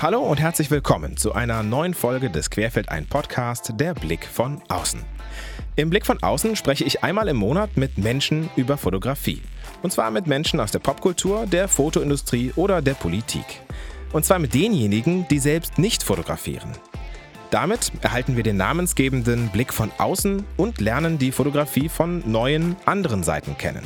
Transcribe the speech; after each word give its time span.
Hallo 0.00 0.20
und 0.20 0.38
herzlich 0.38 0.70
willkommen 0.70 1.16
zu 1.16 1.32
einer 1.32 1.64
neuen 1.64 1.92
Folge 1.92 2.30
des 2.30 2.50
Querfeld 2.50 2.88
ein 2.88 3.06
Podcast 3.06 3.72
Der 3.80 3.94
Blick 3.94 4.24
von 4.26 4.62
außen. 4.68 5.00
Im 5.74 5.90
Blick 5.90 6.06
von 6.06 6.22
außen 6.22 6.54
spreche 6.54 6.84
ich 6.84 7.02
einmal 7.02 7.26
im 7.26 7.36
Monat 7.36 7.76
mit 7.76 7.98
Menschen 7.98 8.48
über 8.54 8.76
Fotografie. 8.76 9.42
Und 9.82 9.92
zwar 9.92 10.12
mit 10.12 10.28
Menschen 10.28 10.60
aus 10.60 10.70
der 10.70 10.78
Popkultur, 10.78 11.46
der 11.46 11.66
Fotoindustrie 11.66 12.52
oder 12.54 12.80
der 12.80 12.94
Politik. 12.94 13.44
Und 14.12 14.24
zwar 14.24 14.38
mit 14.38 14.54
denjenigen, 14.54 15.26
die 15.26 15.40
selbst 15.40 15.78
nicht 15.78 16.04
fotografieren. 16.04 16.70
Damit 17.50 17.90
erhalten 18.00 18.36
wir 18.36 18.44
den 18.44 18.56
namensgebenden 18.56 19.48
Blick 19.48 19.72
von 19.72 19.90
außen 19.98 20.44
und 20.56 20.80
lernen 20.80 21.18
die 21.18 21.32
Fotografie 21.32 21.88
von 21.88 22.22
neuen, 22.24 22.76
anderen 22.84 23.24
Seiten 23.24 23.58
kennen. 23.58 23.84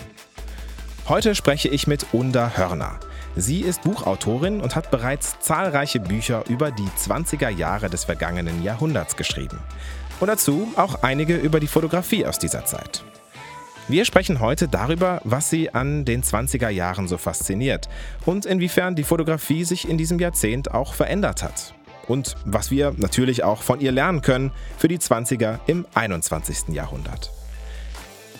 Heute 1.08 1.35
spreche 1.35 1.68
ich 1.68 1.86
mit 1.86 2.04
Unda 2.13 2.52
Hörner. 2.54 3.00
Sie 3.36 3.61
ist 3.61 3.82
Buchautorin 3.82 4.61
und 4.61 4.77
hat 4.77 4.91
bereits 4.91 5.41
zahlreiche 5.41 6.00
Bücher 6.00 6.45
über 6.49 6.71
die 6.71 6.89
20er 6.99 7.49
Jahre 7.49 7.89
des 7.89 8.05
vergangenen 8.05 8.63
Jahrhunderts 8.63 9.17
geschrieben. 9.17 9.58
Und 10.21 10.29
dazu 10.29 10.68
auch 10.77 11.03
einige 11.03 11.36
über 11.36 11.58
die 11.58 11.67
Fotografie 11.67 12.27
aus 12.27 12.39
dieser 12.39 12.67
Zeit. 12.67 13.03
Wir 13.89 14.05
sprechen 14.05 14.39
heute 14.39 14.68
darüber, 14.68 15.21
was 15.25 15.50
sie 15.50 15.75
an 15.75 16.05
den 16.05 16.22
20er 16.22 16.68
Jahren 16.68 17.08
so 17.08 17.18
fasziniert 17.18 17.89
und 18.27 18.46
inwiefern 18.46 18.95
die 18.95 19.03
Fotografie 19.03 19.64
sich 19.64 19.89
in 19.89 19.99
diesem 19.99 20.19
Jahrzehnt 20.19 20.72
auch 20.72 20.94
verändert 20.94 21.43
hat. 21.43 21.75
Und 22.07 22.36
was 22.44 22.71
wir 22.71 22.94
natürlich 22.96 23.44
auch 23.44 23.63
von 23.63 23.80
ihr 23.80 23.93
lernen 23.93 24.22
können 24.22 24.53
für 24.77 24.89
die 24.89 24.99
20er 24.99 25.58
im 25.67 25.86
21. 25.94 26.69
Jahrhundert. 26.69 27.30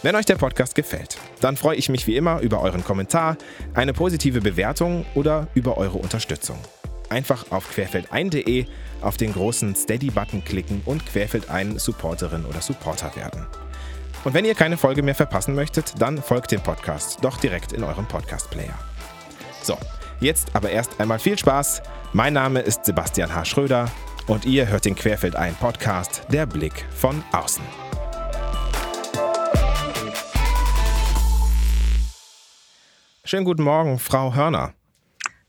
Wenn 0.03 0.17
euch 0.17 0.27
der 0.27 0.35
Podcast 0.35 0.75
gefällt, 0.75 1.17
dann 1.41 1.57
freue 1.57 1.77
ich 1.77 1.89
mich 1.89 2.09
wie 2.09 2.17
immer 2.17 2.41
über 2.41 2.61
euren 2.61 2.83
Kommentar, 2.83 3.37
eine 3.73 3.93
positive 3.93 4.41
Bewertung 4.41 5.07
oder 5.15 5.47
über 5.55 5.79
eure 5.79 5.99
Unterstützung. 5.99 6.59
Einfach 7.09 7.53
auf 7.53 7.71
querfeldein.de 7.71 8.67
auf 9.01 9.17
den 9.17 9.33
großen 9.33 9.77
Steady-Button 9.77 10.45
klicken 10.45 10.83
und 10.87 11.07
Querfeldein 11.07 11.79
Supporterin 11.79 12.45
oder 12.47 12.61
Supporter 12.61 13.15
werden. 13.15 13.47
Und 14.25 14.35
wenn 14.35 14.45
ihr 14.45 14.57
keine 14.57 14.77
Folge 14.77 15.05
mehr 15.05 15.15
verpassen 15.15 15.55
möchtet, 15.55 15.95
dann 16.01 16.21
folgt 16.21 16.51
dem 16.51 16.63
Podcast 16.63 17.19
doch 17.23 17.39
direkt 17.39 17.73
in 17.73 17.85
eurem 17.85 18.07
Podcast-Player. 18.07 18.75
So, 19.63 19.79
jetzt 20.19 20.49
aber 20.53 20.71
erst 20.71 20.99
einmal 21.01 21.21
viel 21.21 21.39
Spaß. 21.39 21.81
Mein 22.13 22.33
Name 22.33 22.59
ist 22.59 22.87
Sebastian 22.87 23.33
H. 23.33 23.45
Schröder 23.45 23.89
und 24.27 24.47
ihr 24.47 24.67
hört 24.67 24.85
den 24.85 24.97
Querfeldein 24.97 25.55
Podcast 25.55 26.23
Der 26.33 26.47
Blick 26.47 26.87
von 26.91 27.23
außen. 27.31 27.82
Schönen 33.33 33.47
guten 33.47 33.63
Morgen, 33.63 33.99
Frau 33.99 34.35
Hörner. 34.35 34.75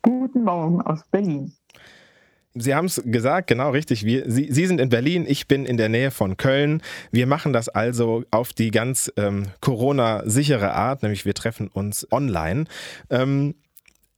Guten 0.04 0.46
Morgen 0.46 0.82
aus 0.84 1.02
Berlin. 1.12 1.52
Sie 2.54 2.74
haben 2.74 2.86
es 2.86 3.04
gesagt, 3.04 3.48
genau 3.48 3.72
richtig. 3.72 4.06
Wir, 4.06 4.24
Sie, 4.32 4.48
Sie, 4.54 4.68
sind 4.68 4.80
in 4.80 4.88
Berlin, 4.88 5.26
ich 5.28 5.50
bin 5.50 5.66
in 5.66 5.76
der 5.76 5.90
Nähe 5.90 6.10
von 6.10 6.38
Köln. 6.38 6.82
Wir 7.12 7.28
machen 7.28 7.52
das 7.52 7.68
also 7.68 8.24
auf 8.32 8.54
die 8.54 8.72
ganz 8.72 9.12
ähm, 9.18 9.48
Corona-sichere 9.60 10.72
Art, 10.72 11.04
nämlich 11.04 11.26
wir 11.26 11.34
treffen 11.34 11.68
uns 11.68 12.10
online. 12.10 12.68
Ähm, 13.10 13.56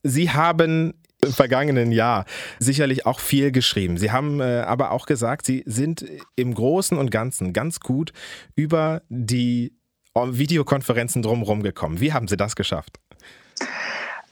Sie 0.03 0.29
haben 0.29 0.93
im 1.23 1.31
vergangenen 1.31 1.91
Jahr 1.91 2.25
sicherlich 2.59 3.07
auch 3.07 3.19
viel 3.19 3.51
geschrieben. 3.51 3.97
Sie 3.97 4.11
haben 4.11 4.41
äh, 4.41 4.59
aber 4.59 4.91
auch 4.91 5.07
gesagt, 5.07 5.43
Sie 5.47 5.63
sind 5.65 6.05
im 6.35 6.53
Großen 6.53 6.99
und 6.99 7.09
Ganzen 7.09 7.51
ganz 7.51 7.79
gut 7.79 8.13
über 8.55 9.01
die 9.09 9.73
Videokonferenzen 10.13 11.23
drumherum 11.23 11.63
gekommen. 11.63 11.99
Wie 11.99 12.13
haben 12.13 12.27
Sie 12.27 12.37
das 12.37 12.55
geschafft? 12.55 12.99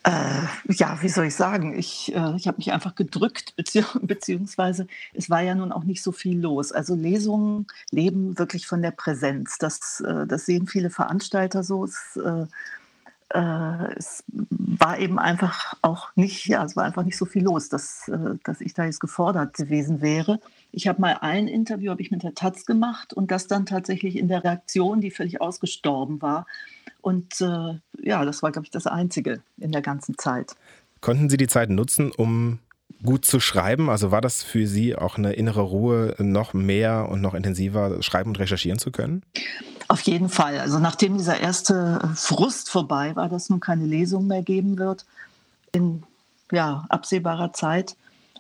Äh, 0.06 0.42
ja, 0.68 1.02
wie 1.02 1.08
soll 1.08 1.28
ich 1.28 1.36
sagen? 1.36 1.78
Ich, 1.78 2.14
äh, 2.14 2.36
ich 2.36 2.48
habe 2.48 2.58
mich 2.58 2.74
einfach 2.74 2.96
gedrückt, 2.96 3.56
bezieh 3.56 3.86
beziehungsweise 4.02 4.88
es 5.14 5.30
war 5.30 5.42
ja 5.42 5.56
nun 5.56 5.72
auch 5.72 5.86
nicht 5.86 6.04
so 6.04 6.12
viel 6.12 6.40
los. 6.40 6.74
Also 6.74 6.96
Lesungen 6.96 7.68
leben 7.90 8.38
wirklich 8.38 8.68
von 8.68 8.82
der 8.82 8.92
Präsenz. 8.92 9.58
Das, 9.60 10.02
äh, 10.06 10.28
das 10.28 10.46
sehen 10.46 10.68
viele 10.68 10.90
Veranstalter 10.90 11.64
so. 11.64 11.86
Es, 11.86 12.20
äh, 13.34 13.94
es 13.96 14.24
war 14.30 15.00
eben 15.00 15.18
einfach 15.18 15.74
auch 15.82 16.10
nicht, 16.16 16.46
ja, 16.48 16.64
es 16.64 16.76
war 16.76 16.84
einfach 16.84 17.04
nicht 17.04 17.18
so 17.18 17.26
viel 17.26 17.44
los, 17.44 17.68
dass, 17.68 18.08
äh, 18.08 18.36
dass 18.44 18.62
ich 18.62 18.74
da 18.74 18.86
jetzt 18.86 19.00
gefordert 19.00 19.56
gewesen 19.56 20.02
wäre. 20.02 20.40
Ich 20.72 20.88
habe 20.88 21.02
mal 21.02 21.18
ein 21.22 21.48
Interview 21.48 21.96
ich 21.98 22.12
mit 22.12 22.24
der 22.24 22.36
Taz 22.36 22.66
gemacht 22.66 23.14
und 23.14 23.32
das 23.32 23.48
dann 23.48 23.66
tatsächlich 23.66 24.18
in 24.18 24.28
der 24.28 24.44
Reaktion, 24.44 25.02
die 25.02 25.12
völlig 25.12 25.42
ausgestorben 25.42 26.22
war. 26.22 26.46
Und 27.02 27.42
äh, 27.42 27.80
ja, 28.02 28.24
das 28.24 28.44
war, 28.44 28.52
glaube 28.52 28.66
ich, 28.66 28.72
das 28.72 28.88
Einzige 28.88 29.42
in 29.58 29.72
der 29.72 29.82
ganzen 29.82 30.18
Zeit. 30.18 30.56
Konnten 31.02 31.30
Sie 31.30 31.38
die 31.38 31.48
Zeit 31.48 31.70
nutzen, 31.70 32.12
um 32.12 32.60
gut 33.04 33.26
zu 33.26 33.40
schreiben? 33.40 33.90
Also 33.90 34.12
war 34.12 34.22
das 34.22 34.44
für 34.44 34.68
Sie 34.68 34.96
auch 34.96 35.18
eine 35.18 35.34
innere 35.34 35.62
Ruhe, 35.62 36.16
noch 36.20 36.54
mehr 36.54 37.10
und 37.10 37.22
noch 37.22 37.34
intensiver 37.34 38.02
schreiben 38.02 38.30
und 38.30 38.40
recherchieren 38.40 38.80
zu 38.80 38.92
können? 38.92 39.24
Auf 39.94 40.02
jeden 40.02 40.30
Fall. 40.30 40.58
Also 40.58 40.80
nachdem 40.80 41.20
dieser 41.20 41.40
erste 41.40 42.00
Frust 42.16 42.72
vorbei 42.72 43.16
war, 43.16 43.30
dass 43.30 43.52
nun 43.52 43.60
keine 43.60 43.86
Lesung 43.86 44.26
mehr 44.26 44.42
geben 44.42 44.80
wird, 44.80 45.06
in 45.72 46.02
ja, 46.52 46.88
absehbarer 46.90 47.54
Zeit, 47.54 47.96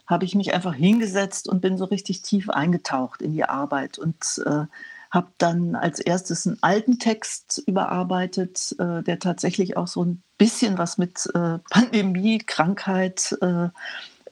habe 0.07 0.25
ich 0.25 0.33
mich 0.33 0.51
einfach 0.55 0.73
hingesetzt 0.73 1.47
und 1.47 1.61
bin 1.61 1.77
so 1.77 1.85
richtig 1.85 2.23
tief 2.23 2.49
eingetaucht 2.49 3.21
in 3.21 3.33
die 3.33 3.43
Arbeit 3.43 3.99
und 3.99 4.41
äh, 4.47 4.65
habe 5.11 5.27
dann 5.37 5.75
als 5.75 5.99
erstes 5.99 6.47
einen 6.47 6.57
alten 6.61 6.97
Text 6.97 7.61
überarbeitet, 7.67 8.75
äh, 8.79 9.03
der 9.03 9.19
tatsächlich 9.19 9.77
auch 9.77 9.85
so 9.85 10.03
ein 10.03 10.23
bisschen 10.39 10.79
was 10.79 10.97
mit 10.97 11.29
äh, 11.35 11.59
Pandemie, 11.69 12.39
Krankheit 12.39 13.37
äh, 13.41 13.67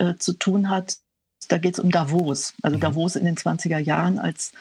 äh, 0.03 0.15
zu 0.17 0.33
tun 0.33 0.71
hat. 0.71 0.97
Da 1.49 1.59
geht 1.59 1.75
es 1.75 1.79
um 1.79 1.91
Davos, 1.91 2.55
also 2.63 2.77
mhm. 2.77 2.81
Davos 2.81 3.15
in 3.15 3.25
den 3.25 3.37
20er 3.37 3.77
Jahren 3.77 4.17
als 4.17 4.53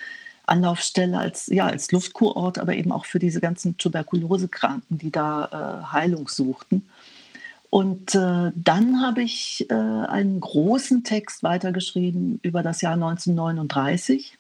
Anlaufstelle, 0.51 1.19
als, 1.19 1.47
ja, 1.47 1.67
als 1.67 1.93
Luftkurort, 1.93 2.59
aber 2.59 2.75
eben 2.75 2.93
auch 2.93 3.07
für 3.07 3.19
diese 3.19 3.41
ganzen 3.41 3.77
Tuberkulosekranken, 3.77 4.99
die 4.99 5.11
da 5.11 5.85
äh, 5.87 5.93
Heilung 5.93 6.29
suchten. 6.29 6.87
Und 7.71 8.17
äh, 8.17 8.51
dann 8.55 9.01
habe 9.01 9.23
ich 9.23 9.67
äh, 9.71 9.75
einen 9.75 10.41
großen 10.41 11.05
Text 11.05 11.45
weitergeschrieben 11.45 12.41
über 12.43 12.65
das 12.65 12.81
Jahr 12.81 12.95
1939, 12.95 14.37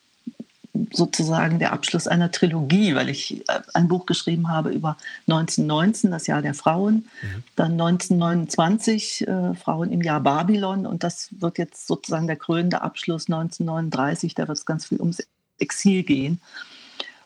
sozusagen 0.92 1.60
der 1.60 1.72
Abschluss 1.72 2.08
einer 2.08 2.32
Trilogie, 2.32 2.96
weil 2.96 3.08
ich 3.08 3.48
äh, 3.48 3.60
ein 3.74 3.86
Buch 3.86 4.06
geschrieben 4.06 4.48
habe 4.48 4.70
über 4.70 4.96
1919, 5.28 6.10
das 6.10 6.26
Jahr 6.26 6.42
der 6.42 6.54
Frauen, 6.54 7.08
mhm. 7.22 7.44
dann 7.54 7.72
1929 7.72 9.28
äh, 9.28 9.54
Frauen 9.54 9.92
im 9.92 10.02
Jahr 10.02 10.20
Babylon 10.20 10.84
und 10.84 11.04
das 11.04 11.28
wird 11.38 11.58
jetzt 11.58 11.86
sozusagen 11.86 12.26
der 12.26 12.36
krönende 12.36 12.82
Abschluss 12.82 13.28
1939, 13.28 14.34
da 14.34 14.48
wird 14.48 14.58
es 14.58 14.66
ganz 14.66 14.86
viel 14.86 14.98
ums 14.98 15.22
Exil 15.60 16.02
gehen 16.02 16.40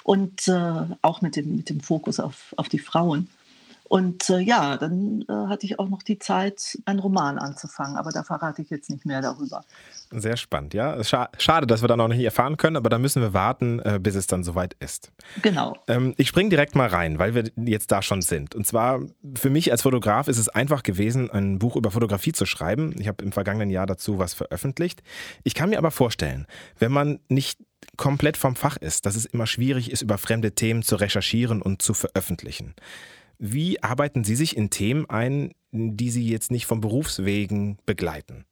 und 0.02 0.48
äh, 0.48 0.84
auch 1.02 1.22
mit 1.22 1.36
dem, 1.36 1.56
mit 1.56 1.70
dem 1.70 1.80
Fokus 1.80 2.20
auf, 2.20 2.54
auf 2.56 2.68
die 2.68 2.78
Frauen. 2.78 3.28
Und 3.94 4.28
äh, 4.28 4.40
ja, 4.40 4.76
dann 4.76 5.24
äh, 5.28 5.32
hatte 5.48 5.66
ich 5.66 5.78
auch 5.78 5.88
noch 5.88 6.02
die 6.02 6.18
Zeit, 6.18 6.76
einen 6.84 6.98
Roman 6.98 7.38
anzufangen, 7.38 7.96
aber 7.96 8.10
da 8.10 8.24
verrate 8.24 8.60
ich 8.60 8.68
jetzt 8.68 8.90
nicht 8.90 9.06
mehr 9.06 9.22
darüber. 9.22 9.62
Sehr 10.10 10.36
spannend, 10.36 10.74
ja. 10.74 11.04
Scha 11.04 11.28
schade, 11.38 11.68
dass 11.68 11.80
wir 11.80 11.86
dann 11.86 11.98
noch 11.98 12.08
nicht 12.08 12.24
erfahren 12.24 12.56
können, 12.56 12.74
aber 12.74 12.90
da 12.90 12.98
müssen 12.98 13.22
wir 13.22 13.34
warten, 13.34 13.78
äh, 13.78 14.00
bis 14.02 14.16
es 14.16 14.26
dann 14.26 14.42
soweit 14.42 14.74
ist. 14.80 15.12
Genau. 15.42 15.76
Ähm, 15.86 16.12
ich 16.16 16.26
springe 16.26 16.50
direkt 16.50 16.74
mal 16.74 16.88
rein, 16.88 17.20
weil 17.20 17.36
wir 17.36 17.44
jetzt 17.54 17.92
da 17.92 18.02
schon 18.02 18.20
sind. 18.20 18.56
Und 18.56 18.66
zwar 18.66 18.98
für 19.36 19.48
mich 19.48 19.70
als 19.70 19.82
Fotograf 19.82 20.26
ist 20.26 20.38
es 20.38 20.48
einfach 20.48 20.82
gewesen, 20.82 21.30
ein 21.30 21.60
Buch 21.60 21.76
über 21.76 21.92
Fotografie 21.92 22.32
zu 22.32 22.46
schreiben. 22.46 22.96
Ich 22.98 23.06
habe 23.06 23.22
im 23.22 23.30
vergangenen 23.30 23.70
Jahr 23.70 23.86
dazu 23.86 24.18
was 24.18 24.34
veröffentlicht. 24.34 25.04
Ich 25.44 25.54
kann 25.54 25.70
mir 25.70 25.78
aber 25.78 25.92
vorstellen, 25.92 26.48
wenn 26.80 26.90
man 26.90 27.20
nicht 27.28 27.60
komplett 27.96 28.36
vom 28.36 28.56
Fach 28.56 28.76
ist, 28.76 29.06
dass 29.06 29.14
es 29.14 29.24
immer 29.24 29.46
schwierig 29.46 29.92
ist, 29.92 30.02
über 30.02 30.18
fremde 30.18 30.50
Themen 30.56 30.82
zu 30.82 30.96
recherchieren 30.96 31.62
und 31.62 31.80
zu 31.80 31.94
veröffentlichen. 31.94 32.74
Wie 33.38 33.82
arbeiten 33.82 34.24
Sie 34.24 34.36
sich 34.36 34.56
in 34.56 34.70
Themen 34.70 35.08
ein, 35.08 35.54
die 35.72 36.10
Sie 36.10 36.28
jetzt 36.28 36.50
nicht 36.50 36.66
vom 36.66 36.80
Berufswegen 36.80 37.78
begleiten? 37.86 38.44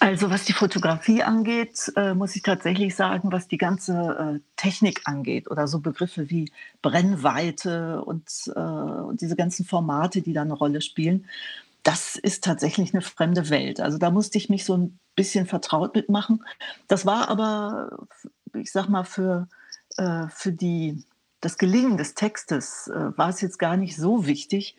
Also 0.00 0.28
was 0.28 0.44
die 0.44 0.52
Fotografie 0.52 1.22
angeht, 1.22 1.90
äh, 1.96 2.12
muss 2.12 2.36
ich 2.36 2.42
tatsächlich 2.42 2.94
sagen, 2.94 3.32
was 3.32 3.48
die 3.48 3.56
ganze 3.56 4.36
äh, 4.36 4.40
Technik 4.56 5.00
angeht 5.04 5.50
oder 5.50 5.66
so 5.66 5.80
Begriffe 5.80 6.28
wie 6.28 6.52
Brennweite 6.82 8.02
und, 8.04 8.28
äh, 8.54 8.60
und 8.60 9.22
diese 9.22 9.34
ganzen 9.34 9.64
Formate, 9.64 10.20
die 10.20 10.34
da 10.34 10.42
eine 10.42 10.52
Rolle 10.52 10.82
spielen, 10.82 11.26
das 11.84 12.16
ist 12.16 12.44
tatsächlich 12.44 12.92
eine 12.92 13.02
fremde 13.02 13.48
Welt. 13.48 13.80
Also 13.80 13.96
da 13.96 14.10
musste 14.10 14.36
ich 14.36 14.50
mich 14.50 14.66
so 14.66 14.76
ein 14.76 14.98
bisschen 15.16 15.46
vertraut 15.46 15.94
mitmachen. 15.94 16.44
Das 16.86 17.06
war 17.06 17.30
aber, 17.30 18.06
ich 18.54 18.72
sag 18.72 18.90
mal, 18.90 19.04
für, 19.04 19.48
äh, 19.96 20.26
für 20.28 20.52
die 20.52 21.02
das 21.44 21.58
Gelingen 21.58 21.96
des 21.96 22.14
Textes 22.14 22.88
äh, 22.88 23.16
war 23.18 23.28
es 23.28 23.40
jetzt 23.40 23.58
gar 23.58 23.76
nicht 23.76 23.96
so 23.96 24.26
wichtig, 24.26 24.76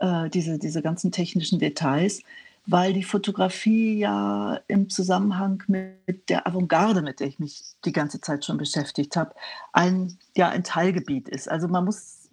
äh, 0.00 0.28
diese, 0.28 0.58
diese 0.58 0.82
ganzen 0.82 1.12
technischen 1.12 1.58
Details, 1.58 2.22
weil 2.66 2.92
die 2.92 3.04
Fotografie 3.04 3.98
ja 3.98 4.58
im 4.66 4.90
Zusammenhang 4.90 5.62
mit 5.68 6.28
der 6.28 6.46
Avantgarde, 6.46 7.02
mit 7.02 7.20
der 7.20 7.28
ich 7.28 7.38
mich 7.38 7.62
die 7.84 7.92
ganze 7.92 8.20
Zeit 8.20 8.44
schon 8.44 8.56
beschäftigt 8.56 9.16
habe, 9.16 9.34
ein, 9.72 10.18
ja, 10.36 10.48
ein 10.48 10.64
Teilgebiet 10.64 11.28
ist. 11.28 11.48
Also 11.48 11.68
man 11.68 11.84
muss, 11.84 12.28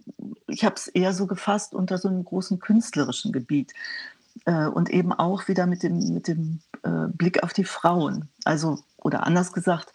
ich 0.47 0.65
habe 0.65 0.75
es 0.75 0.87
eher 0.87 1.13
so 1.13 1.27
gefasst 1.27 1.75
unter 1.75 1.97
so 1.97 2.07
einem 2.07 2.23
großen 2.23 2.59
künstlerischen 2.59 3.31
Gebiet. 3.31 3.73
Äh, 4.45 4.67
und 4.67 4.89
eben 4.89 5.11
auch 5.11 5.47
wieder 5.49 5.67
mit 5.67 5.83
dem, 5.83 6.13
mit 6.13 6.27
dem 6.27 6.61
äh, 6.83 7.07
Blick 7.09 7.43
auf 7.43 7.53
die 7.53 7.65
Frauen. 7.65 8.29
Also, 8.45 8.79
oder 8.97 9.27
anders 9.27 9.51
gesagt, 9.51 9.91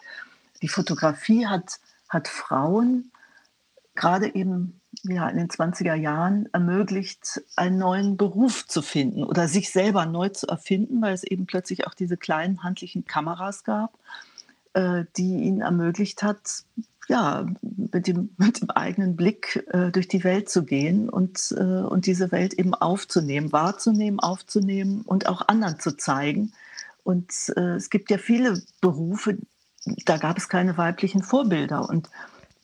die 0.61 0.67
Fotografie 0.67 1.47
hat, 1.47 1.79
hat 2.07 2.27
Frauen 2.27 3.11
gerade 3.97 4.33
eben 4.33 4.79
ja, 5.03 5.27
in 5.27 5.37
den 5.37 5.49
20er 5.49 5.95
Jahren 5.95 6.47
ermöglicht, 6.53 7.41
einen 7.55 7.77
neuen 7.77 8.17
Beruf 8.17 8.65
zu 8.67 8.81
finden 8.81 9.23
oder 9.23 9.47
sich 9.47 9.71
selber 9.71 10.05
neu 10.05 10.29
zu 10.29 10.47
erfinden, 10.47 11.01
weil 11.01 11.13
es 11.13 11.23
eben 11.23 11.45
plötzlich 11.45 11.85
auch 11.87 11.93
diese 11.93 12.17
kleinen 12.17 12.63
handlichen 12.63 13.05
Kameras 13.05 13.63
gab, 13.63 13.97
äh, 14.73 15.03
die 15.17 15.43
ihnen 15.43 15.61
ermöglicht 15.61 16.23
hat, 16.23 16.63
ja, 17.07 17.45
mit 17.61 18.07
dem, 18.07 18.29
mit 18.37 18.61
dem 18.61 18.69
eigenen 18.71 19.15
Blick 19.15 19.65
äh, 19.71 19.91
durch 19.91 20.07
die 20.07 20.23
Welt 20.23 20.49
zu 20.49 20.63
gehen 20.63 21.09
und, 21.09 21.53
äh, 21.57 21.63
und 21.63 22.05
diese 22.05 22.31
Welt 22.31 22.53
eben 22.53 22.73
aufzunehmen, 22.73 23.51
wahrzunehmen, 23.51 24.19
aufzunehmen 24.19 25.01
und 25.01 25.27
auch 25.27 25.47
anderen 25.47 25.79
zu 25.79 25.95
zeigen. 25.95 26.53
Und 27.03 27.31
äh, 27.55 27.75
es 27.75 27.89
gibt 27.89 28.11
ja 28.11 28.17
viele 28.17 28.61
Berufe, 28.81 29.37
da 30.05 30.17
gab 30.17 30.37
es 30.37 30.49
keine 30.49 30.77
weiblichen 30.77 31.23
Vorbilder. 31.23 31.87
Und, 31.87 32.09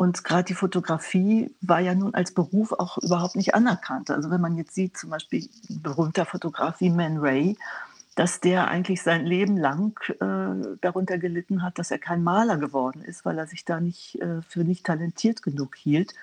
und 0.03 0.25
gerade 0.25 0.44
die 0.44 0.53
Fotografie 0.53 1.55
war 1.61 1.79
ja 1.79 1.95
nun 1.95 2.13
als 2.13 2.33
Beruf 2.33 2.73
auch 2.73 2.97
überhaupt 2.97 3.38
nicht 3.38 3.55
anerkannt. 3.55 4.11
Also 4.11 4.29
wenn 4.29 4.41
man 4.41 4.57
jetzt 4.57 4.75
sieht, 4.75 4.97
zum 4.97 5.11
Beispiel 5.11 5.47
ein 5.69 5.81
berühmter 5.81 6.25
Fotograf 6.25 6.81
wie 6.81 6.89
Man 6.89 7.19
Ray, 7.19 7.57
dass 8.15 8.41
der 8.41 8.67
eigentlich 8.67 9.01
sein 9.01 9.25
Leben 9.25 9.55
lang 9.55 9.97
äh, 10.19 10.77
darunter 10.81 11.17
gelitten 11.17 11.63
hat, 11.63 11.79
dass 11.79 11.89
er 11.89 12.00
kein 12.00 12.21
Maler 12.21 12.57
geworden 12.57 13.01
ist, 13.01 13.23
weil 13.23 13.38
er 13.38 13.47
sich 13.47 13.63
da 13.63 13.79
nicht 13.79 14.21
äh, 14.21 14.41
für 14.41 14.65
nicht 14.65 14.85
talentiert 14.85 15.41
genug 15.41 15.77
hielt. 15.77 16.13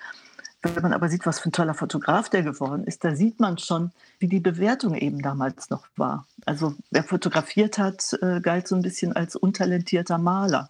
Wenn 0.61 0.83
man 0.83 0.93
aber 0.93 1.09
sieht, 1.09 1.25
was 1.25 1.39
für 1.39 1.49
ein 1.49 1.53
toller 1.53 1.73
Fotograf 1.73 2.29
der 2.29 2.43
geworden 2.43 2.83
ist, 2.83 3.03
da 3.03 3.15
sieht 3.15 3.39
man 3.39 3.57
schon, 3.57 3.91
wie 4.19 4.27
die 4.27 4.39
Bewertung 4.39 4.93
eben 4.93 5.23
damals 5.23 5.71
noch 5.71 5.87
war. 5.97 6.27
Also 6.45 6.75
wer 6.91 7.03
fotografiert 7.03 7.79
hat, 7.79 8.15
äh, 8.21 8.41
galt 8.41 8.67
so 8.67 8.75
ein 8.75 8.83
bisschen 8.83 9.13
als 9.13 9.35
untalentierter 9.35 10.19
Maler. 10.19 10.69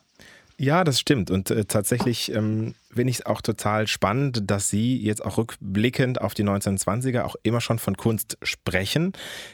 Ja, 0.61 0.83
das 0.83 0.99
stimmt. 0.99 1.31
Und 1.31 1.49
äh, 1.49 1.65
tatsächlich 1.65 2.31
ähm, 2.35 2.75
finde 2.93 3.09
ich 3.09 3.21
es 3.21 3.25
auch 3.25 3.41
total 3.41 3.87
spannend, 3.87 4.43
dass 4.51 4.69
Sie 4.69 4.95
jetzt 4.95 5.25
auch 5.25 5.39
rückblickend 5.39 6.21
auf 6.21 6.35
die 6.35 6.43
1920er 6.43 7.23
auch 7.23 7.35
immer 7.41 7.61
schon 7.61 7.79
von 7.79 7.97
Kunst 7.97 8.37
sprechen. 8.43 9.13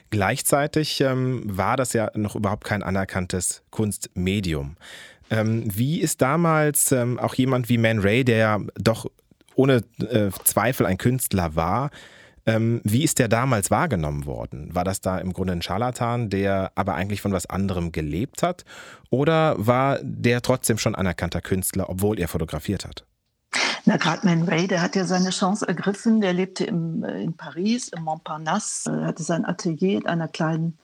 Gleichzeitig 0.09 1.00
ähm, 1.00 1.44
war 1.45 1.77
das 1.77 1.94
ja 1.94 2.12
noch 2.13 2.36
überhaupt 2.36 2.65
kein 2.65 2.83
anerkanntes 2.83 3.63
Kunstmedium. 3.71 4.75
Ähm, 5.30 5.63
wie 5.74 6.01
ist 6.01 6.21
damals 6.21 6.92
ähm, 6.92 7.19
auch 7.19 7.36
jemand 7.36 7.69
wie 7.69 7.77
Man 7.77 8.00
Ray, 8.00 8.25
der 8.25 8.38
ja 8.38 8.59
doch 8.77 9.09
ohne 9.56 9.86
äh, 10.01 10.30
Zweifel 10.44 10.86
ein 10.86 10.98
Künstler 10.98 11.56
war, 11.56 11.89
ähm, 12.47 12.81
wie 12.83 13.03
ist 13.03 13.19
der 13.19 13.27
damals 13.27 13.69
wahrgenommen 13.69 14.25
worden? 14.25 14.73
War 14.73 14.85
das 14.85 15.01
da 15.01 15.17
im 15.19 15.33
Grunde 15.33 15.53
ein 15.53 15.61
Scharlatan, 15.61 16.29
der 16.29 16.71
aber 16.75 16.95
eigentlich 16.95 17.21
von 17.21 17.33
was 17.33 17.45
anderem 17.45 17.91
gelebt 17.91 18.41
hat? 18.41 18.63
Oder 19.09 19.55
war 19.57 19.99
der 20.01 20.41
trotzdem 20.41 20.77
schon 20.77 20.95
anerkannter 20.95 21.41
Künstler, 21.41 21.89
obwohl 21.89 22.19
er 22.19 22.29
fotografiert 22.29 22.85
hat? 22.85 23.05
Na, 23.85 23.97
gerade 23.97 24.25
Man 24.25 24.44
Ray, 24.44 24.67
der 24.67 24.81
hat 24.81 24.95
ja 24.95 25.05
seine 25.05 25.29
Chance 25.29 25.67
ergriffen. 25.67 26.21
Der 26.21 26.33
lebte 26.33 26.63
im, 26.63 27.03
äh, 27.03 27.21
in 27.21 27.33
Paris, 27.33 27.89
im 27.89 28.03
Montparnasse, 28.03 28.91
er 28.91 29.07
hatte 29.07 29.23
sein 29.23 29.45
Atelier 29.45 29.99
in 29.99 30.07
einer 30.07 30.27
kleinen 30.27 30.77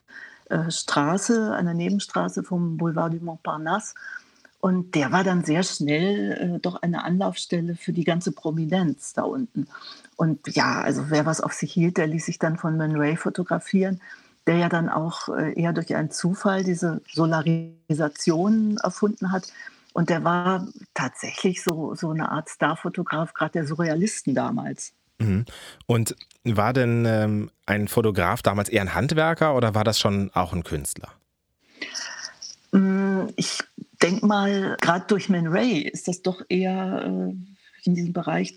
äh, 0.50 0.70
Straße, 0.70 1.54
einer 1.54 1.74
Nebenstraße 1.74 2.42
vom 2.42 2.76
Boulevard 2.76 3.14
du 3.14 3.24
Montparnasse. 3.24 3.94
Und 4.60 4.94
der 4.94 5.12
war 5.12 5.24
dann 5.24 5.44
sehr 5.44 5.62
schnell 5.62 6.32
äh, 6.56 6.58
doch 6.60 6.80
eine 6.80 7.04
Anlaufstelle 7.04 7.76
für 7.76 7.92
die 7.92 8.04
ganze 8.04 8.32
Prominenz 8.32 9.12
da 9.12 9.22
unten. 9.22 9.66
Und 10.16 10.54
ja, 10.54 10.80
also 10.80 11.10
wer 11.10 11.26
was 11.26 11.40
auf 11.40 11.52
sich 11.52 11.72
hielt, 11.72 11.96
der 11.96 12.06
ließ 12.06 12.26
sich 12.26 12.38
dann 12.38 12.56
von 12.56 12.76
Man 12.76 12.96
Ray 12.96 13.16
fotografieren, 13.16 14.00
der 14.46 14.56
ja 14.56 14.68
dann 14.68 14.88
auch 14.88 15.28
äh, 15.28 15.52
eher 15.60 15.72
durch 15.72 15.94
einen 15.94 16.10
Zufall 16.10 16.64
diese 16.64 17.00
Solarisation 17.12 18.78
erfunden 18.82 19.32
hat. 19.32 19.52
Und 19.92 20.10
der 20.10 20.24
war 20.24 20.66
tatsächlich 20.92 21.62
so, 21.62 21.94
so 21.94 22.10
eine 22.10 22.30
Art 22.30 22.50
Starfotograf, 22.50 23.32
gerade 23.32 23.52
der 23.52 23.66
Surrealisten 23.66 24.34
damals. 24.34 24.92
Mhm. 25.18 25.44
Und 25.86 26.16
war 26.44 26.72
denn 26.72 27.04
ähm, 27.06 27.50
ein 27.66 27.88
Fotograf 27.88 28.42
damals 28.42 28.68
eher 28.68 28.82
ein 28.82 28.94
Handwerker 28.94 29.54
oder 29.54 29.74
war 29.74 29.84
das 29.84 29.98
schon 29.98 30.30
auch 30.34 30.52
ein 30.52 30.64
Künstler? 30.64 31.10
Mm, 32.72 33.26
ich 33.36 33.60
denke 34.02 34.26
mal, 34.26 34.76
gerade 34.80 35.06
durch 35.06 35.28
Man 35.28 35.46
Ray 35.46 35.78
ist 35.80 36.08
das 36.08 36.22
doch 36.22 36.42
eher 36.48 37.04
äh, 37.04 37.34
in 37.84 37.94
diesem 37.94 38.12
Bereich 38.12 38.54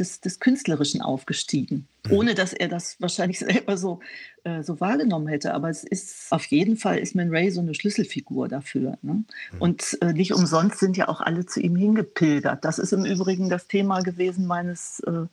des, 0.00 0.20
des 0.20 0.40
Künstlerischen 0.40 1.02
aufgestiegen, 1.02 1.86
mhm. 2.06 2.12
ohne 2.12 2.34
dass 2.34 2.52
er 2.52 2.68
das 2.68 3.00
wahrscheinlich 3.00 3.38
selber 3.38 3.76
so, 3.76 4.00
äh, 4.44 4.62
so 4.62 4.80
wahrgenommen 4.80 5.28
hätte. 5.28 5.54
Aber 5.54 5.68
es 5.68 5.84
ist 5.84 6.32
auf 6.32 6.44
jeden 6.46 6.76
Fall 6.76 6.98
ist 6.98 7.14
Man 7.14 7.30
Ray 7.30 7.50
so 7.50 7.60
eine 7.60 7.74
Schlüsselfigur 7.74 8.48
dafür. 8.48 8.98
Ne? 9.02 9.12
Mhm. 9.12 9.24
Und 9.60 9.98
äh, 10.00 10.12
nicht 10.12 10.34
umsonst 10.34 10.78
sind 10.80 10.96
ja 10.96 11.08
auch 11.08 11.20
alle 11.20 11.46
zu 11.46 11.60
ihm 11.60 11.76
hingepilgert. 11.76 12.64
Das 12.64 12.78
ist 12.78 12.92
im 12.92 13.04
Übrigen 13.04 13.48
das 13.48 13.68
Thema 13.68 14.00
gewesen 14.00 14.46
meines 14.46 15.00
äh, 15.00 15.26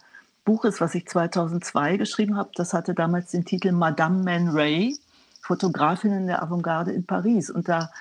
Buches, 0.45 0.79
was 0.79 0.95
ich 0.95 1.07
2002 1.07 1.97
geschrieben 1.97 2.37
habe. 2.37 2.51
Das 2.55 2.73
hatte 2.73 2.93
damals 2.93 3.31
den 3.31 3.45
Titel 3.45 3.71
Madame 3.71 4.23
Man 4.23 4.49
Ray, 4.49 4.97
Fotografinnen 5.41 6.27
der 6.27 6.43
Avantgarde 6.43 6.91
in 6.91 7.05
Paris. 7.05 7.49
Und 7.49 7.67
da 7.67 7.91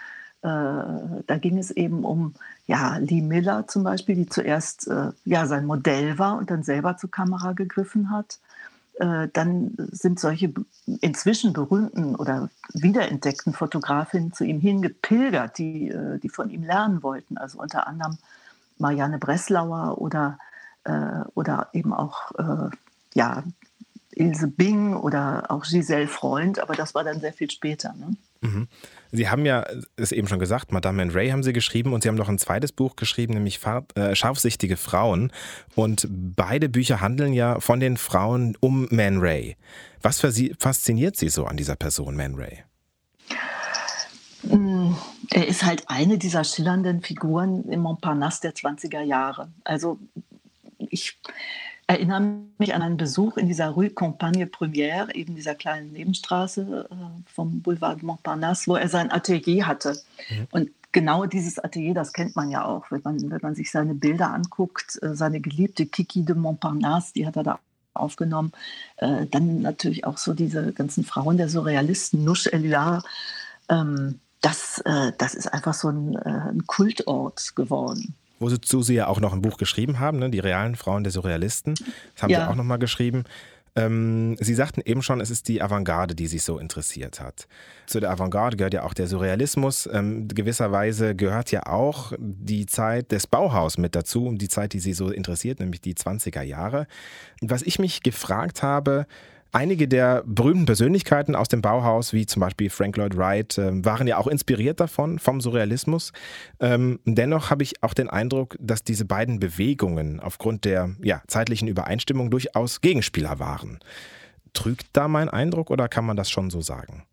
da 0.49 1.39
ging 1.39 1.59
es 1.59 1.71
eben 1.71 2.05
um 2.05 2.35
ja, 2.67 2.99
Lee 2.99 3.23
Miller 3.23 3.67
zum 3.67 3.85
Beispiel, 3.85 4.15
die 4.15 4.29
zuerst 4.29 4.87
äh, 4.89 5.13
ja, 5.25 5.47
sein 5.47 5.67
Modell 5.67 6.19
war 6.19 6.37
und 6.39 6.51
dann 6.51 6.63
selber 6.63 6.97
zur 6.97 7.11
Kamera 7.11 7.53
gegriffen 7.53 8.11
hat. 8.11 8.39
Äh, 8.95 9.29
dann 9.33 9.75
sind 9.93 10.21
solche 10.21 10.53
inzwischen 11.01 11.53
berühmten 11.53 12.15
oder 12.15 12.49
wiederentdeckten 12.75 13.53
Fotografinnen 13.53 14.33
zu 14.33 14.45
ihm 14.45 14.61
hingepilgert, 14.61 15.59
die, 15.59 15.93
die 16.23 16.29
von 16.29 16.51
ihm 16.51 16.63
lernen 16.63 17.03
wollten. 17.03 17.39
Also 17.39 17.59
unter 17.59 17.87
anderem 17.87 18.19
Marianne 18.79 19.19
Breslauer 19.19 19.99
oder, 19.99 20.39
oder 21.35 21.69
eben 21.73 21.93
auch 21.93 22.31
ja, 23.15 23.43
Ilse 24.17 24.49
Bing 24.49 24.95
oder 24.95 25.51
auch 25.51 25.65
Giselle 25.65 26.09
Freund, 26.09 26.59
aber 26.59 26.75
das 26.75 26.95
war 26.95 27.05
dann 27.05 27.21
sehr 27.21 27.33
viel 27.33 27.51
später. 27.51 27.95
Ne? 27.95 28.17
Mhm. 28.41 28.69
Sie 29.13 29.29
haben 29.29 29.47
ja 29.47 29.65
es 29.97 30.13
eben 30.13 30.29
schon 30.29 30.39
gesagt, 30.39 30.73
Madame 30.73 31.03
and 31.03 31.15
Ray 31.15 31.31
haben 31.31 31.43
Sie 31.43 31.53
geschrieben 31.53 31.93
und 31.93 32.03
Sie 32.03 32.09
haben 32.09 32.17
noch 32.17 32.29
ein 32.29 32.39
zweites 32.39 32.73
Buch 32.73 32.97
geschrieben, 32.97 33.35
nämlich 33.35 33.59
Farb, 33.59 33.97
äh, 33.97 34.15
Scharfsichtige 34.15 34.77
Frauen. 34.77 35.33
Und 35.75 36.07
beide 36.11 36.69
Bücher 36.69 37.01
handeln 37.01 37.33
ja 37.33 37.61
von 37.61 37.81
den 37.81 37.97
Frauen 37.97 38.57
um 38.61 38.89
Man 38.91 39.19
Ray. 39.19 39.57
Was 40.03 40.21
fasziniert 40.21 41.17
Sie 41.17 41.29
so 41.29 41.47
an 41.47 41.57
dieser 41.57 41.77
Person, 41.77 42.17
Man 42.17 42.35
Ray? 42.35 42.63
Mm, 44.43 44.95
er 45.31 45.47
ist 45.47 45.65
halt 45.65 45.89
eine 45.89 46.19
dieser 46.19 46.45
schillernden 46.45 47.03
Figuren 47.03 47.69
im 47.69 47.81
Montparnasse 47.81 48.43
der 48.43 48.55
20er 48.55 49.03
Jahre. 49.03 49.51
Also 49.65 49.99
ich 50.79 51.19
erinnere 51.87 52.41
mich 52.59 52.75
an 52.75 52.83
einen 52.83 52.97
Besuch 52.97 53.37
in 53.37 53.47
dieser 53.47 53.69
Rue 53.69 53.91
Campagne 53.91 54.47
Première, 54.47 55.15
eben 55.15 55.37
dieser 55.37 55.55
kleinen 55.55 55.93
Nebenstraße 55.93 56.89
äh, 56.91 56.95
vom 57.33 57.61
Boulevard 57.63 58.03
Montparnasse, 58.03 58.67
wo 58.69 58.77
er 58.77 58.89
sein 58.89 59.13
Atelier 59.13 59.67
hatte. 59.67 59.97
Mhm. 60.29 60.49
Und 60.51 60.71
genau 60.93 61.27
dieses 61.27 61.59
Atelier, 61.59 61.95
das 61.95 62.13
kennt 62.13 62.35
man 62.35 62.51
ja 62.51 62.65
auch, 62.65 62.91
wenn 62.91 63.03
man, 63.05 63.31
wenn 63.31 63.41
man 63.41 63.55
sich 63.55 63.71
seine 63.71 63.95
Bilder 63.95 64.33
anguckt. 64.33 64.99
Äh, 65.03 65.15
seine 65.15 65.41
geliebte 65.41 65.87
Kiki 65.87 66.25
de 66.25 66.35
Montparnasse, 66.35 67.13
die 67.15 67.27
hat 67.27 67.37
er 67.37 67.45
da 67.45 67.59
aufgenommen. 67.95 68.53
Äh, 68.97 69.27
dann 69.27 69.63
natürlich 69.63 70.05
auch 70.05 70.19
so 70.19 70.35
diese 70.35 70.73
ganzen 70.73 71.05
Frauen 71.05 71.37
der 71.37 71.49
Surrealisten, 71.49 72.25
Nush 72.25 72.47
Eluard. 72.49 73.05
Ähm, 73.69 74.21
das, 74.43 74.81
das 74.85 75.35
ist 75.35 75.53
einfach 75.53 75.75
so 75.75 75.89
ein, 75.89 76.17
ein 76.17 76.67
Kultort 76.69 77.57
geworden 77.57 78.15
wozu 78.39 78.83
Sie 78.83 78.95
ja 78.95 79.07
auch 79.07 79.21
noch 79.21 79.33
ein 79.33 79.43
Buch 79.43 79.57
geschrieben 79.57 79.99
haben, 79.99 80.19
ne? 80.19 80.31
die 80.31 80.41
realen 80.41 80.77
Frauen 80.77 81.05
der 81.05 81.13
Surrealisten. 81.13 81.75
Das 82.15 82.23
haben 82.23 82.31
ja. 82.31 82.45
Sie 82.45 82.51
auch 82.51 82.57
nochmal 82.57 82.79
geschrieben. 82.79 83.25
Ähm, 83.77 84.37
Sie 84.41 84.55
sagten 84.55 84.81
eben 84.85 85.03
schon, 85.03 85.21
es 85.21 85.31
ist 85.31 85.49
die 85.49 85.61
Avantgarde, 85.61 86.15
die 86.15 86.27
Sie 86.27 86.39
so 86.39 86.59
interessiert 86.59 87.21
hat. 87.21 87.47
Zu 87.87 88.01
der 88.01 88.11
Avantgarde 88.11 88.57
gehört 88.57 88.75
ja 88.75 88.85
auch 88.85 88.95
der 88.95 89.07
Surrealismus. 89.07 89.89
Ähm, 89.93 90.29
gewisserweise 90.29 91.15
gehört 91.15 91.53
ja 91.53 91.67
auch 91.67 92.13
die 92.19 92.65
Zeit 92.65 93.13
des 93.13 93.27
Bauhaus 93.27 93.77
mit 93.77 93.95
dazu, 93.95 94.33
die 94.35 94.49
Zeit, 94.49 94.73
die 94.73 94.81
Sie 94.81 94.95
so 94.95 95.11
interessiert, 95.11 95.61
nämlich 95.61 95.83
die 95.83 95.95
20er 95.95 96.43
Jahre. 96.43 96.87
Was 97.43 97.63
ich 97.63 97.79
mich 97.79 98.03
gefragt 98.03 98.63
habe, 98.63 99.07
Einige 99.57 99.89
der 99.89 100.23
berühmten 100.27 100.67
Persönlichkeiten 100.67 101.35
aus 101.35 101.49
dem 101.49 101.63
Bauhaus, 101.63 102.13
wie 102.13 102.27
zum 102.27 102.41
Beispiel 102.41 102.69
Frank 102.69 102.99
Lloyd 102.99 103.17
Wright, 103.17 103.57
äh, 103.57 103.83
waren 103.87 104.07
ja 104.07 104.19
auch 104.19 104.27
inspiriert 104.27 104.81
davon, 104.81 105.19
vom 105.19 105.41
Surrealismus. 105.41 106.13
Ähm, 106.61 107.01
dennoch 107.07 107.49
habe 107.49 107.63
ich 107.63 107.83
auch 107.83 107.95
den 107.95 108.11
Eindruck, 108.11 108.59
dass 108.61 108.85
diese 108.85 109.07
beiden 109.07 109.41
Bewegungen 109.41 110.21
aufgrund 110.21 110.67
der 110.67 110.95
ja, 111.03 111.23
zeitlichen 111.27 111.69
Übereinstimmung 111.69 112.31
durchaus 112.31 112.83
Gegenspieler 112.83 113.39
waren. 113.39 113.79
Trügt 114.53 114.89
da 114.93 115.09
mein 115.09 115.31
Eindruck 115.31 115.71
oder 115.71 115.89
kann 115.89 116.05
man 116.05 116.19
das 116.19 116.29
schon 116.29 116.51
so 116.51 116.61
sagen? 116.61 117.07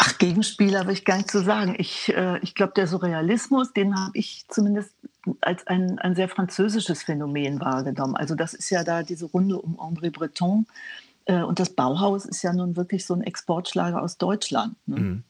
Ach, 0.00 0.16
Gegenspieler 0.18 0.86
will 0.86 0.92
ich 0.92 1.04
gar 1.04 1.16
nicht 1.16 1.28
zu 1.28 1.42
sagen. 1.42 1.74
Ich, 1.76 2.14
äh, 2.14 2.38
ich 2.38 2.54
glaube, 2.54 2.72
der 2.76 2.86
Surrealismus, 2.86 3.72
den 3.72 3.98
habe 3.98 4.16
ich 4.16 4.44
zumindest 4.48 4.92
als 5.40 5.66
ein, 5.66 5.98
ein 5.98 6.14
sehr 6.14 6.28
französisches 6.28 7.02
Phänomen 7.02 7.60
wahrgenommen. 7.60 8.14
Also 8.14 8.36
das 8.36 8.54
ist 8.54 8.70
ja 8.70 8.84
da 8.84 9.02
diese 9.02 9.26
Runde 9.26 9.58
um 9.60 9.76
André 9.80 10.12
Breton, 10.12 10.66
Äh, 11.24 11.42
und 11.42 11.58
das 11.58 11.70
Bauhaus 11.70 12.26
ist 12.26 12.42
ja 12.42 12.52
nun 12.52 12.76
wirklich 12.76 13.04
so 13.06 13.14
ein 13.14 13.22
Exportschlager 13.22 14.00
aus 14.00 14.18
Deutschland. 14.18 14.76
Ne? 14.86 15.00
Mhm. 15.00 15.22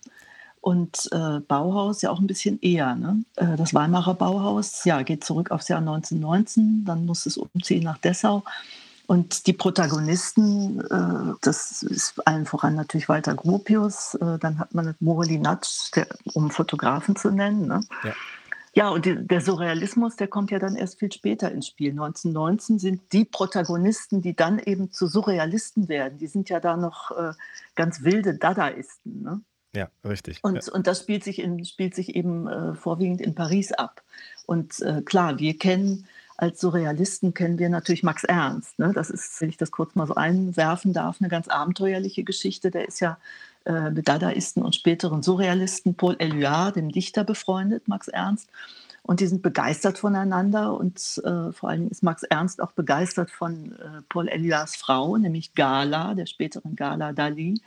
Und 0.60 1.08
äh, 1.12 1.40
Bauhaus 1.40 2.02
ja 2.02 2.10
auch 2.10 2.20
ein 2.20 2.26
bisschen 2.26 2.60
eher. 2.60 2.94
Ne? 2.94 3.24
Äh, 3.36 3.56
das 3.56 3.72
Weimarer 3.72 4.14
Bauhaus 4.14 4.84
ja, 4.84 5.00
geht 5.00 5.24
zurück 5.24 5.50
aufs 5.50 5.68
Jahr 5.68 5.80
1919, 5.80 6.84
dann 6.84 7.06
muss 7.06 7.24
es 7.24 7.38
umziehen 7.38 7.84
nach 7.84 7.96
Dessau. 7.96 8.44
Und 9.08 9.46
die 9.46 9.54
Protagonisten, 9.54 10.80
äh, 10.82 11.34
das 11.40 11.82
ist 11.82 12.26
allen 12.26 12.44
voran 12.44 12.74
natürlich 12.74 13.08
Walter 13.08 13.34
Gropius, 13.34 14.14
äh, 14.16 14.38
dann 14.38 14.58
hat 14.58 14.74
man 14.74 14.94
Morelinatsch, 15.00 15.90
um 16.34 16.50
Fotografen 16.50 17.16
zu 17.16 17.30
nennen. 17.30 17.66
Ne? 17.66 17.80
Ja. 18.04 18.12
Ja, 18.74 18.90
und 18.90 19.06
die, 19.06 19.16
der 19.16 19.40
Surrealismus, 19.40 20.16
der 20.16 20.28
kommt 20.28 20.50
ja 20.50 20.58
dann 20.58 20.76
erst 20.76 20.98
viel 20.98 21.10
später 21.10 21.50
ins 21.50 21.68
Spiel. 21.68 21.92
1919 21.92 22.78
sind 22.78 23.00
die 23.12 23.24
Protagonisten, 23.24 24.20
die 24.20 24.36
dann 24.36 24.58
eben 24.58 24.92
zu 24.92 25.06
Surrealisten 25.06 25.88
werden. 25.88 26.18
Die 26.18 26.26
sind 26.26 26.50
ja 26.50 26.60
da 26.60 26.76
noch 26.76 27.10
äh, 27.10 27.32
ganz 27.74 28.04
wilde 28.04 28.34
Dadaisten. 28.34 29.22
Ne? 29.22 29.40
Ja, 29.74 29.88
richtig. 30.04 30.38
Und, 30.42 30.66
ja. 30.66 30.72
und 30.72 30.86
das 30.86 31.00
spielt 31.00 31.24
sich, 31.24 31.38
in, 31.38 31.64
spielt 31.64 31.94
sich 31.94 32.14
eben 32.14 32.46
äh, 32.46 32.74
vorwiegend 32.74 33.22
in 33.22 33.34
Paris 33.34 33.72
ab. 33.72 34.02
Und 34.46 34.80
äh, 34.82 35.00
klar, 35.00 35.38
wir 35.38 35.56
kennen 35.56 36.06
als 36.38 36.60
Surrealisten 36.60 37.34
kennen 37.34 37.58
wir 37.58 37.68
natürlich 37.68 38.04
Max 38.04 38.22
Ernst. 38.22 38.78
Ne? 38.78 38.92
Das 38.94 39.10
ist, 39.10 39.40
wenn 39.40 39.48
ich 39.48 39.56
das 39.56 39.72
kurz 39.72 39.96
mal 39.96 40.06
so 40.06 40.14
einwerfen 40.14 40.92
darf, 40.92 41.16
eine 41.20 41.28
ganz 41.28 41.48
abenteuerliche 41.48 42.22
Geschichte. 42.22 42.70
Der 42.70 42.86
ist 42.86 43.00
ja 43.00 43.18
äh, 43.64 43.90
mit 43.90 44.06
Dadaisten 44.06 44.62
und 44.62 44.76
späteren 44.76 45.24
Surrealisten 45.24 45.96
Paul 45.96 46.14
Éluard, 46.14 46.76
dem 46.76 46.92
Dichter, 46.92 47.24
befreundet, 47.24 47.88
Max 47.88 48.06
Ernst. 48.06 48.48
Und 49.02 49.18
die 49.18 49.26
sind 49.26 49.42
begeistert 49.42 49.98
voneinander 49.98 50.78
und 50.78 51.20
äh, 51.24 51.50
vor 51.52 51.70
allem 51.70 51.88
ist 51.88 52.04
Max 52.04 52.22
Ernst 52.22 52.62
auch 52.62 52.70
begeistert 52.70 53.32
von 53.32 53.72
äh, 53.72 54.02
Paul 54.08 54.28
Éluards 54.28 54.78
Frau, 54.78 55.16
nämlich 55.16 55.54
Gala, 55.54 56.14
der 56.14 56.26
späteren 56.26 56.76
Gala 56.76 57.12
Dali. 57.12 57.60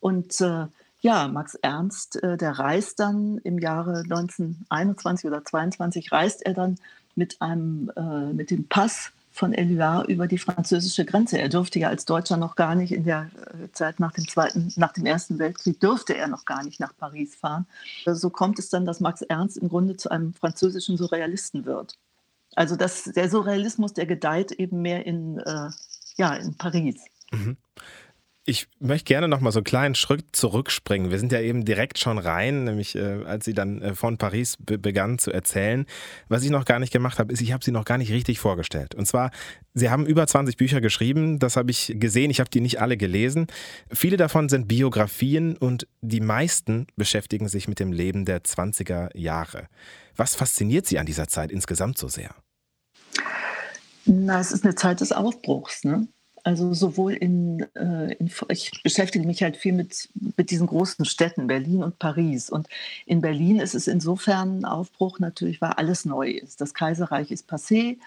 Und 0.00 0.40
äh, 0.40 0.66
ja, 1.00 1.28
Max 1.28 1.54
Ernst, 1.54 2.20
äh, 2.24 2.36
der 2.36 2.58
reist 2.58 2.98
dann 2.98 3.38
im 3.44 3.60
Jahre 3.60 4.00
1921 4.00 5.26
oder 5.26 5.44
22, 5.44 6.10
reist 6.10 6.44
er 6.44 6.54
dann 6.54 6.76
mit, 7.20 7.42
einem, 7.42 7.92
äh, 7.96 8.32
mit 8.32 8.50
dem 8.50 8.66
Pass 8.66 9.12
von 9.30 9.52
Éluard 9.52 10.06
über 10.08 10.26
die 10.26 10.38
französische 10.38 11.04
Grenze. 11.04 11.38
Er 11.38 11.50
durfte 11.50 11.78
ja 11.78 11.88
als 11.88 12.06
Deutscher 12.06 12.38
noch 12.38 12.56
gar 12.56 12.74
nicht 12.74 12.92
in 12.92 13.04
der 13.04 13.30
äh, 13.62 13.70
Zeit 13.72 14.00
nach 14.00 14.12
dem, 14.12 14.26
Zweiten, 14.26 14.72
nach 14.76 14.92
dem 14.92 15.04
Ersten 15.04 15.38
Weltkrieg, 15.38 15.78
durfte 15.80 16.16
er 16.16 16.28
noch 16.28 16.46
gar 16.46 16.64
nicht 16.64 16.80
nach 16.80 16.96
Paris 16.96 17.36
fahren. 17.36 17.66
So 18.06 18.30
kommt 18.30 18.58
es 18.58 18.70
dann, 18.70 18.86
dass 18.86 19.00
Max 19.00 19.20
Ernst 19.20 19.58
im 19.58 19.68
Grunde 19.68 19.96
zu 19.98 20.10
einem 20.10 20.32
französischen 20.32 20.96
Surrealisten 20.96 21.66
wird. 21.66 21.94
Also 22.56 22.74
das, 22.74 23.04
der 23.04 23.28
Surrealismus, 23.28 23.92
der 23.92 24.06
gedeiht 24.06 24.50
eben 24.52 24.80
mehr 24.80 25.06
in, 25.06 25.38
äh, 25.38 25.70
ja, 26.16 26.34
in 26.34 26.56
Paris. 26.56 26.96
Mhm. 27.30 27.56
Ich 28.46 28.68
möchte 28.78 29.04
gerne 29.04 29.28
noch 29.28 29.40
mal 29.40 29.52
so 29.52 29.58
einen 29.58 29.64
kleinen 29.64 29.94
Schritt 29.94 30.24
zurückspringen. 30.32 31.10
Wir 31.10 31.18
sind 31.18 31.30
ja 31.30 31.40
eben 31.40 31.66
direkt 31.66 31.98
schon 31.98 32.18
rein, 32.18 32.64
nämlich 32.64 32.96
äh, 32.96 33.22
als 33.24 33.44
sie 33.44 33.52
dann 33.52 33.82
äh, 33.82 33.94
von 33.94 34.16
Paris 34.16 34.56
be 34.58 34.78
begann 34.78 35.18
zu 35.18 35.30
erzählen. 35.30 35.84
Was 36.28 36.42
ich 36.42 36.50
noch 36.50 36.64
gar 36.64 36.78
nicht 36.78 36.92
gemacht 36.92 37.18
habe, 37.18 37.32
ist, 37.34 37.42
ich 37.42 37.52
habe 37.52 37.62
sie 37.62 37.70
noch 37.70 37.84
gar 37.84 37.98
nicht 37.98 38.10
richtig 38.10 38.38
vorgestellt. 38.38 38.94
Und 38.94 39.06
zwar, 39.06 39.30
sie 39.74 39.90
haben 39.90 40.06
über 40.06 40.26
20 40.26 40.56
Bücher 40.56 40.80
geschrieben, 40.80 41.38
das 41.38 41.56
habe 41.56 41.70
ich 41.70 41.94
gesehen, 41.96 42.30
ich 42.30 42.40
habe 42.40 42.48
die 42.48 42.62
nicht 42.62 42.80
alle 42.80 42.96
gelesen. 42.96 43.46
Viele 43.92 44.16
davon 44.16 44.48
sind 44.48 44.68
Biografien 44.68 45.58
und 45.58 45.86
die 46.00 46.20
meisten 46.20 46.86
beschäftigen 46.96 47.46
sich 47.46 47.68
mit 47.68 47.78
dem 47.78 47.92
Leben 47.92 48.24
der 48.24 48.42
20er 48.42 49.16
Jahre. 49.16 49.68
Was 50.16 50.34
fasziniert 50.34 50.86
Sie 50.86 50.98
an 50.98 51.06
dieser 51.06 51.28
Zeit 51.28 51.52
insgesamt 51.52 51.98
so 51.98 52.08
sehr? 52.08 52.34
Na, 54.06 54.40
es 54.40 54.50
ist 54.50 54.64
eine 54.64 54.74
Zeit 54.74 55.02
des 55.02 55.12
Aufbruchs. 55.12 55.84
Ne? 55.84 56.08
Also 56.44 56.72
sowohl 56.74 57.12
in, 57.12 57.66
äh, 57.74 58.14
in, 58.14 58.30
ich 58.48 58.82
beschäftige 58.82 59.26
mich 59.26 59.42
halt 59.42 59.56
viel 59.56 59.72
mit, 59.72 60.08
mit 60.36 60.50
diesen 60.50 60.66
großen 60.66 61.04
Städten, 61.04 61.46
Berlin 61.46 61.82
und 61.82 61.98
Paris. 61.98 62.50
Und 62.50 62.68
in 63.06 63.20
Berlin 63.20 63.60
ist 63.60 63.74
es 63.74 63.86
insofern 63.86 64.60
ein 64.60 64.64
Aufbruch 64.64 65.18
natürlich, 65.18 65.60
weil 65.60 65.72
alles 65.72 66.04
neu 66.04 66.30
ist. 66.30 66.60
Das 66.60 66.74
Kaiserreich 66.74 67.30
ist 67.30 67.50
passé. 67.50 67.98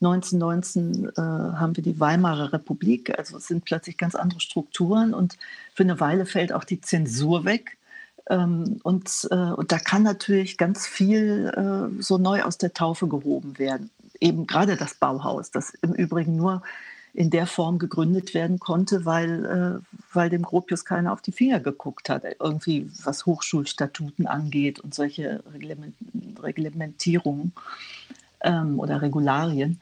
1919 0.00 1.08
äh, 1.08 1.20
haben 1.20 1.76
wir 1.76 1.82
die 1.82 1.98
Weimarer 1.98 2.52
Republik, 2.52 3.18
also 3.18 3.36
es 3.36 3.48
sind 3.48 3.64
plötzlich 3.64 3.96
ganz 3.96 4.14
andere 4.14 4.40
Strukturen 4.40 5.12
und 5.12 5.36
für 5.74 5.82
eine 5.82 5.98
Weile 5.98 6.24
fällt 6.24 6.52
auch 6.52 6.64
die 6.64 6.80
Zensur 6.80 7.44
weg. 7.44 7.78
Ähm, 8.30 8.78
und, 8.82 9.28
äh, 9.30 9.34
und 9.34 9.72
da 9.72 9.78
kann 9.78 10.02
natürlich 10.02 10.56
ganz 10.56 10.86
viel 10.86 11.52
äh, 11.56 12.02
so 12.02 12.18
neu 12.18 12.42
aus 12.42 12.58
der 12.58 12.74
Taufe 12.74 13.08
gehoben 13.08 13.58
werden. 13.58 13.90
Eben 14.20 14.46
gerade 14.46 14.76
das 14.76 14.94
Bauhaus, 14.94 15.50
das 15.50 15.70
im 15.82 15.94
Übrigen 15.94 16.36
nur 16.36 16.62
in 17.18 17.30
der 17.30 17.48
Form 17.48 17.80
gegründet 17.80 18.32
werden 18.32 18.60
konnte, 18.60 19.04
weil, 19.04 19.44
äh, 19.44 19.96
weil 20.12 20.30
dem 20.30 20.42
Gropius 20.42 20.84
keiner 20.84 21.12
auf 21.12 21.20
die 21.20 21.32
Finger 21.32 21.58
geguckt 21.58 22.08
hat, 22.08 22.22
irgendwie 22.38 22.88
was 23.02 23.26
Hochschulstatuten 23.26 24.28
angeht 24.28 24.78
und 24.78 24.94
solche 24.94 25.42
Reglement 25.52 25.96
Reglementierungen 26.40 27.54
ähm, 28.42 28.78
oder 28.78 29.02
Regularien. 29.02 29.80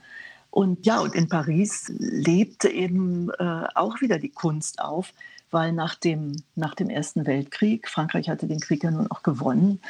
Und 0.50 0.86
ja, 0.86 1.00
und 1.00 1.14
in 1.14 1.28
Paris 1.28 1.92
lebte 1.98 2.70
eben 2.70 3.28
äh, 3.38 3.64
auch 3.74 4.00
wieder 4.00 4.18
die 4.18 4.30
Kunst 4.30 4.80
auf, 4.80 5.12
weil 5.50 5.72
nach 5.72 5.94
dem, 5.94 6.32
nach 6.54 6.74
dem 6.74 6.88
Ersten 6.88 7.26
Weltkrieg, 7.26 7.86
Frankreich 7.90 8.30
hatte 8.30 8.46
den 8.46 8.60
Krieg 8.60 8.82
ja 8.82 8.90
nun 8.90 9.10
auch 9.10 9.22
gewonnen, 9.22 9.80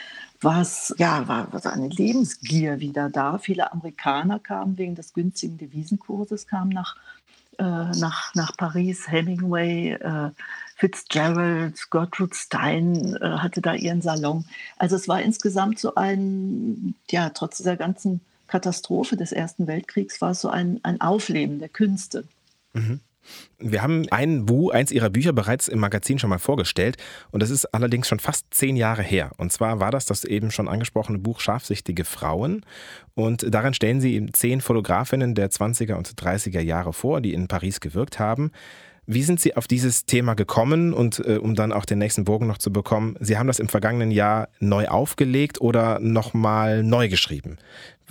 war 0.40 0.62
es, 0.62 0.92
ja, 0.98 1.28
war, 1.28 1.52
war 1.52 1.72
eine 1.72 1.88
Lebensgier 1.88 2.80
wieder 2.80 3.08
da. 3.08 3.38
Viele 3.38 3.72
Amerikaner 3.72 4.40
kamen 4.40 4.76
wegen 4.78 4.96
des 4.96 5.12
günstigen 5.12 5.58
Devisenkurses, 5.58 6.48
kamen 6.48 6.70
nach 6.70 6.96
äh, 7.58 7.62
nach, 7.62 8.34
nach 8.34 8.56
Paris, 8.56 9.10
Hemingway, 9.10 9.92
äh, 9.92 10.30
Fitzgerald, 10.76 11.90
Gertrude 11.90 12.34
Stein 12.34 13.16
äh, 13.16 13.38
hatte 13.38 13.62
da 13.62 13.74
ihren 13.74 14.02
Salon. 14.02 14.44
Also 14.76 14.96
es 14.96 15.08
war 15.08 15.22
insgesamt 15.22 15.78
so 15.78 15.94
ein, 15.94 16.94
ja, 17.10 17.30
trotz 17.30 17.56
dieser 17.56 17.76
ganzen 17.76 18.20
Katastrophe 18.46 19.16
des 19.16 19.32
Ersten 19.32 19.66
Weltkriegs 19.66 20.20
war 20.20 20.32
es 20.32 20.40
so 20.40 20.48
ein, 20.48 20.80
ein 20.82 21.00
Aufleben 21.00 21.58
der 21.58 21.68
Künste. 21.68 22.24
Mhm. 22.74 23.00
Wir 23.58 23.82
haben 23.82 24.06
ein 24.10 24.48
Wu, 24.48 24.70
eins 24.70 24.92
ihrer 24.92 25.10
Bücher 25.10 25.32
bereits 25.32 25.68
im 25.68 25.78
Magazin 25.78 26.18
schon 26.18 26.30
mal 26.30 26.38
vorgestellt 26.38 26.96
und 27.30 27.42
das 27.42 27.50
ist 27.50 27.66
allerdings 27.66 28.08
schon 28.08 28.18
fast 28.18 28.46
zehn 28.50 28.76
Jahre 28.76 29.02
her. 29.02 29.32
Und 29.38 29.52
zwar 29.52 29.80
war 29.80 29.90
das 29.90 30.06
das 30.06 30.24
eben 30.24 30.50
schon 30.50 30.68
angesprochene 30.68 31.18
Buch 31.18 31.40
Scharfsichtige 31.40 32.04
Frauen 32.04 32.64
und 33.14 33.46
darin 33.52 33.74
stellen 33.74 34.00
sie 34.00 34.14
eben 34.14 34.32
zehn 34.32 34.60
Fotografinnen 34.60 35.34
der 35.34 35.50
20er 35.50 35.94
und 35.94 36.08
30er 36.10 36.60
Jahre 36.60 36.92
vor, 36.92 37.20
die 37.20 37.34
in 37.34 37.48
Paris 37.48 37.80
gewirkt 37.80 38.18
haben. 38.18 38.52
Wie 39.06 39.22
sind 39.22 39.40
Sie 39.40 39.56
auf 39.56 39.68
dieses 39.68 40.04
Thema 40.04 40.34
gekommen 40.34 40.92
und 40.92 41.20
äh, 41.20 41.38
um 41.38 41.54
dann 41.54 41.72
auch 41.72 41.84
den 41.84 41.98
nächsten 41.98 42.24
Bogen 42.24 42.46
noch 42.46 42.58
zu 42.58 42.72
bekommen, 42.72 43.16
Sie 43.20 43.38
haben 43.38 43.46
das 43.46 43.60
im 43.60 43.68
vergangenen 43.68 44.10
Jahr 44.10 44.48
neu 44.58 44.88
aufgelegt 44.88 45.60
oder 45.60 46.00
nochmal 46.00 46.82
neu 46.82 47.08
geschrieben? 47.08 47.58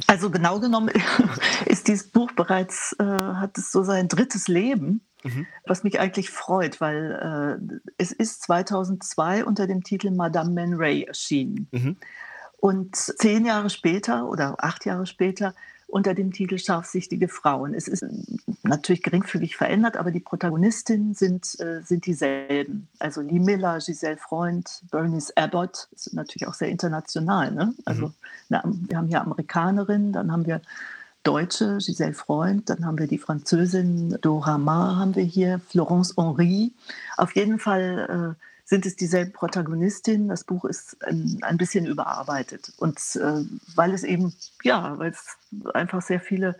Also 0.08 0.30
genau 0.30 0.60
genommen 0.60 0.92
ist 1.66 1.88
dieses 1.88 2.08
Buch 2.08 2.32
bereits, 2.32 2.96
äh, 3.00 3.04
hat 3.04 3.58
es 3.58 3.72
so 3.72 3.84
sein 3.84 4.08
drittes 4.08 4.48
Leben, 4.48 5.02
mhm. 5.24 5.48
was 5.66 5.84
mich 5.84 6.00
eigentlich 6.00 6.30
freut, 6.30 6.80
weil 6.80 7.60
äh, 7.70 7.80
es 7.98 8.12
ist 8.12 8.44
2002 8.44 9.44
unter 9.46 9.68
dem 9.68 9.84
Titel 9.84 10.12
Madame 10.12 10.54
Man 10.54 10.74
Ray 10.75 11.04
erschienen. 11.04 11.68
Mhm. 11.72 11.98
Und 12.58 12.96
zehn 12.96 13.46
Jahre 13.46 13.70
später 13.70 14.28
oder 14.28 14.56
acht 14.60 14.86
Jahre 14.86 15.06
später 15.06 15.54
unter 15.88 16.13
dem 16.13 16.32
Titel 16.32 16.58
Scharfsichtige 16.58 17.27
Frauen. 17.27 17.74
Es 17.74 17.88
ist 17.88 18.06
natürlich 18.63 19.04
geringfügig 19.04 19.56
verändert, 19.56 19.98
aber 19.98 20.12
die 20.12 20.20
Protagonistinnen 20.20 21.13
sind, 21.13 21.60
äh, 21.60 21.82
sind 21.84 22.06
dieselben. 22.06 22.88
Also 23.00 23.22
Lee 23.22 23.39
Miller, 23.39 23.80
Giselle 23.80 24.18
Freund, 24.18 24.82
Bernice 24.92 25.32
Abbott, 25.36 25.88
das 25.92 26.08
ist 26.08 26.13
natürlich 26.13 26.48
auch 26.48 26.54
sehr 26.54 26.70
international. 26.70 27.51
Ne? 27.51 27.74
Also 27.86 28.08
mhm. 28.08 28.13
na, 28.50 28.63
wir 28.65 28.98
haben 28.98 29.08
hier 29.08 29.22
Amerikanerinnen, 29.22 30.13
dann 30.13 30.32
haben 30.32 30.46
wir 30.46 30.62
Deutsche, 31.24 31.77
Giselle 31.77 32.13
Freund, 32.13 32.70
dann 32.70 32.86
haben 32.86 33.00
wir 33.00 33.08
die 33.08 33.18
Französin 33.18 34.18
Dora 34.22 34.58
Maar, 34.58 34.98
haben 34.98 35.15
wir 35.15 35.24
hier, 35.24 35.60
Florence 35.70 36.15
Henry. 36.18 36.72
Auf 37.18 37.36
jeden 37.36 37.60
Fall 37.60 38.36
äh, 38.38 38.46
sind 38.65 38.86
es 38.86 38.95
dieselben 38.95 39.31
Protagonistinnen. 39.31 40.27
Das 40.27 40.43
Buch 40.43 40.65
ist 40.65 41.01
ein, 41.05 41.39
ein 41.41 41.57
bisschen 41.57 41.86
überarbeitet. 41.86 42.74
Und 42.77 42.98
äh, 43.15 43.43
weil 43.75 43.93
es 43.93 44.03
eben, 44.03 44.34
ja, 44.63 44.98
weil 44.98 45.12
es 45.12 45.38
einfach 45.74 46.01
sehr 46.01 46.19
viele 46.19 46.57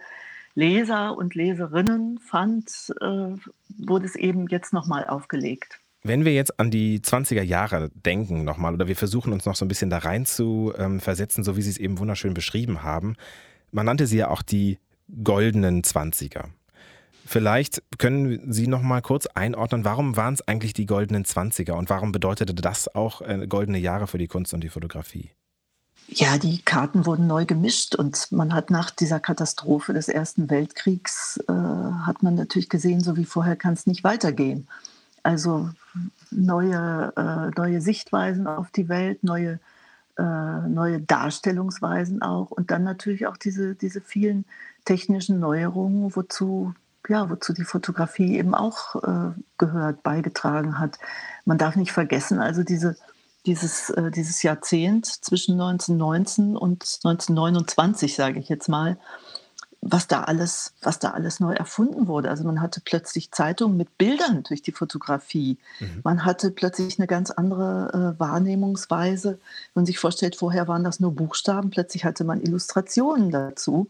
Leser 0.54 1.18
und 1.18 1.36
Leserinnen 1.36 2.20
fand, 2.20 2.94
äh, 3.02 3.36
wurde 3.78 4.06
es 4.06 4.16
eben 4.16 4.48
jetzt 4.48 4.72
nochmal 4.72 5.06
aufgelegt. 5.06 5.80
Wenn 6.04 6.24
wir 6.24 6.34
jetzt 6.34 6.60
an 6.60 6.70
die 6.70 7.00
20er 7.00 7.42
Jahre 7.42 7.90
denken 7.96 8.44
nochmal, 8.44 8.76
oder 8.76 8.88
wir 8.88 8.96
versuchen 8.96 9.34
uns 9.34 9.46
noch 9.46 9.56
so 9.56 9.66
ein 9.66 9.68
bisschen 9.68 9.90
da 9.90 9.98
rein 9.98 10.26
zu 10.26 10.72
ähm, 10.78 11.00
versetzen, 11.00 11.44
so 11.44 11.58
wie 11.58 11.64
Sie 11.64 11.72
es 11.72 11.80
eben 11.80 11.98
wunderschön 11.98 12.36
beschrieben 12.36 12.84
haben, 12.84 13.16
man 13.72 13.88
nannte 13.88 14.08
sie 14.08 14.18
ja 14.18 14.30
auch 14.30 14.42
die 14.42 14.78
goldenen 15.24 15.82
20er. 15.82 16.46
Vielleicht 17.26 17.82
können 17.98 18.54
Sie 18.54 18.68
noch 18.68 18.84
mal 18.84 19.02
kurz 19.02 19.26
einordnen, 19.26 19.84
warum 19.84 20.16
waren 20.16 20.36
es 20.36 20.48
eigentlich 20.48 20.74
die 20.74 20.86
goldenen 20.86 21.26
Zwanziger 21.26 21.76
und 21.76 21.90
warum 21.90 22.12
bedeutete 22.12 22.54
das 22.54 22.94
auch 22.94 23.22
äh, 23.22 23.48
goldene 23.48 23.80
Jahre 23.80 24.06
für 24.06 24.20
die 24.20 24.28
Kunst 24.28 24.54
und 24.54 24.62
die 24.62 24.70
Fotografie? 24.70 25.32
Ja, 26.08 26.38
die 26.38 26.62
Karten 26.62 27.08
wurden 27.08 27.26
neu 27.26 27.46
gemischt 27.46 27.96
und 27.96 28.32
man 28.32 28.54
hat 28.54 28.70
nach 28.70 28.92
dieser 28.92 29.20
Katastrophe 29.20 29.92
des 29.92 30.08
Ersten 30.08 30.52
Weltkriegs, 30.52 31.44
äh, 31.48 31.52
hat 31.52 32.22
man 32.22 32.36
natürlich 32.36 32.70
gesehen, 32.70 33.02
so 33.02 33.18
wie 33.18 33.26
vorher 33.26 33.56
kann 33.56 33.74
es 33.74 33.88
nicht 33.88 34.04
weitergehen. 34.04 34.68
Also 35.24 35.72
neue, 36.30 37.12
äh, 37.18 37.60
neue 37.60 37.82
Sichtweisen 37.82 38.46
auf 38.46 38.70
die 38.70 38.88
Welt, 38.88 39.24
neue, 39.24 39.60
äh, 40.20 40.68
neue 40.68 41.00
Darstellungsweisen 41.02 42.22
auch 42.22 42.52
und 42.52 42.70
dann 42.70 42.84
natürlich 42.84 43.26
auch 43.26 43.38
diese, 43.38 43.74
diese 43.74 44.00
vielen 44.00 44.46
technischen 44.86 45.40
Neuerungen, 45.40 46.16
wozu, 46.16 46.76
ja, 47.10 47.30
wozu 47.30 47.54
die 47.54 47.64
Fotografie 47.64 48.38
eben 48.38 48.54
auch 48.56 48.96
äh, 48.96 49.32
gehört, 49.58 50.04
beigetragen 50.04 50.80
hat. 50.80 50.98
Man 51.46 51.58
darf 51.58 51.76
nicht 51.76 51.92
vergessen, 51.92 52.40
also 52.40 52.64
diese 52.64 52.96
dieses, 53.46 53.90
äh, 53.92 54.12
dieses 54.12 54.44
Jahrzehnt 54.44 55.06
zwischen 55.06 55.54
1919 55.54 56.58
und 56.58 56.84
1929, 57.04 58.16
sage 58.16 58.40
ich 58.40 58.50
jetzt 58.50 58.70
mal, 58.70 58.98
was 59.88 60.08
da 60.08 60.24
alles, 60.24 60.74
was 60.82 60.98
da 60.98 61.12
alles 61.12 61.40
neu 61.40 61.54
erfunden 61.54 62.08
wurde. 62.08 62.30
Also 62.30 62.44
man 62.44 62.60
hatte 62.60 62.82
plötzlich 62.84 63.32
Zeitungen 63.32 63.78
mit 63.78 64.00
Bildern 64.00 64.42
durch 64.42 64.64
die 64.64 64.72
Fotografie. 64.72 65.60
Mhm. 65.80 66.02
Man 66.04 66.26
hatte 66.26 66.50
plötzlich 66.50 66.98
eine 66.98 67.06
ganz 67.06 67.30
andere 67.30 68.16
äh, 68.16 68.20
Wahrnehmungsweise. 68.20 69.30
Wenn 69.30 69.40
man 69.82 69.86
sich 69.86 70.00
vorstellt, 70.00 70.36
vorher 70.36 70.68
waren 70.68 70.84
das 70.84 71.00
nur 71.00 71.14
Buchstaben, 71.14 71.70
plötzlich 71.70 72.04
hatte 72.04 72.24
man 72.24 72.42
Illustrationen 72.42 73.30
dazu. 73.30 73.90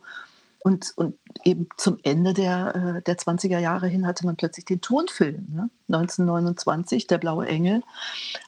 Und, 0.66 0.94
und 0.96 1.14
eben 1.44 1.68
zum 1.78 2.00
Ende 2.02 2.34
der, 2.34 2.96
äh, 2.98 3.02
der 3.04 3.20
20er 3.20 3.60
Jahre 3.60 3.86
hin 3.86 4.08
hatte 4.08 4.26
man 4.26 4.36
plötzlich 4.36 4.66
den 4.66 4.82
Tonfilm. 4.82 5.46
Ne? 5.54 5.70
1929, 5.90 7.06
Der 7.06 7.20
blaue 7.20 7.46
Engel. 7.46 7.84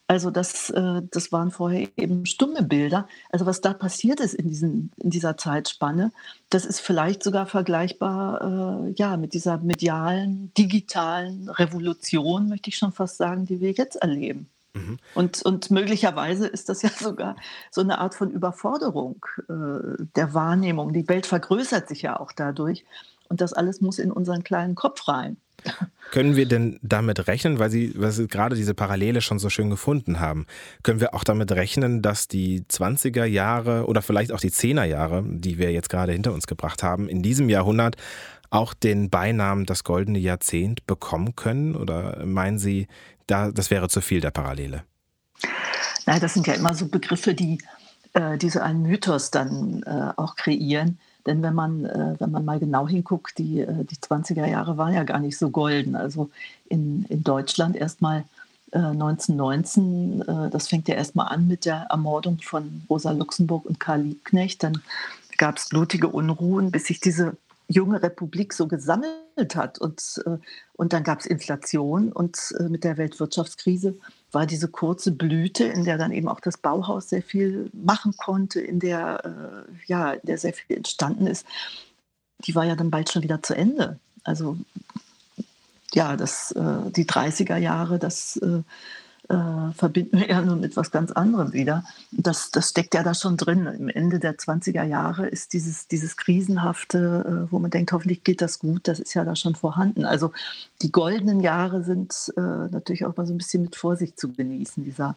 Also 0.08 0.32
das, 0.32 0.72
äh, 0.72 1.04
das 1.12 1.32
waren 1.32 1.52
vorher 1.52 1.88
eben 1.96 2.26
stumme 2.26 2.64
Bilder. 2.64 3.08
Also 3.30 3.46
was 3.46 3.62
da 3.62 3.72
passiert 3.72 4.20
ist 4.20 4.34
in, 4.34 4.50
diesen, 4.50 4.92
in 4.98 5.12
dieser 5.12 5.38
Zeitspanne, 5.38 6.12
das 6.50 6.66
ist 6.66 6.80
vielleicht 6.80 7.22
sogar 7.22 7.46
vergleichbar 7.46 8.88
äh, 8.88 8.94
ja, 8.94 9.16
mit 9.16 9.36
dieser 9.36 9.60
medialen, 9.60 10.52
digitalen 10.58 11.50
Revolution, 11.50 12.50
möchte 12.50 12.72
ich 12.72 12.80
schon 12.80 12.94
fast 12.94 13.18
sagen, 13.18 13.46
die 13.46 13.60
wir 13.60 13.74
jetzt 13.74 13.98
erleben. 13.98 14.50
Mhm. 14.78 15.00
Und, 15.16 15.42
und 15.44 15.72
möglicherweise 15.72 16.48
ist 16.48 16.70
das 16.70 16.82
ja 16.82 16.90
sogar 17.00 17.36
so 17.72 17.82
eine 17.82 18.00
Art 18.00 18.16
von 18.16 18.32
Überforderung 18.32 19.26
äh, 19.50 20.04
der 20.16 20.34
Wahrnehmung. 20.34 20.94
Die 20.94 21.08
Welt 21.08 21.26
vergrößert 21.26 21.88
sich 21.88 22.02
ja 22.04 22.20
auch 22.20 22.32
dadurch. 22.32 22.86
Und 23.30 23.42
das 23.42 23.54
alles 23.54 23.82
muss 23.82 24.00
in 24.00 24.12
unseren 24.12 24.44
kleinen 24.44 24.76
Kopf 24.76 25.08
rein. 25.08 25.38
Können 26.12 26.36
wir 26.36 26.48
denn 26.48 26.80
damit 26.82 27.28
rechnen, 27.28 27.60
weil 27.60 27.70
Sie, 27.70 27.94
weil 27.98 28.12
Sie 28.12 28.28
gerade 28.28 28.56
diese 28.56 28.74
Parallele 28.74 29.22
schon 29.22 29.40
so 29.40 29.50
schön 29.50 29.70
gefunden 29.70 30.20
haben, 30.20 30.46
können 30.84 31.02
wir 31.02 31.14
auch 31.14 31.26
damit 31.26 31.52
rechnen, 31.52 32.02
dass 32.02 32.30
die 32.30 32.62
20er 32.62 33.26
Jahre 33.26 33.86
oder 33.88 34.02
vielleicht 34.02 34.32
auch 34.32 34.40
die 34.40 34.52
10er 34.52 34.86
Jahre, 34.86 35.24
die 35.28 35.58
wir 35.58 35.72
jetzt 35.72 35.90
gerade 35.90 36.14
hinter 36.14 36.34
uns 36.34 36.48
gebracht 36.48 36.84
haben, 36.84 37.10
in 37.10 37.22
diesem 37.22 37.50
Jahrhundert 37.50 37.98
auch 38.50 38.74
den 38.74 39.10
Beinamen 39.10 39.66
das 39.66 39.84
goldene 39.84 40.20
Jahrzehnt 40.20 40.88
bekommen 40.88 41.36
können? 41.36 41.76
Oder 41.76 42.26
meinen 42.26 42.60
Sie, 42.60 42.88
da, 43.28 43.52
das 43.52 43.70
wäre 43.70 43.90
zu 43.90 44.02
viel 44.02 44.22
der 44.22 44.32
Parallele? 44.32 44.84
Nein, 46.06 46.22
das 46.22 46.34
sind 46.34 46.48
ja 46.48 46.54
immer 46.54 46.74
so 46.74 46.88
Begriffe, 46.88 47.34
die, 47.34 47.60
äh, 48.14 48.38
die 48.38 48.50
so 48.50 48.60
einen 48.60 48.84
Mythos 48.84 49.32
dann 49.32 49.84
äh, 49.84 50.14
auch 50.16 50.36
kreieren. 50.36 50.98
Denn 51.26 51.44
wenn 51.44 51.54
man, 51.54 51.86
äh, 51.86 52.16
wenn 52.20 52.32
man 52.32 52.46
mal 52.46 52.60
genau 52.60 52.88
hinguckt, 52.88 53.38
die, 53.38 53.60
äh, 53.60 53.84
die 53.84 53.98
20er 53.98 54.48
Jahre 54.48 54.78
waren 54.78 54.94
ja 54.94 55.04
gar 55.04 55.20
nicht 55.20 55.38
so 55.38 55.50
golden. 55.50 55.96
Also 55.96 56.30
in, 56.70 57.06
in 57.10 57.24
Deutschland 57.24 57.76
erstmal 57.76 58.24
1919, 58.72 60.22
äh, 60.22 60.32
äh, 60.32 60.50
das 60.50 60.68
fängt 60.68 60.88
ja 60.88 60.96
erstmal 60.96 61.28
an 61.28 61.48
mit 61.48 61.66
der 61.66 61.88
Ermordung 61.90 62.40
von 62.42 62.84
Rosa 62.90 63.12
Luxemburg 63.12 63.66
und 63.66 63.80
Karl 63.80 64.02
Liebknecht. 64.02 64.64
Dann 64.64 64.82
gab 65.38 65.58
es 65.58 65.70
blutige 65.70 66.10
Unruhen, 66.10 66.72
bis 66.72 66.86
sich 66.86 67.00
diese 67.00 67.38
junge 67.68 68.02
Republik 68.02 68.54
so 68.54 68.68
gesammelt 68.68 69.27
hat. 69.56 69.80
Und, 69.80 70.22
äh, 70.26 70.38
und 70.74 70.94
dann 70.94 71.04
gab 71.04 71.20
es 71.20 71.26
Inflation 71.26 72.12
und 72.12 72.54
äh, 72.60 72.64
mit 72.64 72.84
der 72.84 72.98
Weltwirtschaftskrise 72.98 73.98
war 74.32 74.46
diese 74.46 74.68
kurze 74.68 75.12
Blüte, 75.12 75.66
in 75.66 75.86
der 75.86 75.98
dann 75.98 76.12
eben 76.12 76.28
auch 76.28 76.40
das 76.40 76.58
Bauhaus 76.58 77.10
sehr 77.10 77.22
viel 77.22 77.70
machen 77.74 78.16
konnte, 78.18 78.60
in 78.60 78.80
der, 78.80 79.66
äh, 79.68 79.72
ja, 79.86 80.12
in 80.14 80.26
der 80.26 80.38
sehr 80.38 80.54
viel 80.54 80.78
entstanden 80.78 81.28
ist, 81.28 81.46
die 82.40 82.56
war 82.56 82.66
ja 82.66 82.76
dann 82.76 82.92
bald 82.92 83.12
schon 83.12 83.24
wieder 83.24 83.42
zu 83.42 83.56
Ende. 83.56 84.00
Also 84.24 84.58
ja, 85.94 86.18
das, 86.18 86.50
die 86.50 87.06
30er 87.06 87.58
Jahre, 87.58 87.98
das 87.98 88.40
äh, 89.30 89.72
verbinden 89.74 90.20
wir 90.20 90.30
ja 90.30 90.42
nun 90.42 90.62
mit 90.62 90.78
was 90.78 90.92
ganz 90.92 91.12
anderem 91.12 91.54
wieder. 91.54 91.84
Das, 92.12 92.52
das 92.52 92.70
steckt 92.70 92.94
ja 92.94 93.04
da 93.04 93.14
schon 93.14 93.38
drin. 93.38 93.66
Im 93.68 93.90
Ende 93.90 94.20
der 94.20 94.38
20er 94.38 94.84
Jahre 94.84 95.28
ist 95.28 95.54
dieses, 95.54 95.88
dieses 95.88 96.18
Krisenhafte, 96.18 97.48
äh, 97.48 97.52
wo 97.52 97.60
man 97.60 97.72
denkt, 97.72 97.92
hoffentlich 97.92 98.24
geht 98.24 98.42
das 98.42 98.60
gut, 98.60 98.88
das 98.88 99.00
ist 99.00 99.14
ja 99.14 99.26
da 99.26 99.36
schon 99.36 99.56
vorhanden. 99.56 100.06
Also 100.06 100.32
die 100.82 100.92
goldenen 100.92 101.40
Jahre 101.40 101.84
sind 101.84 102.32
äh, 102.38 102.42
natürlich 102.42 103.06
auch 103.06 103.16
mal 103.18 103.26
so 103.26 103.34
ein 103.34 103.38
bisschen 103.38 103.64
mit 103.64 103.76
Vorsicht 103.76 104.20
zu 104.20 104.32
genießen, 104.32 104.84
dieser 104.84 105.16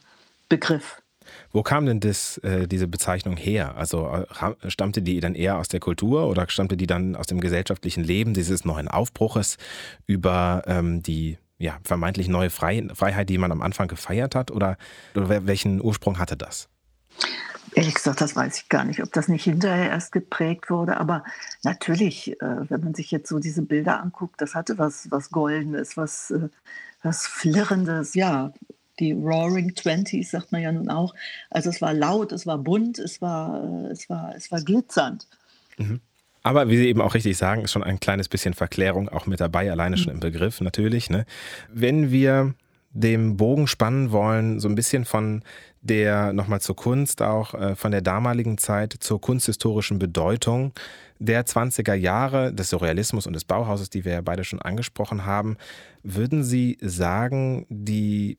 Begriff. 0.49 1.01
Wo 1.53 1.63
kam 1.63 1.87
denn 1.87 2.01
das, 2.01 2.39
äh, 2.39 2.67
diese 2.67 2.89
Bezeichnung 2.89 3.37
her? 3.37 3.77
Also 3.77 4.09
äh, 4.09 4.71
stammte 4.71 5.03
die 5.03 5.21
dann 5.21 5.35
eher 5.35 5.59
aus 5.59 5.69
der 5.69 5.81
Kultur 5.81 6.27
oder 6.29 6.49
stammte 6.49 6.77
die 6.77 6.87
dann 6.87 7.17
aus 7.17 7.27
dem 7.27 7.41
gesellschaftlichen 7.41 8.05
Leben 8.05 8.35
dieses 8.35 8.65
neuen 8.65 8.89
Aufbruches 8.89 9.57
über 10.07 10.63
ähm, 10.67 11.03
die 11.03 11.39
ja, 11.61 11.79
vermeintlich 11.85 12.29
neue 12.29 12.51
Freiheit, 12.51 13.29
die 13.29 13.39
man 13.39 13.53
am 13.53 13.63
Anfang 13.63 13.87
gefeiert 13.87 14.35
hat? 14.35 14.51
Oder, 14.51 14.79
oder 15.15 15.47
welchen 15.47 15.81
Ursprung 15.81 16.19
hatte 16.19 16.37
das? 16.37 16.69
Ehrlich 17.75 17.95
gesagt, 17.95 18.21
das 18.21 18.35
weiß 18.35 18.63
ich 18.63 18.69
gar 18.69 18.85
nicht, 18.85 19.03
ob 19.03 19.13
das 19.13 19.29
nicht 19.29 19.45
hinterher 19.45 19.91
erst 19.91 20.11
geprägt 20.11 20.71
wurde. 20.71 20.97
Aber 20.97 21.23
natürlich, 21.63 22.33
äh, 22.41 22.71
wenn 22.71 22.81
man 22.81 22.95
sich 22.95 23.11
jetzt 23.11 23.29
so 23.29 23.39
diese 23.39 23.63
Bilder 23.63 24.01
anguckt, 24.01 24.41
das 24.41 24.55
hatte 24.55 24.79
was, 24.79 25.11
was 25.11 25.31
Goldenes, 25.31 25.97
was, 25.97 26.31
äh, 26.31 26.49
was 27.03 27.27
Flirrendes. 27.27 28.15
Ja, 28.15 28.53
die 28.99 29.13
Roaring 29.13 29.75
Twenties 29.75 30.31
sagt 30.31 30.53
man 30.53 30.63
ja 30.63 30.73
nun 30.73 30.89
auch. 30.89 31.15
Also 31.51 31.69
es 31.69 31.83
war 31.83 31.93
laut, 31.93 32.33
es 32.33 32.47
war 32.47 32.59
bunt, 32.59 32.99
es 32.99 33.21
war, 33.21 33.63
äh, 33.63 33.93
es 33.93 34.09
war, 34.09 34.35
es 34.35 34.51
war 34.51 34.63
glitzernd. 34.63 35.29
Mhm. 35.77 36.01
Aber 36.43 36.69
wie 36.71 36.77
Sie 36.77 36.89
eben 36.89 37.01
auch 37.01 37.15
richtig 37.15 37.37
sagen, 37.37 37.63
ist 37.63 37.73
schon 37.73 37.83
ein 37.83 38.01
kleines 38.01 38.29
bisschen 38.29 38.55
Verklärung 38.55 39.09
auch 39.09 39.27
mit 39.27 39.41
dabei, 39.41 39.71
alleine 39.71 39.99
schon 39.99 40.13
im 40.13 40.21
Begriff 40.21 40.61
natürlich. 40.61 41.11
Ne? 41.11 41.27
Wenn 41.73 42.11
wir 42.11 42.55
dem 42.93 43.37
Bogen 43.37 43.67
spannen 43.67 44.11
wollen, 44.11 44.59
so 44.59 44.69
ein 44.69 44.75
bisschen 44.75 45.05
von 45.05 45.43
der, 45.81 46.33
nochmal 46.33 46.61
zur 46.61 46.77
Kunst 46.77 47.23
auch, 47.23 47.55
äh, 47.55 47.77
von 47.77 47.93
der 47.93 48.03
damaligen 48.03 48.59
Zeit 48.59 48.97
zur 49.01 49.21
kunsthistorischen 49.21 49.99
Bedeutung 49.99 50.73
der 51.19 51.45
20er 51.47 51.95
Jahre 51.95 52.53
des 52.53 52.71
Surrealismus 52.71 53.27
und 53.27 53.35
des 53.35 53.45
Bauhauses, 53.45 53.91
die 53.91 54.05
wir 54.05 54.13
ja 54.13 54.21
beide 54.23 54.43
schon 54.43 54.61
angesprochen 54.61 55.27
haben, 55.27 55.57
würden 56.03 56.43
Sie 56.43 56.79
sagen, 56.81 57.67
die 57.69 58.39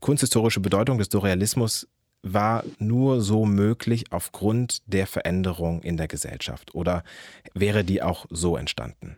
kunsthistorische 0.00 0.60
Bedeutung 0.60 0.98
des 0.98 1.08
Surrealismus 1.10 1.86
war 2.24 2.64
nur 2.78 3.20
so 3.20 3.44
möglich 3.44 4.06
aufgrund 4.10 4.82
der 4.86 5.06
Veränderung 5.06 5.82
in 5.82 5.96
der 5.96 6.08
Gesellschaft? 6.08 6.74
Oder 6.74 7.04
wäre 7.52 7.84
die 7.84 8.02
auch 8.02 8.26
so 8.30 8.56
entstanden? 8.56 9.16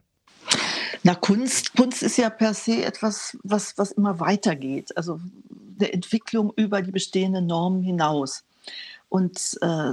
Na, 1.03 1.15
Kunst, 1.15 1.77
Kunst 1.77 2.03
ist 2.03 2.19
ja 2.19 2.31
per 2.31 2.53
se 2.53 2.85
etwas, 2.85 3.39
was, 3.43 3.79
was 3.79 3.93
immer 3.93 4.19
weitergeht. 4.19 4.97
Also 4.97 5.21
eine 5.79 5.93
Entwicklung 5.93 6.53
über 6.57 6.83
die 6.83 6.91
bestehenden 6.91 7.47
Normen 7.47 7.83
hinaus. 7.83 8.45
Und 9.09 9.57
äh, 9.61 9.93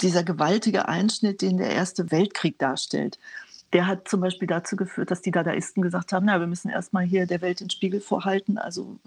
dieser 0.00 0.22
gewaltige 0.22 0.86
Einschnitt, 0.86 1.40
den 1.40 1.56
der 1.56 1.70
Erste 1.70 2.10
Weltkrieg 2.10 2.58
darstellt, 2.58 3.18
der 3.74 3.88
hat 3.88 4.08
zum 4.08 4.20
Beispiel 4.20 4.46
dazu 4.46 4.76
geführt, 4.76 5.10
dass 5.10 5.20
die 5.20 5.32
Dadaisten 5.32 5.82
gesagt 5.82 6.12
haben, 6.12 6.26
na, 6.26 6.38
wir 6.38 6.46
müssen 6.46 6.70
erstmal 6.70 7.04
hier 7.04 7.26
der 7.26 7.42
Welt 7.42 7.60
den 7.60 7.70
Spiegel 7.70 8.00
vorhalten. 8.00 8.56
Also 8.56 8.98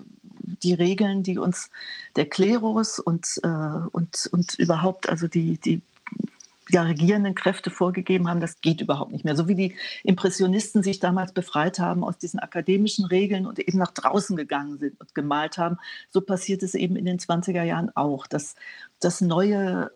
die 0.62 0.74
Regeln, 0.74 1.24
die 1.24 1.38
uns 1.38 1.72
der 2.18 2.28
Klerus 2.28 3.00
und, 3.00 3.40
äh, 3.44 3.48
und, 3.48 4.30
und 4.32 4.56
überhaupt 4.60 5.08
also 5.08 5.30
die, 5.30 5.58
die 5.58 5.82
ja, 6.70 6.84
regierenden 6.84 7.34
Kräfte 7.34 7.70
vorgegeben 7.70 8.28
haben, 8.28 8.42
das 8.42 8.60
geht 8.60 8.82
überhaupt 8.82 9.14
nicht 9.14 9.24
mehr. 9.24 9.38
So 9.38 9.48
wie 9.48 9.56
die 9.56 9.76
Impressionisten 10.04 10.84
sich 10.84 11.00
damals 11.00 11.32
befreit 11.32 11.80
haben 11.80 12.04
aus 12.04 12.18
diesen 12.18 12.42
akademischen 12.42 13.06
Regeln 13.06 13.46
und 13.46 13.60
eben 13.60 13.78
nach 13.78 13.92
draußen 13.92 14.36
gegangen 14.36 14.80
sind 14.80 15.00
und 15.00 15.16
gemalt 15.16 15.58
haben, 15.58 15.78
so 16.10 16.20
passiert 16.20 16.62
es 16.62 16.76
eben 16.76 16.98
in 16.98 17.06
den 17.06 17.20
20er 17.20 17.64
Jahren 17.64 17.96
auch, 17.96 18.28
dass, 18.28 18.56
dass 19.00 19.22
neue 19.22 19.92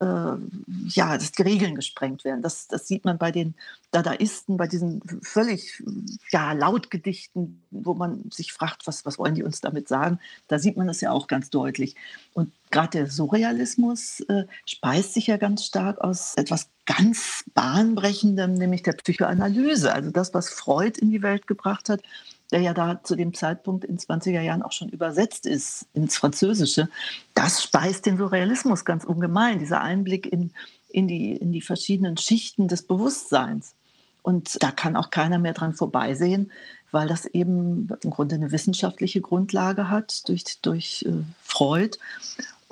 ja, 0.00 1.16
dass 1.16 1.32
die 1.32 1.42
Regeln 1.42 1.74
gesprengt 1.76 2.24
werden. 2.24 2.42
Das, 2.42 2.66
das 2.68 2.86
sieht 2.88 3.04
man 3.04 3.16
bei 3.16 3.30
den 3.30 3.54
Dadaisten, 3.90 4.56
bei 4.56 4.66
diesen 4.66 5.00
völlig 5.22 5.82
ja, 6.30 6.52
Lautgedichten, 6.52 7.62
wo 7.70 7.94
man 7.94 8.30
sich 8.30 8.52
fragt, 8.52 8.86
was, 8.86 9.06
was 9.06 9.18
wollen 9.18 9.34
die 9.34 9.44
uns 9.44 9.60
damit 9.60 9.88
sagen. 9.88 10.18
Da 10.48 10.58
sieht 10.58 10.76
man 10.76 10.88
das 10.88 11.00
ja 11.00 11.12
auch 11.12 11.26
ganz 11.26 11.48
deutlich. 11.48 11.94
Und 12.34 12.52
gerade 12.70 12.98
der 12.98 13.10
Surrealismus 13.10 14.20
äh, 14.28 14.44
speist 14.66 15.14
sich 15.14 15.28
ja 15.28 15.36
ganz 15.36 15.64
stark 15.64 16.00
aus 16.00 16.34
etwas 16.36 16.68
ganz 16.86 17.44
bahnbrechendem, 17.54 18.54
nämlich 18.54 18.82
der 18.82 18.92
Psychoanalyse. 18.92 19.92
Also 19.92 20.10
das, 20.10 20.34
was 20.34 20.50
Freud 20.50 21.00
in 21.00 21.10
die 21.10 21.22
Welt 21.22 21.46
gebracht 21.46 21.88
hat, 21.88 22.02
der 22.50 22.60
ja 22.60 22.74
da 22.74 23.02
zu 23.02 23.16
dem 23.16 23.32
Zeitpunkt 23.34 23.84
in 23.84 23.98
20er 23.98 24.40
Jahren 24.40 24.62
auch 24.62 24.72
schon 24.72 24.88
übersetzt 24.88 25.46
ist 25.46 25.86
ins 25.94 26.16
Französische, 26.16 26.88
das 27.34 27.62
speist 27.62 28.06
den 28.06 28.18
Surrealismus 28.18 28.84
ganz 28.84 29.04
ungemein, 29.04 29.58
dieser 29.58 29.80
Einblick 29.80 30.30
in, 30.30 30.52
in, 30.88 31.08
die, 31.08 31.36
in 31.36 31.52
die 31.52 31.62
verschiedenen 31.62 32.16
Schichten 32.16 32.68
des 32.68 32.86
Bewusstseins. 32.86 33.74
Und 34.22 34.62
da 34.62 34.70
kann 34.70 34.96
auch 34.96 35.10
keiner 35.10 35.38
mehr 35.38 35.52
dran 35.52 35.74
vorbeisehen, 35.74 36.50
weil 36.92 37.08
das 37.08 37.26
eben 37.26 37.88
im 38.02 38.10
Grunde 38.10 38.36
eine 38.36 38.52
wissenschaftliche 38.52 39.20
Grundlage 39.20 39.90
hat 39.90 40.28
durch, 40.28 40.44
durch 40.62 41.04
äh, 41.08 41.12
Freud 41.42 41.98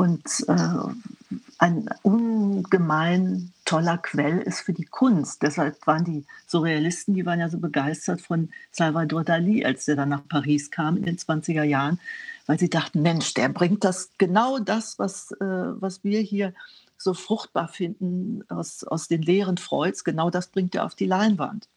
und 0.02 0.44
äh, 0.48 1.36
ein 1.58 1.88
ungemein 2.02 3.52
toller 3.64 3.98
Quell 3.98 4.40
ist 4.40 4.62
für 4.62 4.72
die 4.72 4.84
Kunst. 4.84 5.42
Deshalb 5.42 5.86
waren 5.86 6.04
die 6.04 6.24
Surrealisten, 6.48 7.14
die 7.14 7.24
waren 7.24 7.38
ja 7.38 7.48
so 7.48 7.58
begeistert 7.58 8.20
von 8.20 8.48
Salvador 8.72 9.22
Dali, 9.22 9.64
als 9.64 9.84
der 9.84 9.94
dann 9.94 10.08
nach 10.08 10.26
Paris 10.26 10.72
kam 10.72 10.96
in 10.96 11.04
den 11.04 11.18
20er 11.18 11.62
Jahren, 11.62 12.00
weil 12.46 12.58
sie 12.58 12.68
dachten, 12.68 13.02
Mensch, 13.02 13.32
der 13.34 13.48
bringt 13.48 13.84
das 13.84 14.10
genau 14.18 14.58
das, 14.58 14.98
was, 14.98 15.30
äh, 15.40 15.44
was 15.80 16.02
wir 16.02 16.18
hier 16.18 16.52
so 16.98 17.14
fruchtbar 17.14 17.68
finden 17.68 18.42
aus, 18.48 18.82
aus 18.82 19.06
den 19.06 19.22
Lehren 19.22 19.56
Freuds, 19.56 20.02
genau 20.02 20.30
das 20.30 20.48
bringt 20.48 20.74
er 20.74 20.84
auf 20.84 20.96
die 20.96 21.06
Leinwand. 21.06 21.68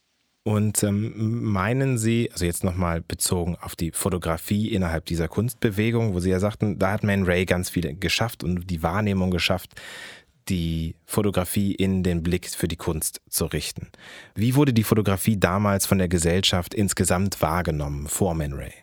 Und 0.47 0.83
ähm, 0.83 1.43
meinen 1.43 1.97
Sie, 1.97 2.29
also 2.31 2.45
jetzt 2.45 2.63
nochmal 2.63 3.01
bezogen 3.01 3.57
auf 3.59 3.75
die 3.75 3.89
Fotografie 3.91 4.71
innerhalb 4.71 5.05
dieser 5.05 5.27
Kunstbewegung, 5.27 6.13
wo 6.13 6.19
Sie 6.19 6.29
ja 6.29 6.39
sagten, 6.39 6.77
da 6.77 6.91
hat 6.91 7.03
Man 7.03 7.23
Ray 7.23 7.45
ganz 7.45 7.71
viel 7.71 7.95
geschafft 7.95 8.43
und 8.43 8.69
die 8.69 8.83
Wahrnehmung 8.83 9.31
geschafft, 9.31 9.81
die 10.47 10.97
Fotografie 11.03 11.73
in 11.73 12.03
den 12.03 12.21
Blick 12.21 12.47
für 12.47 12.67
die 12.67 12.75
Kunst 12.75 13.21
zu 13.27 13.45
richten. 13.45 13.87
Wie 14.35 14.53
wurde 14.53 14.71
die 14.71 14.83
Fotografie 14.83 15.35
damals 15.35 15.87
von 15.87 15.97
der 15.97 16.09
Gesellschaft 16.09 16.75
insgesamt 16.75 17.41
wahrgenommen 17.41 18.07
vor 18.07 18.35
Man 18.35 18.53
Ray? 18.53 18.73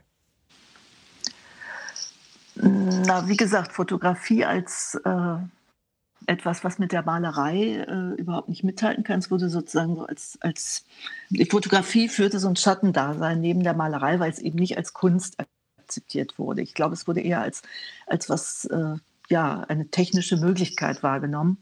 Na, 2.56 3.28
wie 3.28 3.36
gesagt, 3.36 3.72
Fotografie 3.72 4.44
als 4.44 5.00
äh 5.04 5.36
etwas, 6.26 6.64
was 6.64 6.78
mit 6.78 6.92
der 6.92 7.02
Malerei 7.02 7.84
äh, 7.88 8.20
überhaupt 8.20 8.48
nicht 8.48 8.64
mithalten 8.64 9.04
kann. 9.04 9.18
Es 9.18 9.30
wurde 9.30 9.48
sozusagen 9.48 9.96
so 9.96 10.04
als, 10.04 10.38
als 10.40 10.84
die 11.30 11.44
Fotografie 11.46 12.08
führte 12.08 12.38
so 12.38 12.48
ein 12.48 12.56
Schattendasein 12.56 13.40
neben 13.40 13.62
der 13.62 13.74
Malerei, 13.74 14.20
weil 14.20 14.30
es 14.30 14.38
eben 14.38 14.58
nicht 14.58 14.76
als 14.76 14.92
Kunst 14.92 15.38
akzeptiert 15.82 16.38
wurde. 16.38 16.62
Ich 16.62 16.74
glaube, 16.74 16.94
es 16.94 17.06
wurde 17.06 17.20
eher 17.20 17.40
als, 17.40 17.62
als 18.06 18.28
was, 18.28 18.64
äh, 18.66 18.96
ja, 19.28 19.60
eine 19.68 19.88
technische 19.88 20.36
Möglichkeit 20.36 21.02
wahrgenommen. 21.02 21.58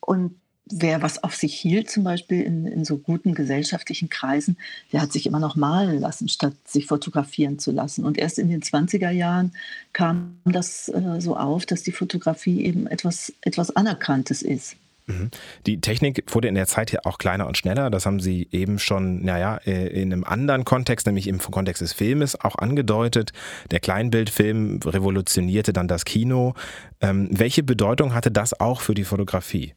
Und 0.00 0.39
wer 0.70 1.02
was 1.02 1.22
auf 1.22 1.34
sich 1.34 1.54
hielt, 1.54 1.90
zum 1.90 2.04
Beispiel 2.04 2.42
in, 2.42 2.66
in 2.66 2.84
so 2.84 2.98
guten 2.98 3.34
gesellschaftlichen 3.34 4.08
Kreisen, 4.08 4.56
der 4.92 5.02
hat 5.02 5.12
sich 5.12 5.26
immer 5.26 5.40
noch 5.40 5.56
malen 5.56 6.00
lassen, 6.00 6.28
statt 6.28 6.54
sich 6.66 6.86
fotografieren 6.86 7.58
zu 7.58 7.72
lassen. 7.72 8.04
Und 8.04 8.18
erst 8.18 8.38
in 8.38 8.48
den 8.48 8.62
20er 8.62 9.10
Jahren 9.10 9.52
kam 9.92 10.38
das 10.44 10.88
äh, 10.88 11.20
so 11.20 11.36
auf, 11.36 11.66
dass 11.66 11.82
die 11.82 11.92
Fotografie 11.92 12.64
eben 12.64 12.86
etwas, 12.86 13.32
etwas 13.42 13.74
Anerkanntes 13.74 14.42
ist. 14.42 14.76
Mhm. 15.10 15.30
Die 15.66 15.80
Technik 15.80 16.24
wurde 16.28 16.48
in 16.48 16.54
der 16.54 16.66
Zeit 16.66 16.92
ja 16.92 17.00
auch 17.04 17.18
kleiner 17.18 17.46
und 17.46 17.56
schneller. 17.56 17.90
Das 17.90 18.06
haben 18.06 18.20
Sie 18.20 18.48
eben 18.52 18.78
schon, 18.78 19.22
naja, 19.24 19.56
äh, 19.66 19.88
in 19.88 20.12
einem 20.12 20.24
anderen 20.24 20.64
Kontext, 20.64 21.06
nämlich 21.06 21.26
im 21.26 21.38
Kontext 21.38 21.82
des 21.82 21.92
Filmes, 21.92 22.40
auch 22.40 22.56
angedeutet. 22.56 23.32
Der 23.70 23.80
Kleinbildfilm 23.80 24.80
revolutionierte 24.84 25.72
dann 25.72 25.88
das 25.88 26.04
Kino. 26.04 26.54
Ähm, 27.00 27.28
welche 27.30 27.62
Bedeutung 27.62 28.14
hatte 28.14 28.30
das 28.30 28.58
auch 28.58 28.80
für 28.80 28.94
die 28.94 29.04
Fotografie? 29.04 29.74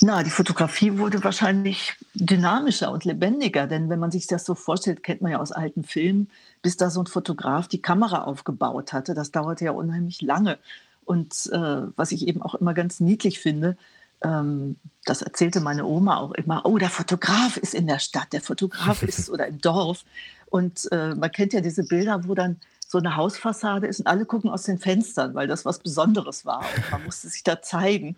Na, 0.00 0.22
die 0.22 0.30
Fotografie 0.30 0.98
wurde 0.98 1.24
wahrscheinlich 1.24 1.94
dynamischer 2.14 2.92
und 2.92 3.04
lebendiger, 3.04 3.66
denn 3.66 3.88
wenn 3.88 3.98
man 3.98 4.10
sich 4.10 4.26
das 4.26 4.44
so 4.44 4.54
vorstellt, 4.54 5.02
kennt 5.02 5.22
man 5.22 5.32
ja 5.32 5.40
aus 5.40 5.52
alten 5.52 5.84
Filmen, 5.84 6.28
bis 6.60 6.76
da 6.76 6.90
so 6.90 7.00
ein 7.00 7.06
Fotograf 7.06 7.66
die 7.66 7.80
Kamera 7.80 8.24
aufgebaut 8.24 8.92
hatte, 8.92 9.14
das 9.14 9.30
dauerte 9.30 9.64
ja 9.64 9.70
unheimlich 9.70 10.20
lange. 10.20 10.58
Und 11.04 11.48
äh, 11.52 11.82
was 11.96 12.12
ich 12.12 12.28
eben 12.28 12.42
auch 12.42 12.54
immer 12.56 12.74
ganz 12.74 13.00
niedlich 13.00 13.40
finde, 13.40 13.76
ähm, 14.22 14.76
das 15.04 15.22
erzählte 15.22 15.60
meine 15.60 15.86
Oma 15.86 16.18
auch 16.18 16.32
immer, 16.32 16.66
oh, 16.66 16.78
der 16.78 16.90
Fotograf 16.90 17.56
ist 17.56 17.74
in 17.74 17.86
der 17.86 17.98
Stadt, 17.98 18.32
der 18.32 18.40
Fotograf 18.42 19.02
ist 19.04 19.30
oder 19.30 19.46
im 19.46 19.60
Dorf. 19.60 20.04
Und 20.50 20.90
äh, 20.92 21.14
man 21.14 21.32
kennt 21.32 21.52
ja 21.52 21.60
diese 21.60 21.84
Bilder, 21.84 22.26
wo 22.26 22.34
dann 22.34 22.60
so 22.88 22.98
eine 22.98 23.16
Hausfassade 23.16 23.86
ist 23.86 24.00
und 24.00 24.06
alle 24.06 24.26
gucken 24.26 24.50
aus 24.50 24.64
den 24.64 24.78
Fenstern, 24.78 25.34
weil 25.34 25.48
das 25.48 25.64
was 25.64 25.78
Besonderes 25.78 26.44
war 26.44 26.60
und 26.60 26.90
man 26.90 27.04
musste 27.04 27.28
sich 27.28 27.42
da 27.42 27.60
zeigen. 27.62 28.16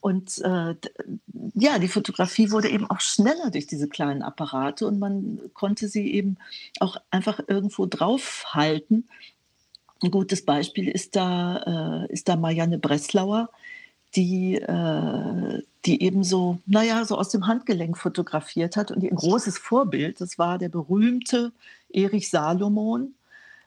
Und 0.00 0.38
äh, 0.38 0.74
ja, 1.54 1.78
die 1.78 1.88
Fotografie 1.88 2.50
wurde 2.50 2.68
eben 2.68 2.88
auch 2.88 3.00
schneller 3.00 3.50
durch 3.50 3.66
diese 3.66 3.88
kleinen 3.88 4.22
Apparate 4.22 4.86
und 4.86 4.98
man 4.98 5.40
konnte 5.54 5.88
sie 5.88 6.12
eben 6.12 6.36
auch 6.78 6.96
einfach 7.10 7.40
irgendwo 7.48 7.86
draufhalten. 7.86 9.08
Ein 10.02 10.10
gutes 10.10 10.44
Beispiel 10.44 10.88
ist 10.88 11.16
da, 11.16 12.04
äh, 12.06 12.12
ist 12.12 12.28
da 12.28 12.36
Marianne 12.36 12.78
Breslauer, 12.78 13.48
die, 14.14 14.56
äh, 14.56 15.62
die 15.86 16.02
eben 16.02 16.22
so, 16.22 16.58
naja, 16.66 17.04
so 17.04 17.18
aus 17.18 17.30
dem 17.30 17.46
Handgelenk 17.46 17.98
fotografiert 17.98 18.76
hat. 18.76 18.90
Und 18.90 19.02
ihr 19.02 19.10
großes 19.10 19.58
Vorbild, 19.58 20.20
das 20.20 20.38
war 20.38 20.58
der 20.58 20.68
berühmte 20.68 21.52
Erich 21.90 22.30
Salomon, 22.30 23.15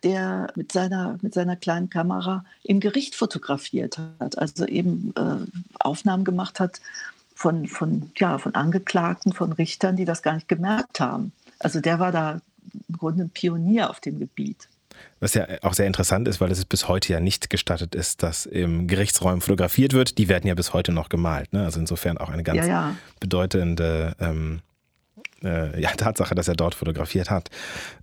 der 0.04 0.48
mit 0.56 0.72
seiner, 0.72 1.18
mit 1.22 1.34
seiner 1.34 1.56
kleinen 1.56 1.90
Kamera 1.90 2.46
im 2.64 2.80
Gericht 2.80 3.16
fotografiert 3.16 4.00
hat, 4.20 4.38
also 4.38 4.66
eben 4.66 5.14
äh, 5.16 5.46
Aufnahmen 5.80 6.24
gemacht 6.24 6.60
hat 6.60 6.80
von, 7.36 7.68
von, 7.68 8.12
ja, 8.18 8.38
von 8.38 8.56
Angeklagten, 8.56 9.34
von 9.34 9.54
Richtern, 9.54 9.96
die 9.96 10.06
das 10.06 10.22
gar 10.22 10.34
nicht 10.34 10.48
gemerkt 10.48 11.00
haben. 11.00 11.32
Also 11.60 11.80
der 11.80 12.00
war 12.00 12.12
da 12.12 12.42
im 12.88 12.98
Grunde 12.98 13.24
ein 13.24 13.30
Pionier 13.30 13.90
auf 13.90 14.00
dem 14.00 14.20
Gebiet. 14.20 14.68
Was 15.20 15.34
ja 15.34 15.48
auch 15.62 15.74
sehr 15.74 15.88
interessant 15.88 16.28
ist, 16.28 16.40
weil 16.40 16.52
es 16.52 16.64
bis 16.66 16.88
heute 16.88 17.14
ja 17.14 17.20
nicht 17.20 17.50
gestattet 17.50 17.96
ist, 17.96 18.24
dass 18.24 18.46
im 18.46 18.88
Gerichtsräumen 18.88 19.42
fotografiert 19.42 19.94
wird. 19.94 20.18
Die 20.18 20.30
werden 20.30 20.48
ja 20.48 20.56
bis 20.56 20.74
heute 20.74 20.92
noch 20.92 21.10
gemalt. 21.10 21.52
Ne? 21.54 21.64
Also 21.64 21.80
insofern 21.80 22.18
auch 22.18 22.30
eine 22.30 22.44
ganz 22.44 22.60
ja, 22.60 22.66
ja. 22.66 22.96
bedeutende 23.20 24.16
ähm, 24.20 24.62
äh, 25.44 25.80
ja, 25.82 25.92
Tatsache, 25.92 26.36
dass 26.36 26.48
er 26.48 26.56
dort 26.56 26.76
fotografiert 26.76 27.30
hat. 27.30 27.50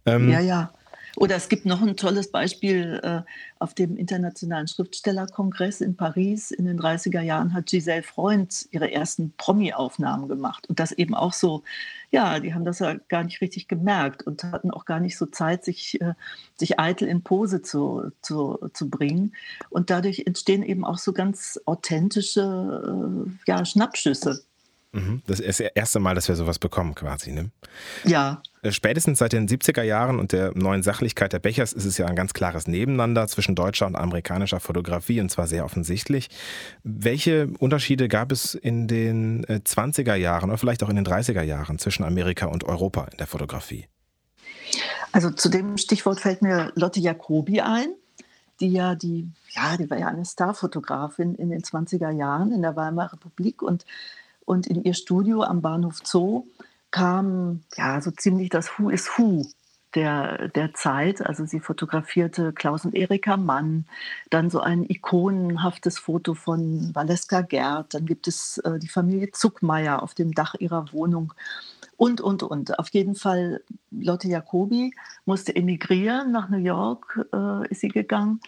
Ähm, 0.05 0.31
ja, 0.31 0.41
ja. 0.41 0.71
Oder 1.17 1.37
es 1.37 1.49
gibt 1.49 1.65
noch 1.65 1.81
ein 1.83 1.97
tolles 1.97 2.31
Beispiel 2.31 3.01
äh, 3.03 3.23
auf 3.59 3.75
dem 3.75 3.97
Internationalen 3.97 4.69
Schriftstellerkongress 4.69 5.81
in 5.81 5.97
Paris. 5.97 6.51
In 6.51 6.67
den 6.67 6.79
30er 6.79 7.23
Jahren 7.23 7.55
hat 7.55 7.67
Giselle 7.67 8.03
Freund 8.03 8.69
ihre 8.71 8.93
ersten 8.93 9.33
Promi-Aufnahmen 9.37 10.29
gemacht. 10.29 10.69
Und 10.69 10.79
das 10.79 10.93
eben 10.93 11.15
auch 11.15 11.33
so, 11.33 11.63
ja, 12.11 12.39
die 12.39 12.55
haben 12.55 12.65
das 12.65 12.81
ja 12.81 12.95
gar 13.09 13.25
nicht 13.25 13.41
richtig 13.41 13.67
gemerkt 13.67 14.23
und 14.25 14.45
hatten 14.45 14.71
auch 14.71 14.85
gar 14.85 15.01
nicht 15.01 15.17
so 15.17 15.27
Zeit, 15.27 15.65
sich, 15.65 16.01
äh, 16.01 16.13
sich 16.57 16.79
eitel 16.79 17.09
in 17.09 17.23
Pose 17.23 17.63
zu, 17.63 18.13
zu, 18.21 18.71
zu 18.75 18.91
bringen. 18.91 19.35
Und 19.71 19.89
dadurch 19.89 20.25
entstehen 20.27 20.63
eben 20.63 20.85
auch 20.85 20.99
so 20.99 21.13
ganz 21.15 21.59
authentische 21.65 23.27
äh, 23.27 23.31
ja, 23.47 23.65
Schnappschüsse. 23.65 24.45
Mhm. 24.93 25.23
Das 25.27 25.41
ist 25.41 25.61
das 25.61 25.71
erste 25.75 25.99
Mal, 26.01 26.15
dass 26.15 26.29
wir 26.29 26.37
sowas 26.37 26.59
bekommen, 26.59 26.95
quasi. 26.95 27.33
Ne? 27.33 27.51
Ja. 28.05 28.43
Äh, 28.67 28.73
spätestens 28.73 29.19
seit 29.19 29.33
den 29.33 29.49
70er 29.49 29.83
Jahren 29.83 30.19
und 30.19 30.33
der 30.33 30.53
neuen 30.55 30.83
Sachlichkeit 30.83 31.33
der 31.33 31.39
Bechers 31.39 31.73
ist 31.73 31.85
es 31.85 31.99
ja 31.99 32.07
ein 32.07 32.17
ganz 32.17 32.35
klares 32.35 32.67
Nebeneinander 32.67 33.29
zwischen 33.29 33.55
deutscher 33.55 33.87
und 33.87 33.97
amerikanischer 33.97 34.61
Fotografie 34.61 35.21
und 35.21 35.31
zwar 35.31 35.47
sehr 35.47 35.65
offensichtlich. 35.65 36.29
Welche 36.83 37.49
Unterschiede 37.59 38.09
gab 38.09 38.33
es 38.33 38.55
in 38.55 38.89
den 38.89 39.45
20er 39.47 40.15
äh, 40.15 40.21
Jahren 40.21 40.51
oder 40.51 40.59
vielleicht 40.59 40.83
auch 40.83 40.89
in 40.89 40.97
den 40.97 41.07
30er 41.07 41.43
Jahren 41.43 41.79
zwischen 41.79 42.05
Amerika 42.05 42.47
und 42.47 42.65
Europa 42.65 43.07
in 43.11 43.19
der 43.19 43.27
Fotografie? 43.27 43.87
Also 45.13 45.31
zu 45.31 45.49
dem 45.49 45.79
Stichwort 45.79 46.21
fällt 46.21 46.43
mir 46.43 46.73
Lotte 46.75 47.01
Jacobi 47.01 47.61
ein, 47.61 47.89
die 48.61 48.69
ja 48.69 48.95
die, 48.95 49.29
ja, 49.51 49.77
die 49.77 49.89
war 49.89 49.99
ja 49.99 50.09
eine 50.09 50.25
Starfotografin 50.25 51.35
in 51.37 51.51
den 51.51 51.63
20er 51.63 52.11
Jahren 52.11 52.53
in 52.53 52.63
der 52.63 52.77
Weimarer 52.77 53.13
Republik 53.13 53.63
und 53.63 53.85
und 54.45 54.69
in 54.69 54.85
ihr 54.85 54.95
Studio 54.95 55.43
am 55.43 55.61
Bahnhof 55.61 55.99
Zoo 56.05 56.45
kam 56.97 57.61
ja 57.77 58.01
so 58.01 58.11
ziemlich 58.11 58.49
das 58.49 58.79
Who 58.79 58.89
is 58.89 59.07
Who 59.19 59.45
der, 59.95 60.49
der 60.49 60.73
Zeit. 60.73 61.21
Also 61.21 61.45
sie 61.45 61.61
fotografierte 61.61 62.55
Klaus 62.55 62.87
und 62.87 62.95
Erika 62.95 63.37
Mann, 63.37 63.85
dann 64.31 64.49
so 64.49 64.61
ein 64.61 64.83
ikonenhaftes 64.89 65.99
Foto 65.99 66.33
von 66.33 66.95
Valeska 66.95 67.43
Gerd, 67.43 67.93
dann 67.93 68.07
gibt 68.07 68.29
es 68.29 68.57
äh, 68.59 68.79
die 68.79 68.89
Familie 68.89 69.31
Zuckmeier 69.31 70.03
auf 70.03 70.15
dem 70.15 70.33
Dach 70.33 70.55
ihrer 70.59 70.91
Wohnung 70.95 71.35
und, 71.99 72.23
und, 72.23 72.43
und. 72.43 72.79
Auf 72.79 72.89
jeden 72.89 73.15
Fall, 73.15 73.63
Lotte 73.91 74.29
Jacobi 74.29 74.95
musste 75.27 75.55
emigrieren, 75.55 76.33
nach 76.33 76.49
New 76.49 76.65
York 76.65 77.29
äh, 77.31 77.69
ist 77.69 77.83
sie 77.83 77.89
gegangen. 77.89 78.41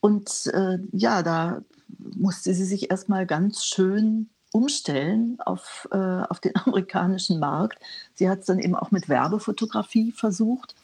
Und 0.00 0.50
äh, 0.52 0.76
ja, 0.92 1.22
da 1.22 1.62
musste 1.98 2.52
sie 2.52 2.66
sich 2.66 2.90
erstmal 2.90 3.24
ganz 3.24 3.64
schön 3.64 4.28
umstellen 4.54 5.38
auf, 5.44 5.88
äh, 5.90 5.96
auf 5.96 6.38
den 6.38 6.54
amerikanischen 6.64 7.40
Markt. 7.40 7.78
Sie 8.14 8.30
hat 8.30 8.40
es 8.40 8.46
dann 8.46 8.60
eben 8.60 8.76
auch 8.76 8.92
mit 8.92 9.08
Werbefotografie 9.08 10.12
versucht 10.12 10.74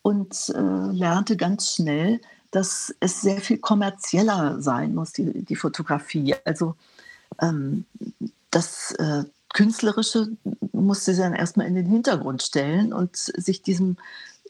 und 0.00 0.48
äh, 0.48 0.92
lernte 0.92 1.36
ganz 1.36 1.74
schnell, 1.74 2.20
dass 2.50 2.94
es 3.00 3.20
sehr 3.20 3.40
viel 3.40 3.58
kommerzieller 3.58 4.60
sein 4.60 4.94
muss, 4.94 5.12
die, 5.12 5.44
die 5.44 5.56
Fotografie. 5.56 6.34
Also 6.44 6.74
ähm, 7.40 7.84
das 8.50 8.92
äh, 8.92 9.24
Künstlerische 9.52 10.28
musste 10.72 11.14
sie 11.14 11.20
dann 11.20 11.34
erstmal 11.34 11.66
in 11.66 11.74
den 11.74 11.86
Hintergrund 11.86 12.42
stellen 12.42 12.92
und 12.92 13.16
sich 13.16 13.62
diesem 13.62 13.96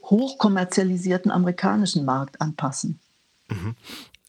hochkommerzialisierten 0.04 1.30
amerikanischen 1.30 2.04
Markt 2.04 2.40
anpassen. 2.40 3.00
Mhm. 3.48 3.74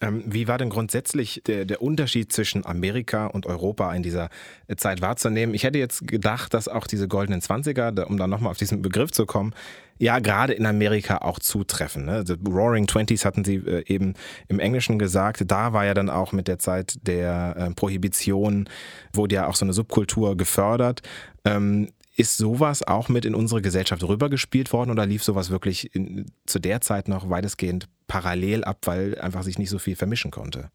Ähm, 0.04 0.24
wie 0.26 0.48
war 0.48 0.58
denn 0.58 0.70
grundsätzlich 0.70 1.42
der, 1.48 1.66
der, 1.66 1.82
Unterschied 1.82 2.32
zwischen 2.32 2.66
Amerika 2.66 3.28
und 3.28 3.46
Europa 3.46 3.94
in 3.94 4.04
dieser 4.04 4.30
äh, 4.68 4.76
Zeit 4.76 5.02
wahrzunehmen? 5.02 5.56
Ich 5.56 5.63
hätte 5.63 5.80
jetzt 5.80 6.08
gedacht, 6.08 6.54
dass 6.54 6.68
auch 6.68 6.88
diese 6.88 7.08
goldenen 7.08 7.42
Zwanziger, 7.42 7.94
um 8.08 8.18
dann 8.18 8.30
nochmal 8.30 8.52
auf 8.52 8.58
diesen 8.58 8.82
Begriff 8.82 9.12
zu 9.12 9.26
kommen, 9.26 9.54
ja 10.00 10.20
gerade 10.20 10.54
in 10.54 10.66
Amerika 10.66 11.20
auch 11.20 11.39
zutreffen. 11.39 12.06
Ne? 12.06 12.24
The 12.26 12.36
Roaring 12.48 12.88
Twenties 12.88 13.24
hatten 13.24 13.46
Sie 13.46 13.56
äh, 13.56 13.84
eben 13.88 14.13
im 14.50 14.60
Englischen 14.60 15.00
gesagt. 15.00 15.44
Da 15.48 15.74
war 15.74 15.86
ja 15.86 15.94
dann 15.94 16.10
auch 16.10 16.34
mit 16.34 16.48
der 16.48 16.60
Zeit 16.60 16.98
der 17.08 17.56
äh, 17.58 17.74
Prohibition, 17.74 18.70
wurde 19.13 19.36
ja 19.36 19.48
auch 19.48 19.56
so 19.56 19.66
eine 19.66 19.74
Subkultur 19.74 20.36
gefördert. 20.36 21.02
Ähm, 21.46 21.89
ist 22.15 22.38
sowas 22.38 22.84
auch 22.84 23.10
mit 23.10 23.26
in 23.26 23.36
unsere 23.36 23.62
Gesellschaft 23.62 24.04
rübergespielt 24.04 24.71
worden 24.71 24.91
oder 24.91 25.06
lief 25.06 25.23
sowas 25.23 25.49
wirklich 25.49 25.93
in, 25.95 26.26
zu 26.45 26.60
der 26.60 26.82
Zeit 26.82 27.08
noch 27.08 27.30
weitestgehend 27.30 27.88
parallel 28.08 28.63
ab, 28.63 28.80
weil 28.86 29.19
einfach 29.19 29.43
sich 29.43 29.58
nicht 29.58 29.69
so 29.69 29.80
viel 29.80 29.95
vermischen 29.95 30.32
konnte? 30.32 30.69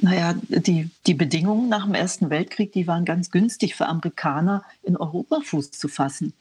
Naja, 0.00 0.34
die, 0.48 0.88
die 1.06 1.14
Bedingungen 1.14 1.68
nach 1.68 1.84
dem 1.84 1.94
Ersten 1.94 2.30
Weltkrieg, 2.30 2.72
die 2.72 2.86
waren 2.86 3.04
ganz 3.04 3.30
günstig 3.30 3.74
für 3.74 3.86
Amerikaner, 3.86 4.62
in 4.82 4.96
Europa 4.96 5.40
Fuß 5.44 5.72
zu 5.72 5.88
fassen. 5.88 6.32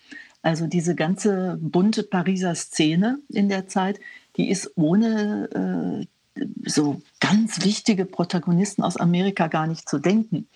Also 0.42 0.68
diese 0.68 0.96
ganze 0.96 1.58
bunte 1.62 2.04
Pariser 2.04 2.56
Szene 2.56 3.20
in 3.28 3.50
der 3.50 3.68
Zeit, 3.68 4.00
die 4.38 4.50
ist 4.50 4.72
ohne 4.76 6.06
äh, 6.38 6.44
so 6.66 7.02
ganz 7.20 7.66
wichtige 7.66 8.06
Protagonisten 8.06 8.84
aus 8.84 8.98
Amerika 8.98 9.48
gar 9.48 9.68
nicht 9.68 9.90
zu 9.90 10.00
denken. 10.00 10.48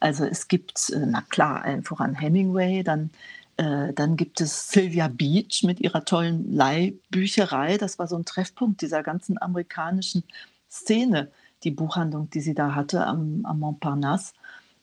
Also 0.00 0.24
es 0.24 0.48
gibt, 0.48 0.90
äh, 0.90 1.06
na 1.06 1.22
klar, 1.22 1.62
allen 1.62 1.82
voran 1.82 2.14
Hemingway, 2.14 2.82
dann, 2.82 3.10
äh, 3.56 3.92
dann 3.92 4.16
gibt 4.16 4.40
es 4.40 4.70
Sylvia 4.70 5.08
Beach 5.08 5.62
mit 5.64 5.80
ihrer 5.80 6.04
tollen 6.04 6.52
Leihbücherei. 6.52 7.78
Das 7.78 7.98
war 7.98 8.06
so 8.06 8.16
ein 8.16 8.24
Treffpunkt 8.24 8.82
dieser 8.82 9.02
ganzen 9.02 9.40
amerikanischen 9.40 10.24
Szene, 10.70 11.30
die 11.64 11.70
Buchhandlung, 11.70 12.30
die 12.30 12.40
sie 12.40 12.54
da 12.54 12.74
hatte 12.74 13.06
am, 13.06 13.44
am 13.44 13.60
Montparnasse. 13.60 14.32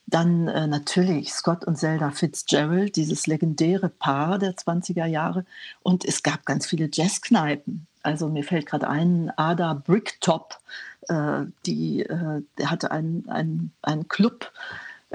Dann 0.06 0.48
äh, 0.48 0.68
natürlich 0.68 1.34
Scott 1.34 1.64
und 1.66 1.78
Zelda 1.78 2.12
Fitzgerald, 2.12 2.96
dieses 2.96 3.26
legendäre 3.26 3.90
Paar 3.90 4.38
der 4.38 4.56
20er 4.56 5.06
Jahre. 5.06 5.46
Und 5.82 6.04
es 6.04 6.24
gab 6.24 6.46
ganz 6.46 6.68
viele 6.68 6.90
Jazzkneipen. 6.92 7.88
Also 8.02 8.28
mir 8.28 8.44
fällt 8.44 8.66
gerade 8.66 8.90
ein, 8.90 9.32
Ada 9.38 9.74
Bricktop, 9.74 10.60
äh, 11.08 11.44
die, 11.66 12.02
äh, 12.02 12.42
der 12.58 12.70
hatte 12.70 12.92
einen, 12.92 13.30
einen, 13.30 13.72
einen 13.82 14.08
Club 14.10 14.52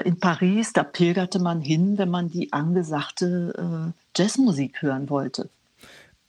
in 0.04 0.18
Paris, 0.18 0.72
da 0.72 0.82
pilgerte 0.82 1.38
man 1.38 1.60
hin, 1.60 1.98
wenn 1.98 2.10
man 2.10 2.30
die 2.30 2.52
angesagte 2.52 3.92
äh, 3.92 3.92
Jazzmusik 4.16 4.82
hören 4.82 5.10
wollte. 5.10 5.50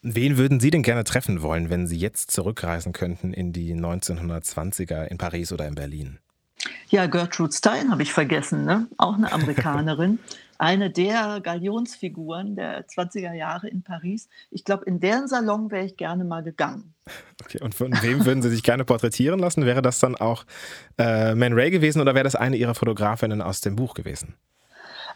Wen 0.01 0.37
würden 0.37 0.59
Sie 0.59 0.71
denn 0.71 0.83
gerne 0.83 1.03
treffen 1.03 1.41
wollen, 1.41 1.69
wenn 1.69 1.85
Sie 1.85 1.97
jetzt 1.97 2.31
zurückreisen 2.31 2.93
könnten 2.93 3.33
in 3.33 3.51
die 3.51 3.73
1920er 3.73 5.05
in 5.05 5.17
Paris 5.17 5.51
oder 5.51 5.67
in 5.67 5.75
Berlin? 5.75 6.19
Ja, 6.89 7.05
Gertrude 7.05 7.53
Stein 7.53 7.91
habe 7.91 8.01
ich 8.01 8.13
vergessen, 8.13 8.65
ne? 8.65 8.87
auch 8.97 9.15
eine 9.15 9.31
Amerikanerin. 9.31 10.19
eine 10.59 10.89
der 10.89 11.39
Galionsfiguren 11.41 12.55
der 12.55 12.85
20er 12.85 13.33
Jahre 13.33 13.69
in 13.69 13.81
Paris. 13.81 14.27
Ich 14.51 14.65
glaube, 14.65 14.85
in 14.85 14.99
deren 14.99 15.27
Salon 15.27 15.71
wäre 15.71 15.85
ich 15.85 15.95
gerne 15.95 16.25
mal 16.25 16.43
gegangen. 16.43 16.93
Okay, 17.43 17.61
und 17.61 17.73
von 17.73 17.93
wem 18.01 18.25
würden 18.25 18.41
Sie 18.41 18.49
sich 18.49 18.61
gerne 18.61 18.83
porträtieren 18.83 19.39
lassen? 19.39 19.65
Wäre 19.65 19.81
das 19.81 19.99
dann 19.99 20.15
auch 20.15 20.45
äh, 20.97 21.33
Man 21.33 21.53
Ray 21.53 21.71
gewesen 21.71 22.01
oder 22.01 22.13
wäre 22.13 22.25
das 22.25 22.35
eine 22.35 22.57
Ihrer 22.57 22.75
Fotografinnen 22.75 23.41
aus 23.41 23.61
dem 23.61 23.77
Buch 23.77 23.93
gewesen? 23.93 24.35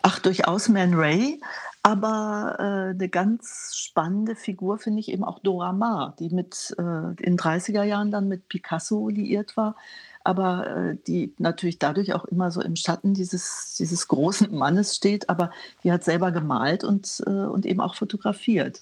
Ach, 0.02 0.20
durchaus 0.20 0.70
Man 0.70 0.94
Ray. 0.94 1.42
Aber 1.86 2.56
äh, 2.60 2.64
eine 2.92 3.10
ganz 3.10 3.74
spannende 3.76 4.38
Figur 4.38 4.78
finde 4.78 5.02
ich 5.02 5.12
eben 5.12 5.26
auch 5.26 5.40
Dora 5.40 5.74
Maar, 5.74 6.16
die 6.18 6.30
mit 6.30 6.74
äh, 6.78 6.82
in 7.22 7.38
30er 7.38 7.84
Jahren 7.84 8.10
dann 8.10 8.30
mit 8.30 8.48
Picasso 8.48 9.10
liiert 9.10 9.58
war 9.58 9.76
aber 10.24 10.68
äh, 10.68 10.98
die 11.08 11.34
natürlich 11.38 11.80
dadurch 11.80 12.14
auch 12.14 12.26
immer 12.26 12.52
so 12.52 12.62
im 12.62 12.76
Schatten 12.76 13.14
dieses, 13.14 13.76
dieses 13.78 14.08
großen 14.08 14.54
Mannes 14.56 14.96
steht, 14.96 15.30
aber 15.30 15.52
die 15.84 15.92
hat 15.92 16.04
selber 16.04 16.32
gemalt 16.32 16.84
und, 16.84 17.22
äh, 17.26 17.30
und 17.30 17.66
eben 17.66 17.82
auch 17.82 17.96
fotografiert. 17.96 18.82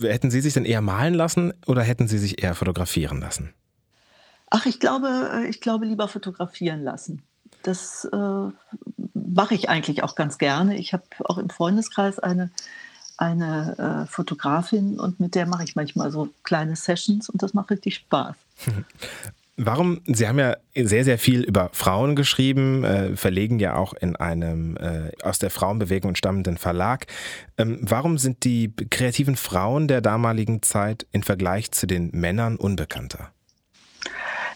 Hätten 0.00 0.30
Sie 0.30 0.40
sich 0.40 0.54
denn 0.54 0.64
eher 0.64 0.80
malen 0.80 1.14
lassen 1.14 1.52
oder 1.66 1.82
hätten 1.82 2.06
Sie 2.06 2.18
sich 2.18 2.42
eher 2.42 2.54
fotografieren 2.54 3.20
lassen? 3.20 3.52
Ach, 4.50 4.66
ich 4.66 4.78
glaube, 4.78 5.30
äh, 5.32 5.48
ich 5.48 5.60
glaube 5.60 5.86
lieber 5.86 6.06
fotografieren 6.08 6.84
lassen. 6.84 7.22
Das 7.62 8.04
äh, 8.04 8.50
mache 9.14 9.54
ich 9.54 9.68
eigentlich 9.68 10.02
auch 10.02 10.14
ganz 10.14 10.38
gerne. 10.38 10.76
Ich 10.76 10.92
habe 10.92 11.04
auch 11.24 11.38
im 11.38 11.50
Freundeskreis 11.50 12.18
eine, 12.18 12.50
eine 13.16 14.04
äh, 14.04 14.06
Fotografin 14.10 15.00
und 15.00 15.18
mit 15.18 15.34
der 15.34 15.46
mache 15.46 15.64
ich 15.64 15.74
manchmal 15.74 16.12
so 16.12 16.28
kleine 16.44 16.76
Sessions 16.76 17.28
und 17.28 17.42
das 17.42 17.54
macht 17.54 17.70
richtig 17.70 17.96
Spaß. 17.96 18.36
Warum, 19.56 20.00
Sie 20.06 20.26
haben 20.26 20.38
ja 20.38 20.56
sehr, 20.74 21.04
sehr 21.04 21.18
viel 21.18 21.42
über 21.42 21.68
Frauen 21.74 22.16
geschrieben, 22.16 22.84
äh, 22.84 23.16
verlegen 23.16 23.58
ja 23.58 23.76
auch 23.76 23.92
in 23.92 24.16
einem 24.16 24.78
äh, 24.78 25.12
aus 25.22 25.38
der 25.38 25.50
Frauenbewegung 25.50 26.14
stammenden 26.14 26.56
Verlag. 26.56 27.06
Ähm, 27.58 27.78
warum 27.82 28.16
sind 28.16 28.44
die 28.44 28.72
kreativen 28.90 29.36
Frauen 29.36 29.88
der 29.88 30.00
damaligen 30.00 30.62
Zeit 30.62 31.06
im 31.12 31.22
Vergleich 31.22 31.70
zu 31.70 31.86
den 31.86 32.10
Männern 32.12 32.56
unbekannter? 32.56 33.30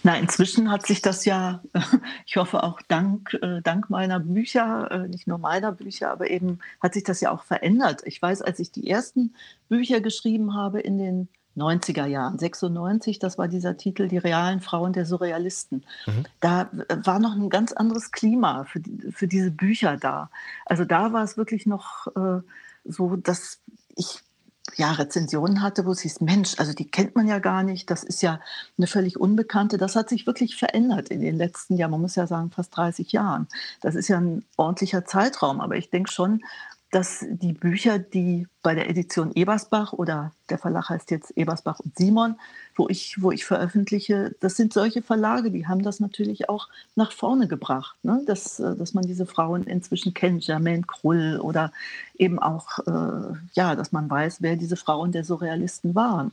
Na, 0.03 0.17
inzwischen 0.17 0.71
hat 0.71 0.87
sich 0.87 1.03
das 1.03 1.27
ja, 1.27 1.63
ich 2.27 2.37
hoffe 2.37 2.63
auch 2.63 2.81
dank, 2.89 3.35
äh, 3.43 3.61
dank 3.61 3.91
meiner 3.91 4.21
Bücher, 4.21 4.91
äh, 4.91 5.09
nicht 5.09 5.27
nur 5.27 5.37
meiner 5.37 5.73
Bücher, 5.73 6.11
aber 6.11 6.31
eben 6.31 6.61
hat 6.81 6.95
sich 6.95 7.05
das 7.05 7.21
ja 7.21 7.33
auch 7.33 7.43
verändert. 7.43 8.03
Ich 8.07 8.23
weiß, 8.23 8.41
als 8.41 8.61
ich 8.61 8.71
die 8.71 8.89
ersten 8.89 9.35
Bücher 9.69 10.01
geschrieben 10.01 10.55
habe 10.55 10.81
in 10.81 10.97
den 10.97 11.29
90er 11.57 12.07
Jahren, 12.07 12.39
96, 12.39 13.19
das 13.19 13.39
war 13.39 13.49
dieser 13.49 13.77
Titel, 13.77 14.09
die 14.09 14.19
realen 14.19 14.61
Frauen 14.61 14.93
der 14.93 15.07
Surrealisten. 15.07 15.85
Mhm. 16.07 16.25
Da 16.41 16.69
war 17.05 17.19
noch 17.19 17.35
ein 17.35 17.49
ganz 17.49 17.73
anderes 17.73 18.11
Klima 18.13 18.65
für, 18.65 18.81
die, 18.81 19.13
für 19.13 19.27
diese 19.27 19.51
Bücher 19.51 19.97
da. 19.97 20.31
Also 20.65 20.85
da 20.85 21.13
war 21.13 21.25
es 21.25 21.37
wirklich 21.37 21.67
noch 21.67 22.07
äh, 22.17 22.43
so, 22.85 23.17
dass 23.17 23.61
ich 23.97 24.23
ja, 24.75 24.93
Rezensionen 24.93 25.63
hatte, 25.63 25.87
wo 25.87 25.93
es 25.93 26.01
hieß, 26.01 26.21
Mensch, 26.21 26.55
also 26.59 26.73
die 26.73 26.91
kennt 26.91 27.15
man 27.15 27.29
ja 27.29 27.39
gar 27.39 27.63
nicht, 27.63 27.91
das 27.91 28.03
ist 28.03 28.21
ja 28.23 28.41
eine 28.77 28.87
völlig 28.87 29.19
unbekannte. 29.19 29.79
Das 29.79 29.97
hat 29.97 30.09
sich 30.09 30.27
wirklich 30.27 30.57
verändert 30.57 31.09
in 31.09 31.21
den 31.21 31.37
letzten 31.37 31.77
Jahren, 31.77 31.93
man 31.93 32.01
muss 32.01 32.17
ja 32.17 32.27
sagen, 32.27 32.51
fast 32.51 32.77
30 32.77 33.13
Jahren. 33.13 33.47
Das 33.81 33.95
ist 33.95 34.09
ja 34.09 34.19
ein 34.19 34.45
ordentlicher 34.57 35.05
Zeitraum, 35.05 35.61
aber 35.61 35.77
ich 35.77 35.91
denke 35.91 36.11
schon, 36.11 36.43
dass 36.91 37.25
die 37.29 37.53
Bücher, 37.53 37.99
die 37.99 38.47
bei 38.63 38.75
der 38.75 38.89
Edition 38.89 39.33
Ebersbach 39.35 39.93
oder 39.93 40.33
der 40.51 40.59
Verlag 40.59 40.89
heißt 40.89 41.11
jetzt 41.11 41.33
Ebersbach 41.37 41.81
und 41.81 41.97
Simon, 41.97 42.37
wo 42.77 42.89
ich, 42.89 43.21
wo 43.21 43.33
ich 43.33 43.45
veröffentliche, 43.45 44.35
das 44.41 44.57
sind 44.57 44.73
solche 44.73 45.03
Verlage, 45.03 45.51
die 45.51 45.67
haben 45.67 45.83
das 45.83 45.99
natürlich 45.99 46.49
auch 46.49 46.69
nach 46.95 47.13
vorne 47.13 47.49
gebracht, 47.49 47.97
ne? 48.03 48.23
dass, 48.27 48.61
äh, 48.61 48.77
dass 48.77 48.95
man 48.95 49.05
diese 49.05 49.27
Frauen 49.27 49.65
inzwischen 49.65 50.15
kennt, 50.15 50.47
Germaine 50.47 50.85
Krull 50.85 51.41
oder 51.43 51.73
eben 52.19 52.39
auch, 52.39 52.79
äh, 52.87 53.37
ja, 53.55 53.75
dass 53.75 53.93
man 53.93 54.09
weiß, 54.09 54.43
wer 54.43 54.57
diese 54.57 54.77
Frauen 54.77 55.13
der 55.13 55.25
Surrealisten 55.25 55.95
waren. 55.95 56.33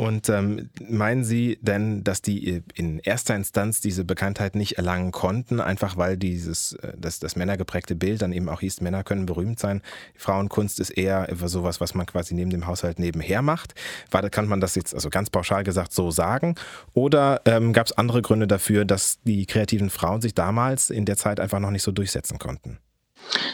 Und 0.00 0.30
ähm, 0.30 0.70
meinen 0.88 1.24
Sie 1.24 1.58
denn, 1.60 2.02
dass 2.04 2.22
die 2.22 2.62
in 2.72 3.00
erster 3.00 3.36
Instanz 3.36 3.82
diese 3.82 4.02
Bekanntheit 4.02 4.54
nicht 4.54 4.78
erlangen 4.78 5.12
konnten, 5.12 5.60
einfach 5.60 5.98
weil 5.98 6.16
dieses, 6.16 6.72
äh, 6.72 6.94
das, 6.96 7.20
das 7.20 7.36
männergeprägte 7.36 7.94
Bild 7.94 8.22
dann 8.22 8.32
eben 8.32 8.48
auch 8.48 8.60
hieß, 8.60 8.80
Männer 8.80 9.04
können 9.04 9.26
berühmt 9.26 9.58
sein. 9.58 9.82
Frauenkunst 10.16 10.80
ist 10.80 10.88
eher 10.88 11.28
sowas, 11.44 11.82
was 11.82 11.92
man 11.92 12.06
quasi 12.06 12.32
neben 12.34 12.48
dem 12.48 12.66
Haushalt 12.66 12.98
nebenher 12.98 13.42
macht. 13.42 13.74
War, 14.10 14.22
kann 14.30 14.48
man 14.48 14.62
das 14.62 14.74
jetzt 14.74 14.94
also 14.94 15.10
ganz 15.10 15.28
pauschal 15.28 15.64
gesagt 15.64 15.92
so 15.92 16.10
sagen? 16.10 16.54
Oder 16.94 17.42
ähm, 17.44 17.74
gab 17.74 17.84
es 17.84 17.92
andere 17.92 18.22
Gründe 18.22 18.46
dafür, 18.46 18.86
dass 18.86 19.20
die 19.24 19.44
kreativen 19.44 19.90
Frauen 19.90 20.22
sich 20.22 20.32
damals 20.32 20.88
in 20.88 21.04
der 21.04 21.18
Zeit 21.18 21.40
einfach 21.40 21.60
noch 21.60 21.72
nicht 21.72 21.82
so 21.82 21.92
durchsetzen 21.92 22.38
konnten? 22.38 22.78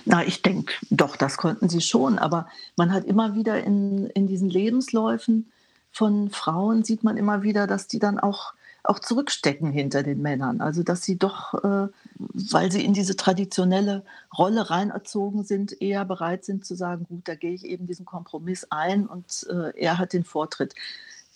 Na, 0.05 0.25
ich 0.25 0.43
denke, 0.43 0.73
doch, 0.91 1.17
das 1.17 1.39
konnten 1.39 1.69
sie 1.69 1.81
schon. 1.81 2.21
Aber 2.21 2.47
man 2.77 2.93
hat 2.93 3.05
immer 3.05 3.35
wieder 3.35 3.65
in, 3.65 4.07
in 4.11 4.29
diesen 4.29 4.49
Lebensläufen 4.49 5.51
von 5.97 6.29
Frauen 6.29 6.85
sieht 6.85 7.05
man 7.05 7.17
immer 7.17 7.43
wieder, 7.43 7.67
dass 7.67 7.89
die 7.89 7.99
dann 7.99 8.21
auch, 8.21 8.53
auch 8.85 8.99
zurückstecken 8.99 9.73
hinter 9.73 10.03
den 10.03 10.21
Männern. 10.21 10.61
Also 10.61 10.83
dass 10.83 11.03
sie 11.03 11.19
doch, 11.19 11.55
äh, 11.55 11.89
weil 12.19 12.71
sie 12.71 12.85
in 12.85 12.93
diese 12.93 13.17
traditionelle 13.17 14.05
Rolle 14.37 14.69
reinerzogen 14.69 15.43
sind, 15.43 15.81
eher 15.81 16.05
bereit 16.05 16.45
sind 16.45 16.67
zu 16.67 16.75
sagen, 16.75 17.07
gut, 17.09 17.27
da 17.27 17.35
gehe 17.35 17.55
ich 17.55 17.65
eben 17.65 17.87
diesen 17.87 18.05
Kompromiss 18.05 18.67
ein 18.69 19.07
und 19.07 19.47
äh, 19.49 19.73
er 19.75 19.97
hat 19.97 20.13
den 20.13 20.25
Vortritt. 20.25 20.75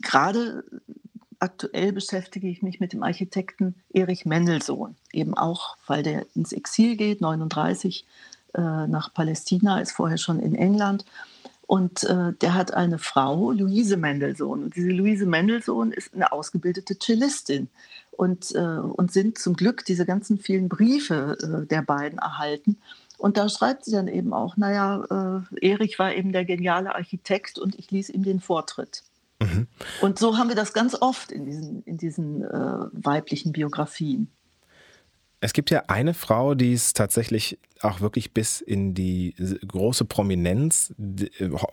Gerade 0.03 0.63
aktuell 1.39 1.95
beschäftige 1.95 2.47
ich 2.47 2.61
mich 2.61 2.81
mit 2.81 2.93
dem 2.93 3.03
Architekten 3.03 3.75
Erich 3.95 4.27
Mendelssohn, 4.27 4.95
eben 5.11 5.39
auch, 5.39 5.79
weil 5.87 6.03
der 6.03 6.27
ins 6.35 6.53
Exil 6.53 6.97
geht, 6.97 7.23
39 7.23 8.05
äh, 8.53 8.61
nach 8.61 9.15
Palästina, 9.15 9.81
ist 9.81 9.93
vorher 9.93 10.19
schon 10.19 10.39
in 10.39 10.55
England 10.55 11.07
und 11.71 12.03
äh, 12.03 12.33
der 12.33 12.55
hat 12.55 12.75
eine 12.75 12.99
Frau, 12.99 13.53
Luise 13.53 13.97
Mendelssohn. 13.97 14.65
Und 14.65 14.75
diese 14.75 14.91
Luise 14.91 15.25
Mendelssohn 15.25 15.93
ist 15.93 16.13
eine 16.13 16.33
ausgebildete 16.33 16.99
Cellistin. 16.99 17.69
und, 18.11 18.53
äh, 18.57 18.59
und 18.59 19.13
sind 19.13 19.39
zum 19.39 19.55
Glück 19.55 19.85
diese 19.85 20.05
ganzen 20.05 20.39
vielen 20.39 20.69
Briefe 20.69 21.39
äh, 21.41 21.67
der 21.69 21.83
beiden 21.83 22.19
erhalten. 22.19 22.79
Und 23.19 23.37
da 23.37 23.49
schreibt 23.49 23.85
sie 23.85 23.93
dann 23.93 24.09
eben 24.09 24.33
auch, 24.33 24.57
naja, 24.57 25.45
äh, 25.61 25.71
Erich 25.71 25.97
war 26.01 26.13
eben 26.13 26.33
der 26.33 26.45
geniale 26.45 26.93
Architekt 26.97 27.57
und 27.57 27.79
ich 27.79 27.93
ließ 27.93 28.11
ihm 28.11 28.25
den 28.25 28.41
Vortritt. 28.41 29.05
Mhm. 29.41 29.69
Und 30.01 30.19
so 30.19 30.39
haben 30.39 30.49
wir 30.49 30.57
das 30.57 30.73
ganz 30.73 30.97
oft 31.01 31.31
in 31.31 31.45
diesen, 31.45 31.85
in 31.85 31.99
diesen 31.99 32.43
äh, 32.43 32.87
weiblichen 32.91 33.53
Biografien. 33.53 34.29
Es 35.39 35.53
gibt 35.53 35.71
ja 35.71 35.85
eine 35.87 36.15
Frau, 36.15 36.57
die 36.57 36.73
es 36.73 36.95
tatsächlich 36.95 37.61
auch 37.83 38.01
wirklich 38.01 38.33
bis 38.33 38.61
in 38.61 38.95
die 38.95 39.35
große 39.67 40.05
Prominenz 40.05 40.95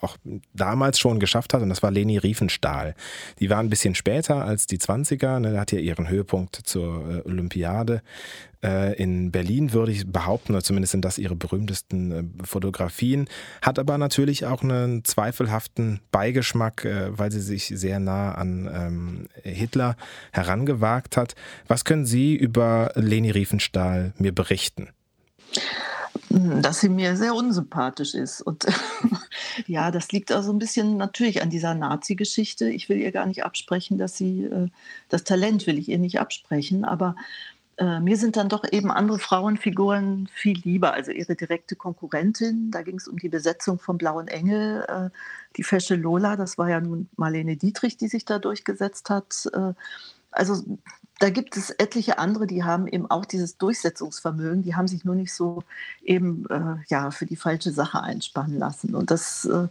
auch 0.02 0.18
damals 0.54 1.00
schon 1.00 1.20
geschafft 1.20 1.54
hat 1.54 1.62
und 1.62 1.70
das 1.70 1.84
war 1.84 1.92
Leni 1.92 2.18
Riefenstahl. 2.18 2.96
Die 3.40 3.50
war 3.50 3.60
ein 3.60 3.70
bisschen 3.70 3.96
später 3.96 4.46
als 4.46 4.68
die 4.68 4.78
20er, 4.78 5.40
ne, 5.40 5.60
hat 5.60 5.72
ja 5.72 5.80
ihren 5.80 6.10
Höhepunkt 6.10 6.56
zur 6.56 7.24
äh, 7.26 7.28
Olympiade 7.28 8.02
äh, 8.64 8.96
in 8.96 9.32
Berlin, 9.32 9.74
würde 9.74 9.92
ich 9.92 10.08
behaupten, 10.08 10.54
oder 10.54 10.64
zumindest 10.64 10.92
sind 10.92 11.06
das 11.06 11.18
ihre 11.18 11.36
berühmtesten 11.36 12.12
äh, 12.12 12.46
Fotografien, 12.46 13.28
hat 13.62 13.80
aber 13.80 13.98
natürlich 13.98 14.46
auch 14.46 14.64
einen 14.64 15.04
zweifelhaften 15.04 16.00
Beigeschmack, 16.12 16.88
weil 17.10 17.32
sie 17.32 17.42
sich 17.42 17.68
sehr 17.68 18.00
nah 18.00 18.34
an 18.34 18.70
ähm, 18.72 19.28
Hitler 19.44 19.96
herangewagt 20.32 21.18
hat. 21.18 21.36
Was 21.68 21.86
können 21.86 22.06
Sie 22.06 22.36
über 22.36 22.92
Leni 22.96 23.32
Riefenstahl 23.32 24.14
mir 24.18 24.34
berichten? 24.34 24.90
Dass 26.30 26.80
sie 26.80 26.90
mir 26.90 27.16
sehr 27.16 27.36
unsympathisch 27.36 28.14
ist. 28.14 28.42
Und 28.42 28.66
ja, 29.68 29.92
das 29.92 30.12
liegt 30.12 30.32
also 30.32 30.52
ein 30.52 30.60
bisschen 30.60 30.98
natürlich 30.98 31.42
an 31.42 31.50
dieser 31.50 31.74
Nazi-Geschichte. 31.74 32.70
Ich 32.70 32.90
will 32.90 32.98
ihr 32.98 33.12
gar 33.12 33.26
nicht 33.26 33.44
absprechen, 33.44 33.98
dass 33.98 34.18
sie 34.18 34.46
äh, 34.46 34.70
das 35.10 35.24
Talent 35.24 35.68
will 35.68 35.78
ich 35.78 35.90
ihr 35.90 36.00
nicht 36.00 36.20
absprechen, 36.20 36.86
aber 36.86 37.16
äh, 37.78 38.00
mir 38.00 38.18
sind 38.18 38.38
dann 38.38 38.50
doch 38.50 38.64
eben 38.72 38.92
andere 38.92 39.20
Frauenfiguren 39.20 40.28
viel 40.34 40.58
lieber. 40.64 40.94
Also 40.94 41.12
ihre 41.12 41.36
direkte 41.36 41.76
Konkurrentin, 41.76 42.72
da 42.72 42.82
ging 42.82 42.98
es 42.98 43.08
um 43.08 43.18
die 43.18 43.30
Besetzung 43.30 43.80
vom 43.80 43.98
Blauen 43.98 44.28
Engel, 44.28 44.86
äh, 44.88 45.10
die 45.58 45.64
Fesche 45.64 45.96
Lola, 45.96 46.36
das 46.36 46.58
war 46.58 46.70
ja 46.70 46.82
nun 46.82 47.08
Marlene 47.18 47.56
Dietrich, 47.56 47.98
die 47.98 48.08
sich 48.08 48.26
da 48.26 48.40
durchgesetzt 48.40 49.10
hat. 49.10 49.48
Äh, 49.54 49.74
also 50.32 50.64
da 51.20 51.32
gibt 51.32 51.58
es 51.58 51.72
etliche 51.72 52.20
andere, 52.20 52.46
die 52.46 52.64
haben 52.64 52.88
eben 52.88 53.10
auch 53.10 53.26
dieses 53.26 53.58
Durchsetzungsvermögen, 53.58 54.62
die 54.62 54.76
haben 54.76 54.88
sich 54.88 55.04
nur 55.04 55.16
nicht 55.16 55.34
so 55.34 55.64
eben 56.04 56.46
äh, 56.50 56.76
ja 56.90 57.10
für 57.10 57.26
die 57.26 57.36
falsche 57.36 57.72
Sache 57.72 58.02
einspannen 58.02 58.60
lassen. 58.60 58.94
Und 58.94 59.10
das, 59.10 59.46
äh, 59.46 59.68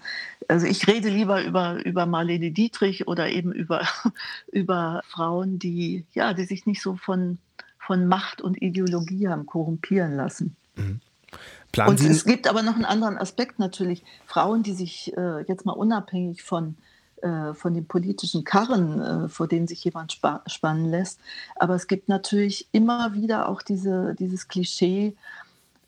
also 0.48 0.66
ich 0.66 0.86
rede 0.88 1.08
lieber 1.08 1.44
über, 1.44 1.84
über 1.84 2.06
Marlene 2.06 2.50
Dietrich 2.50 3.06
oder 3.06 3.28
eben 3.28 3.52
über, 3.52 3.86
über 4.52 5.02
Frauen, 5.08 5.58
die 5.58 6.04
ja, 6.14 6.34
die 6.34 6.44
sich 6.44 6.66
nicht 6.66 6.82
so 6.82 6.96
von, 6.96 7.38
von 7.78 8.06
Macht 8.06 8.42
und 8.42 8.60
Ideologie 8.60 9.28
haben 9.28 9.46
korrumpieren 9.46 10.16
lassen. 10.16 10.56
Mhm. 10.74 11.00
und 11.86 12.00
es 12.00 12.24
gibt 12.24 12.48
aber 12.48 12.62
noch 12.62 12.74
einen 12.74 12.84
anderen 12.84 13.18
Aspekt 13.18 13.60
natürlich. 13.60 14.02
Frauen, 14.26 14.64
die 14.64 14.74
sich 14.74 15.16
äh, 15.16 15.42
jetzt 15.46 15.64
mal 15.64 15.72
unabhängig 15.72 16.42
von 16.42 16.76
von 17.54 17.74
den 17.74 17.86
politischen 17.86 18.44
Karren, 18.44 19.00
äh, 19.00 19.28
vor 19.28 19.48
denen 19.48 19.66
sich 19.66 19.82
jemand 19.84 20.12
spa 20.12 20.42
spannen 20.46 20.90
lässt. 20.90 21.18
Aber 21.56 21.74
es 21.74 21.86
gibt 21.86 22.08
natürlich 22.08 22.68
immer 22.72 23.14
wieder 23.14 23.48
auch 23.48 23.62
diese, 23.62 24.14
dieses 24.14 24.48
Klischee, 24.48 25.16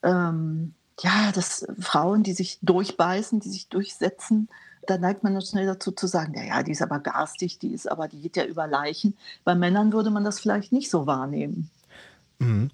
ähm, 0.03 0.75
ja, 1.01 1.31
dass 1.33 1.67
Frauen, 1.79 2.23
die 2.23 2.33
sich 2.33 2.59
durchbeißen, 2.63 3.41
die 3.41 3.51
sich 3.51 3.69
durchsetzen, 3.69 4.49
da 4.87 4.97
neigt 4.97 5.23
man 5.23 5.35
dann 5.35 5.43
schnell 5.43 5.67
dazu 5.67 5.93
zu 5.93 6.07
sagen, 6.07 6.35
ja, 6.35 6.63
die 6.63 6.73
ist 6.73 6.83
aber 6.83 6.99
garstig, 6.99 7.59
die 7.59 7.75
ist 7.75 7.91
aber, 7.91 8.09
die 8.09 8.21
geht 8.21 8.37
ja 8.37 8.45
über 8.45 8.67
Leichen. 8.67 9.17
Bei 9.45 9.55
Männern 9.55 9.93
würde 9.93 10.11
man 10.11 10.25
das 10.25 10.41
vielleicht 10.41 10.73
nicht 10.73 10.91
so 10.91 11.07
wahrnehmen. 11.07 11.71
Mhm. 12.41 12.71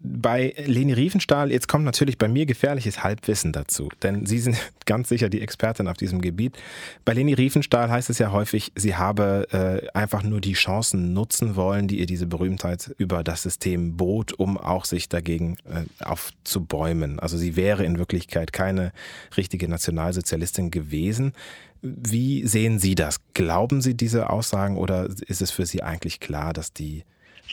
Bei 0.00 0.54
Leni 0.64 0.94
Riefenstahl, 0.94 1.52
jetzt 1.52 1.68
kommt 1.68 1.84
natürlich 1.84 2.16
bei 2.16 2.26
mir 2.26 2.46
gefährliches 2.46 3.04
Halbwissen 3.04 3.52
dazu, 3.52 3.90
denn 4.02 4.24
Sie 4.24 4.38
sind 4.38 4.56
ganz 4.86 5.10
sicher 5.10 5.28
die 5.28 5.42
Expertin 5.42 5.88
auf 5.88 5.98
diesem 5.98 6.22
Gebiet. 6.22 6.56
Bei 7.04 7.12
Leni 7.12 7.34
Riefenstahl 7.34 7.90
heißt 7.90 8.08
es 8.08 8.18
ja 8.18 8.32
häufig, 8.32 8.72
sie 8.76 8.96
habe 8.96 9.46
äh, 9.52 9.88
einfach 9.96 10.22
nur 10.22 10.40
die 10.40 10.54
Chancen 10.54 11.12
nutzen 11.12 11.54
wollen, 11.54 11.86
die 11.86 12.00
ihr 12.00 12.06
diese 12.06 12.26
Berühmtheit 12.26 12.94
über 12.96 13.22
das 13.22 13.42
System 13.42 13.98
bot, 13.98 14.32
um 14.32 14.56
auch 14.56 14.86
sich 14.86 15.10
dagegen 15.10 15.58
äh, 15.64 15.84
aufzubäumen. 16.02 17.18
Also 17.18 17.36
sie 17.36 17.56
wäre 17.56 17.84
in 17.84 17.98
Wirklichkeit 17.98 18.54
keine 18.54 18.92
richtige 19.36 19.68
Nationalsozialistin 19.68 20.70
gewesen. 20.70 21.34
Wie 21.82 22.46
sehen 22.46 22.78
Sie 22.78 22.94
das? 22.94 23.20
Glauben 23.34 23.82
Sie 23.82 23.94
diese 23.94 24.30
Aussagen 24.30 24.78
oder 24.78 25.10
ist 25.26 25.42
es 25.42 25.50
für 25.50 25.66
Sie 25.66 25.82
eigentlich 25.82 26.20
klar, 26.20 26.54
dass 26.54 26.72
die 26.72 27.04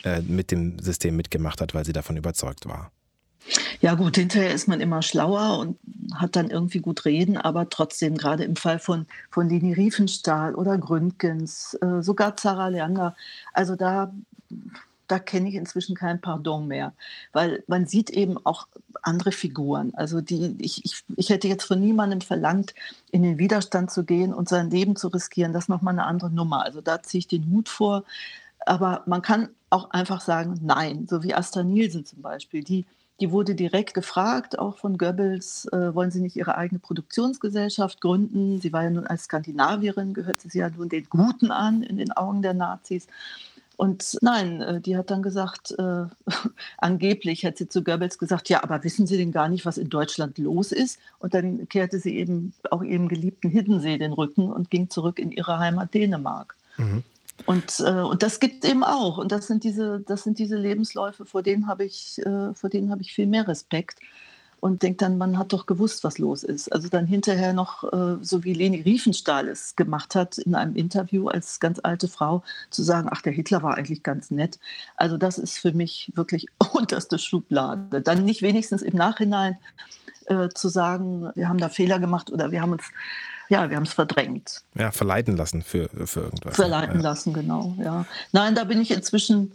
äh, 0.04 0.20
mit 0.22 0.50
dem 0.50 0.78
System 0.78 1.16
mitgemacht 1.16 1.60
hat, 1.60 1.74
weil 1.74 1.84
sie 1.84 1.92
davon 1.92 2.16
überzeugt 2.16 2.66
war. 2.66 2.90
Ja 3.80 3.94
gut, 3.94 4.16
hinterher 4.16 4.54
ist 4.54 4.68
man 4.68 4.80
immer 4.80 5.02
schlauer 5.02 5.58
und 5.58 5.78
hat 6.14 6.36
dann 6.36 6.50
irgendwie 6.50 6.78
gut 6.78 7.04
reden, 7.04 7.36
aber 7.36 7.68
trotzdem, 7.68 8.16
gerade 8.16 8.44
im 8.44 8.54
Fall 8.54 8.78
von, 8.78 9.06
von 9.30 9.48
Leni 9.48 9.72
Riefenstahl 9.72 10.54
oder 10.54 10.78
Gründgens, 10.78 11.74
äh, 11.82 12.02
sogar 12.02 12.36
Zara 12.36 12.68
Leander, 12.68 13.16
also 13.52 13.74
da, 13.74 14.12
da 15.08 15.18
kenne 15.18 15.48
ich 15.48 15.56
inzwischen 15.56 15.96
kein 15.96 16.20
Pardon 16.20 16.68
mehr, 16.68 16.94
weil 17.32 17.64
man 17.66 17.86
sieht 17.86 18.10
eben 18.10 18.38
auch 18.46 18.68
andere 19.02 19.32
Figuren. 19.32 19.92
Also 19.94 20.20
die, 20.20 20.54
ich, 20.58 20.84
ich, 20.84 21.02
ich 21.16 21.30
hätte 21.30 21.48
jetzt 21.48 21.64
von 21.64 21.80
niemandem 21.80 22.20
verlangt, 22.20 22.74
in 23.10 23.22
den 23.22 23.38
Widerstand 23.38 23.90
zu 23.90 24.04
gehen 24.04 24.32
und 24.32 24.48
sein 24.48 24.70
Leben 24.70 24.96
zu 24.96 25.08
riskieren. 25.08 25.52
Das 25.52 25.64
ist 25.64 25.68
nochmal 25.68 25.94
eine 25.94 26.04
andere 26.04 26.30
Nummer. 26.30 26.64
Also 26.64 26.80
da 26.80 27.02
ziehe 27.02 27.18
ich 27.18 27.26
den 27.26 27.50
Hut 27.50 27.68
vor. 27.68 28.04
Aber 28.66 29.02
man 29.06 29.22
kann 29.22 29.50
auch 29.70 29.90
einfach 29.90 30.20
sagen, 30.20 30.60
nein, 30.62 31.06
so 31.08 31.22
wie 31.22 31.34
Asta 31.34 31.62
Nielsen 31.62 32.04
zum 32.04 32.22
Beispiel. 32.22 32.62
Die, 32.62 32.84
die 33.20 33.30
wurde 33.30 33.54
direkt 33.54 33.94
gefragt, 33.94 34.58
auch 34.58 34.78
von 34.78 34.98
Goebbels, 34.98 35.66
äh, 35.72 35.94
wollen 35.94 36.10
Sie 36.10 36.20
nicht 36.20 36.36
Ihre 36.36 36.56
eigene 36.56 36.78
Produktionsgesellschaft 36.78 38.00
gründen? 38.00 38.60
Sie 38.60 38.72
war 38.72 38.84
ja 38.84 38.90
nun 38.90 39.06
als 39.06 39.24
Skandinavierin, 39.24 40.14
gehörte 40.14 40.48
sie 40.48 40.58
ja 40.58 40.68
nun 40.70 40.88
den 40.88 41.06
Guten 41.08 41.50
an 41.50 41.82
in 41.82 41.96
den 41.96 42.12
Augen 42.12 42.42
der 42.42 42.54
Nazis. 42.54 43.06
Und 43.76 44.18
nein, 44.20 44.60
äh, 44.60 44.80
die 44.80 44.96
hat 44.96 45.10
dann 45.10 45.22
gesagt, 45.22 45.74
äh, 45.78 46.04
angeblich 46.78 47.44
hat 47.44 47.56
sie 47.58 47.68
zu 47.68 47.82
Goebbels 47.82 48.18
gesagt, 48.18 48.48
ja, 48.48 48.62
aber 48.62 48.84
wissen 48.84 49.06
Sie 49.06 49.16
denn 49.16 49.32
gar 49.32 49.48
nicht, 49.48 49.64
was 49.64 49.78
in 49.78 49.88
Deutschland 49.88 50.38
los 50.38 50.72
ist? 50.72 50.98
Und 51.18 51.34
dann 51.34 51.68
kehrte 51.68 51.98
sie 51.98 52.16
eben 52.16 52.52
auch 52.70 52.82
ihrem 52.82 53.08
geliebten 53.08 53.48
Hiddensee 53.48 53.98
den 53.98 54.12
Rücken 54.12 54.52
und 54.52 54.70
ging 54.70 54.90
zurück 54.90 55.18
in 55.18 55.32
ihre 55.32 55.58
Heimat 55.58 55.94
Dänemark. 55.94 56.54
Mhm. 56.76 57.02
Und, 57.46 57.80
äh, 57.80 57.90
und 57.90 58.22
das 58.22 58.40
gibt 58.40 58.64
eben 58.64 58.84
auch. 58.84 59.18
Und 59.18 59.32
das 59.32 59.46
sind 59.46 59.64
diese, 59.64 60.00
das 60.00 60.22
sind 60.22 60.38
diese 60.38 60.56
Lebensläufe, 60.56 61.24
vor 61.24 61.42
denen 61.42 61.66
habe 61.66 61.84
ich, 61.84 62.18
äh, 62.24 62.54
vor 62.54 62.70
ich 62.72 63.12
viel 63.12 63.26
mehr 63.26 63.48
Respekt. 63.48 63.98
Und 64.60 64.84
denke 64.84 64.98
dann, 64.98 65.18
man 65.18 65.38
hat 65.38 65.52
doch 65.52 65.66
gewusst, 65.66 66.04
was 66.04 66.18
los 66.18 66.44
ist. 66.44 66.72
Also 66.72 66.88
dann 66.88 67.04
hinterher 67.04 67.52
noch, 67.52 67.82
äh, 67.92 68.18
so 68.20 68.44
wie 68.44 68.54
Leni 68.54 68.80
Riefenstahl 68.80 69.48
es 69.48 69.74
gemacht 69.74 70.14
hat, 70.14 70.38
in 70.38 70.54
einem 70.54 70.76
Interview 70.76 71.26
als 71.26 71.58
ganz 71.58 71.80
alte 71.82 72.06
Frau, 72.06 72.44
zu 72.70 72.84
sagen, 72.84 73.08
ach, 73.10 73.22
der 73.22 73.32
Hitler 73.32 73.64
war 73.64 73.76
eigentlich 73.76 74.04
ganz 74.04 74.30
nett. 74.30 74.60
Also 74.94 75.16
das 75.16 75.38
ist 75.38 75.58
für 75.58 75.72
mich 75.72 76.12
wirklich 76.14 76.46
unterste 76.74 77.18
Schublade. 77.18 78.02
Dann 78.02 78.24
nicht 78.24 78.42
wenigstens 78.42 78.82
im 78.82 78.96
Nachhinein 78.96 79.58
äh, 80.26 80.48
zu 80.50 80.68
sagen, 80.68 81.30
wir 81.34 81.48
haben 81.48 81.58
da 81.58 81.68
Fehler 81.68 81.98
gemacht 81.98 82.30
oder 82.30 82.52
wir 82.52 82.62
haben 82.62 82.72
uns 82.72 82.84
ja, 83.52 83.68
wir 83.68 83.76
haben 83.76 83.84
es 83.84 83.92
verdrängt. 83.92 84.62
Ja, 84.74 84.90
verleiten 84.92 85.36
lassen 85.36 85.60
für, 85.60 85.90
für 86.06 86.20
irgendwas. 86.20 86.56
Verleiten 86.56 86.96
ja. 86.96 87.02
lassen, 87.02 87.34
genau, 87.34 87.76
ja. 87.78 88.06
Nein, 88.32 88.54
da 88.54 88.64
bin 88.64 88.80
ich 88.80 88.90
inzwischen, 88.90 89.52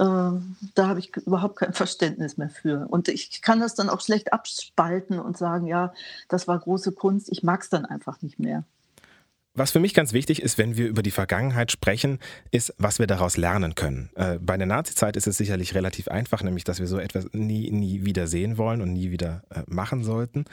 äh, 0.00 0.04
da 0.74 0.88
habe 0.88 0.98
ich 0.98 1.14
überhaupt 1.16 1.54
kein 1.54 1.72
Verständnis 1.72 2.36
mehr 2.38 2.50
für. 2.50 2.88
Und 2.88 3.06
ich 3.06 3.42
kann 3.42 3.60
das 3.60 3.76
dann 3.76 3.88
auch 3.88 4.00
schlecht 4.00 4.32
abspalten 4.32 5.20
und 5.20 5.38
sagen, 5.38 5.68
ja, 5.68 5.94
das 6.28 6.48
war 6.48 6.58
große 6.58 6.90
Kunst, 6.90 7.30
ich 7.30 7.44
mag 7.44 7.62
es 7.62 7.68
dann 7.68 7.84
einfach 7.84 8.20
nicht 8.20 8.40
mehr. 8.40 8.64
Was 9.54 9.70
für 9.70 9.78
mich 9.78 9.94
ganz 9.94 10.12
wichtig 10.12 10.42
ist, 10.42 10.58
wenn 10.58 10.76
wir 10.76 10.88
über 10.88 11.02
die 11.02 11.12
Vergangenheit 11.12 11.70
sprechen, 11.70 12.18
ist, 12.50 12.74
was 12.78 12.98
wir 12.98 13.06
daraus 13.06 13.36
lernen 13.36 13.76
können. 13.76 14.10
Äh, 14.16 14.40
bei 14.40 14.56
der 14.56 14.66
Nazizeit 14.66 15.16
ist 15.16 15.28
es 15.28 15.38
sicherlich 15.38 15.74
relativ 15.76 16.08
einfach, 16.08 16.42
nämlich, 16.42 16.64
dass 16.64 16.80
wir 16.80 16.88
so 16.88 16.98
etwas 16.98 17.28
nie, 17.32 17.70
nie 17.70 18.04
wieder 18.04 18.26
sehen 18.26 18.58
wollen 18.58 18.82
und 18.82 18.92
nie 18.92 19.12
wieder 19.12 19.44
äh, 19.50 19.62
machen 19.68 20.02
sollten. 20.02 20.46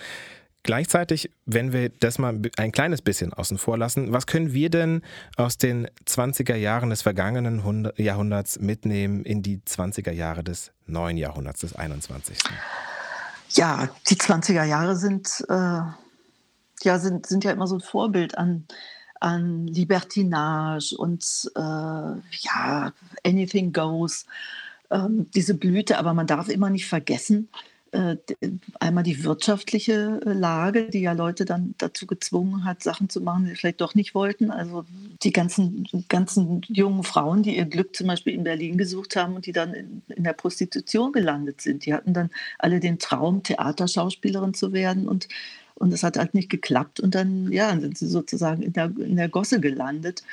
Gleichzeitig, 0.63 1.29
wenn 1.45 1.73
wir 1.73 1.89
das 1.89 2.19
mal 2.19 2.39
ein 2.55 2.71
kleines 2.71 3.01
bisschen 3.01 3.33
außen 3.33 3.57
vor 3.57 3.77
lassen, 3.77 4.13
was 4.13 4.27
können 4.27 4.53
wir 4.53 4.69
denn 4.69 5.01
aus 5.35 5.57
den 5.57 5.87
20er 6.07 6.55
Jahren 6.55 6.89
des 6.89 7.01
vergangenen 7.01 7.91
Jahrhunderts 7.97 8.59
mitnehmen 8.59 9.25
in 9.25 9.41
die 9.43 9.59
20er 9.59 10.11
Jahre 10.11 10.41
des 10.41 10.71
neuen 10.87 11.17
Jahrhunderts, 11.17 11.59
des 11.61 11.75
21. 11.75 12.37
Ja, 13.49 13.89
die 14.09 14.15
20er 14.15 14.63
Jahre 14.63 14.95
sind, 14.95 15.43
äh, 15.49 15.81
ja, 16.81 16.99
sind, 16.99 17.25
sind 17.25 17.43
ja 17.43 17.51
immer 17.51 17.67
so 17.67 17.75
ein 17.75 17.81
Vorbild 17.81 18.37
an, 18.37 18.65
an 19.19 19.67
Libertinage 19.67 20.95
und 20.97 21.51
äh, 21.55 21.59
ja, 21.59 22.93
anything 23.25 23.73
goes, 23.73 24.25
ähm, 24.89 25.29
diese 25.35 25.55
Blüte. 25.55 25.97
Aber 25.97 26.13
man 26.13 26.25
darf 26.25 26.47
immer 26.47 26.69
nicht 26.69 26.87
vergessen, 26.87 27.49
einmal 28.79 29.03
die 29.03 29.23
wirtschaftliche 29.23 30.19
äh, 30.25 30.33
Lage, 30.33 30.89
die 30.89 31.01
ja 31.01 31.13
Leute 31.13 31.45
dann 31.45 31.75
dazu 31.77 32.07
gezwungen 32.07 32.65
hat, 32.65 32.81
Sachen 32.81 33.09
zu 33.09 33.21
machen, 33.21 33.43
die 33.43 33.51
sie 33.51 33.55
vielleicht 33.55 33.81
doch 33.81 33.93
nicht 33.93 34.15
wollten. 34.15 34.49
Also 34.49 34.85
die 35.21 35.31
ganzen, 35.31 35.87
ganzen 36.09 36.61
jungen 36.67 37.03
Frauen, 37.03 37.43
die 37.43 37.55
ihr 37.55 37.65
Glück 37.65 37.95
zum 37.95 38.07
Beispiel 38.07 38.33
in 38.33 38.43
Berlin 38.43 38.77
gesucht 38.77 39.15
haben 39.15 39.35
und 39.35 39.45
die 39.45 39.51
dann 39.51 39.73
in, 39.73 40.01
in 40.07 40.23
der 40.23 40.33
Prostitution 40.33 41.11
gelandet 41.11 41.61
sind. 41.61 41.85
Die 41.85 41.93
hatten 41.93 42.13
dann 42.13 42.29
alle 42.57 42.79
den 42.79 42.97
Traum, 42.97 43.43
Theaterschauspielerin 43.43 44.53
zu 44.53 44.73
werden 44.73 45.07
und 45.07 45.27
und 45.75 45.93
es 45.93 46.03
hat 46.03 46.17
halt 46.17 46.33
nicht 46.33 46.49
geklappt 46.49 46.99
und 46.99 47.15
dann 47.15 47.51
ja, 47.51 47.77
sind 47.79 47.97
sie 47.97 48.07
sozusagen 48.07 48.61
in 48.61 48.73
der, 48.73 48.85
in 48.97 49.15
der 49.15 49.29
Gosse 49.29 49.59
gelandet. 49.59 50.23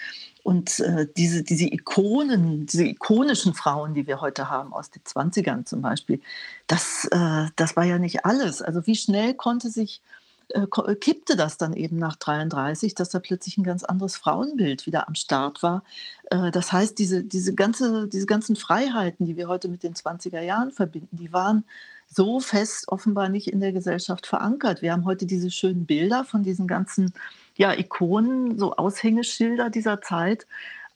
Und 0.43 0.81
äh, 0.81 1.07
diese, 1.17 1.43
diese 1.43 1.67
Ikonen, 1.67 2.67
diese 2.67 2.85
ikonischen 2.85 3.53
Frauen, 3.55 3.95
die 3.95 4.07
wir 4.07 4.21
heute 4.21 4.49
haben, 4.49 4.73
aus 4.73 4.91
den 4.91 5.03
20ern 5.03 5.65
zum 5.67 5.83
Beispiel, 5.83 6.21
das, 6.67 7.07
äh, 7.11 7.47
das 7.57 7.77
war 7.77 7.85
ja 7.85 7.99
nicht 7.99 8.25
alles. 8.25 8.63
Also 8.63 8.87
wie 8.87 8.97
schnell 8.97 9.35
konnte 9.35 9.71
sich, 9.71 10.01
äh, 10.49 10.67
kippte 10.97 11.37
das 11.37 11.59
dann 11.59 11.75
eben 11.75 11.99
nach 11.99 12.17
33, 12.17 12.95
dass 12.95 13.11
da 13.11 13.19
plötzlich 13.19 13.59
ein 13.59 13.65
ganz 13.65 13.85
anderes 13.85 14.17
Frauenbild 14.17 14.87
wieder 14.87 15.09
am 15.09 15.15
Start 15.15 15.63
war. 15.63 15.83
Äh, 16.31 16.51
das 16.51 16.73
heißt, 16.73 16.99
diese, 16.99 17.23
diese, 17.23 17.55
ganze, 17.55 18.09
diese 18.09 18.27
ganzen 18.27 18.57
Freiheiten, 18.57 19.27
die 19.27 19.37
wir 19.37 19.49
heute 19.49 19.69
mit 19.69 19.83
den 19.83 19.95
20er 19.95 20.41
Jahren 20.41 20.71
verbinden, 20.71 21.17
die 21.17 21.33
waren 21.33 21.65
so 22.13 22.41
fest 22.41 22.89
offenbar 22.89 23.29
nicht 23.29 23.49
in 23.49 23.61
der 23.61 23.73
Gesellschaft 23.73 24.27
verankert. 24.27 24.83
Wir 24.83 24.93
haben 24.93 25.05
heute 25.05 25.27
diese 25.27 25.51
schönen 25.51 25.87
Bilder 25.87 26.25
von 26.25 26.43
diesen 26.43 26.67
ganzen 26.67 27.15
ja, 27.57 27.73
Ikonen, 27.73 28.59
so 28.59 28.75
Aushängeschilder 28.77 29.71
dieser 29.71 30.03
Zeit. 30.03 30.47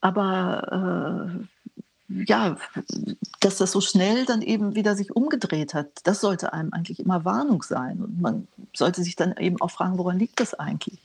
Aber 0.01 1.39
äh, 1.39 2.25
ja, 2.27 2.57
dass 3.41 3.59
das 3.59 3.73
so 3.73 3.81
schnell 3.81 4.27
dann 4.27 4.43
eben 4.43 4.75
wieder 4.75 4.97
sich 4.97 5.15
umgedreht 5.15 5.73
hat, 5.73 5.89
das 6.05 6.21
sollte 6.21 6.53
einem 6.53 6.73
eigentlich 6.73 7.01
immer 7.01 7.25
Warnung 7.25 7.63
sein. 7.63 8.01
Und 8.01 8.21
man 8.21 8.49
sollte 8.75 9.03
sich 9.03 9.17
dann 9.17 9.37
eben 9.37 9.61
auch 9.61 9.71
fragen, 9.71 9.99
woran 9.99 10.19
liegt 10.19 10.41
das 10.41 10.55
eigentlich? 10.55 10.99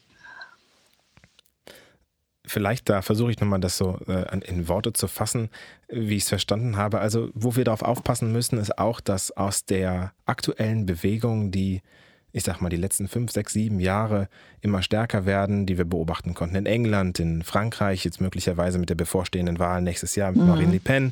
Vielleicht 2.50 2.90
da 2.90 3.04
versuche 3.04 3.30
ich 3.30 3.40
nochmal 3.40 3.60
das 3.60 3.78
so 3.78 4.00
äh, 4.08 4.26
in 4.46 4.68
Worte 4.68 4.92
zu 4.92 5.08
fassen, 5.08 5.50
wie 5.88 6.16
ich 6.16 6.24
es 6.24 6.30
verstanden 6.30 6.78
habe. 6.78 7.00
Also, 7.00 7.30
wo 7.36 7.56
wir 7.56 7.64
darauf 7.64 7.84
aufpassen 7.84 8.32
müssen, 8.32 8.58
ist 8.58 8.80
auch, 8.80 9.02
dass 9.02 9.30
aus 9.32 9.66
der 9.66 10.14
aktuellen 10.26 10.88
Bewegung, 10.88 11.52
die, 11.52 11.84
ich 12.32 12.44
sag 12.44 12.60
mal, 12.60 12.70
die 12.70 12.78
letzten 12.78 13.08
fünf, 13.08 13.32
sechs, 13.32 13.54
sieben 13.54 13.80
Jahre 13.80 14.30
immer 14.62 14.82
stärker 14.82 15.28
werden, 15.28 15.68
die 15.68 15.78
wir 15.78 15.86
beobachten 15.86 16.34
konnten 16.34 16.56
in 16.56 16.66
England, 16.66 17.20
in 17.20 17.44
Frankreich, 17.44 18.04
jetzt 18.04 18.20
möglicherweise 18.20 18.80
mit 18.80 18.90
der 18.90 18.96
bevorstehenden 18.96 19.60
Wahl 19.60 19.84
nächstes 19.84 20.16
Jahr 20.16 20.32
mit 20.32 20.42
mhm. 20.42 20.48
Marine 20.48 20.72
Le 20.72 20.80
Pen, 20.80 21.12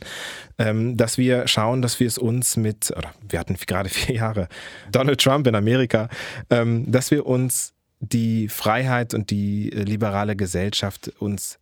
ähm, 0.58 0.98
dass 0.98 1.20
wir 1.20 1.48
schauen, 1.48 1.84
dass 1.84 2.00
wir 2.00 2.08
es 2.08 2.18
uns 2.18 2.58
mit, 2.58 2.92
oder 2.98 3.14
wir 3.30 3.38
hatten 3.38 3.56
gerade 3.68 3.90
vier 3.90 4.16
Jahre 4.16 4.48
Donald 4.92 5.22
Trump 5.22 5.46
in 5.46 5.54
Amerika, 5.54 6.10
ähm, 6.50 6.92
dass 6.92 7.12
wir 7.12 7.28
uns 7.28 7.76
die 8.00 8.48
Freiheit 8.50 9.14
und 9.14 9.30
die 9.30 9.72
äh, 9.72 9.84
liberale 9.84 10.36
Gesellschaft 10.36 11.12
uns 11.20 11.60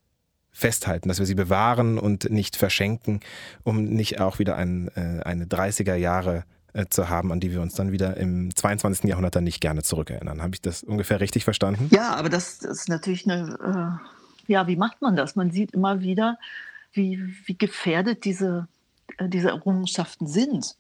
festhalten, 0.51 1.09
dass 1.09 1.19
wir 1.19 1.25
sie 1.25 1.35
bewahren 1.35 1.99
und 1.99 2.29
nicht 2.29 2.55
verschenken, 2.55 3.19
um 3.63 3.83
nicht 3.83 4.21
auch 4.21 4.39
wieder 4.39 4.55
ein, 4.55 4.89
äh, 4.95 5.21
eine 5.23 5.45
30er 5.45 5.95
Jahre 5.95 6.45
äh, 6.73 6.85
zu 6.89 7.09
haben, 7.09 7.31
an 7.31 7.39
die 7.39 7.51
wir 7.51 7.61
uns 7.61 7.75
dann 7.75 7.91
wieder 7.91 8.17
im 8.17 8.55
22. 8.55 9.05
Jahrhundert 9.05 9.35
dann 9.35 9.43
nicht 9.43 9.59
gerne 9.59 9.83
zurückerinnern. 9.83 10.41
Habe 10.41 10.55
ich 10.55 10.61
das 10.61 10.83
ungefähr 10.83 11.19
richtig 11.19 11.43
verstanden? 11.43 11.89
Ja, 11.91 12.15
aber 12.15 12.29
das, 12.29 12.59
ist 12.59 12.87
natürlich 12.87 13.29
eine, 13.29 13.99
äh, 14.47 14.51
ja, 14.51 14.67
wie 14.67 14.77
macht 14.77 15.01
man 15.01 15.15
das? 15.15 15.35
Man 15.35 15.51
sieht 15.51 15.71
immer 15.71 16.01
wieder, 16.01 16.37
wie, 16.93 17.21
wie 17.45 17.57
gefährdet 17.57 18.23
diese, 18.23 18.67
diese 19.21 19.49
Errungenschaften 19.49 20.27
sind. 20.27 20.75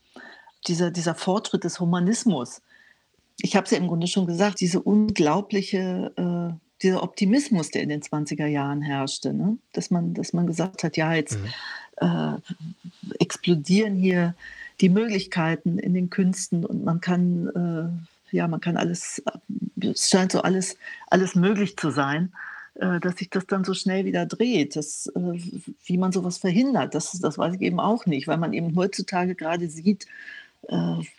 Dieser, 0.67 0.89
dieser 0.89 1.15
Fortschritt 1.15 1.63
des 1.63 1.79
Humanismus 1.79 2.61
ich 3.41 3.55
habe 3.55 3.65
es 3.65 3.71
ja 3.71 3.77
im 3.77 3.87
Grunde 3.87 4.07
schon 4.07 4.27
gesagt, 4.27 4.59
diese 4.59 4.81
unglaubliche, 4.81 6.11
äh, 6.15 6.57
dieser 6.81 7.03
Optimismus, 7.03 7.69
der 7.71 7.83
in 7.83 7.89
den 7.89 8.01
20er 8.01 8.45
Jahren 8.45 8.81
herrschte, 8.81 9.33
ne? 9.33 9.57
dass, 9.73 9.91
man, 9.91 10.13
dass 10.13 10.33
man 10.33 10.47
gesagt 10.47 10.83
hat, 10.83 10.97
ja, 10.97 11.13
jetzt 11.13 11.37
mhm. 11.39 11.47
äh, 11.97 13.15
explodieren 13.19 13.95
hier 13.95 14.35
die 14.81 14.89
Möglichkeiten 14.89 15.77
in 15.79 15.93
den 15.93 16.09
Künsten 16.09 16.65
und 16.65 16.83
man 16.83 16.99
kann, 17.01 18.01
äh, 18.31 18.35
ja, 18.35 18.47
man 18.47 18.59
kann 18.59 18.77
alles, 18.77 19.23
es 19.81 20.09
scheint 20.09 20.31
so 20.31 20.41
alles, 20.41 20.77
alles 21.07 21.35
möglich 21.35 21.77
zu 21.77 21.91
sein 21.91 22.33
äh, 22.75 22.99
dass 22.99 23.17
sich 23.17 23.29
das 23.29 23.47
dann 23.47 23.63
so 23.63 23.73
schnell 23.73 24.03
wieder 24.03 24.25
dreht. 24.25 24.75
Das, 24.75 25.07
äh, 25.15 25.39
wie 25.85 25.97
man 25.97 26.11
sowas 26.11 26.39
verhindert, 26.39 26.93
das, 26.93 27.13
das 27.13 27.37
weiß 27.37 27.55
ich 27.55 27.61
eben 27.61 27.79
auch 27.79 28.05
nicht, 28.05 28.27
weil 28.27 28.37
man 28.37 28.51
eben 28.51 28.75
heutzutage 28.75 29.33
gerade 29.33 29.69
sieht, 29.69 30.07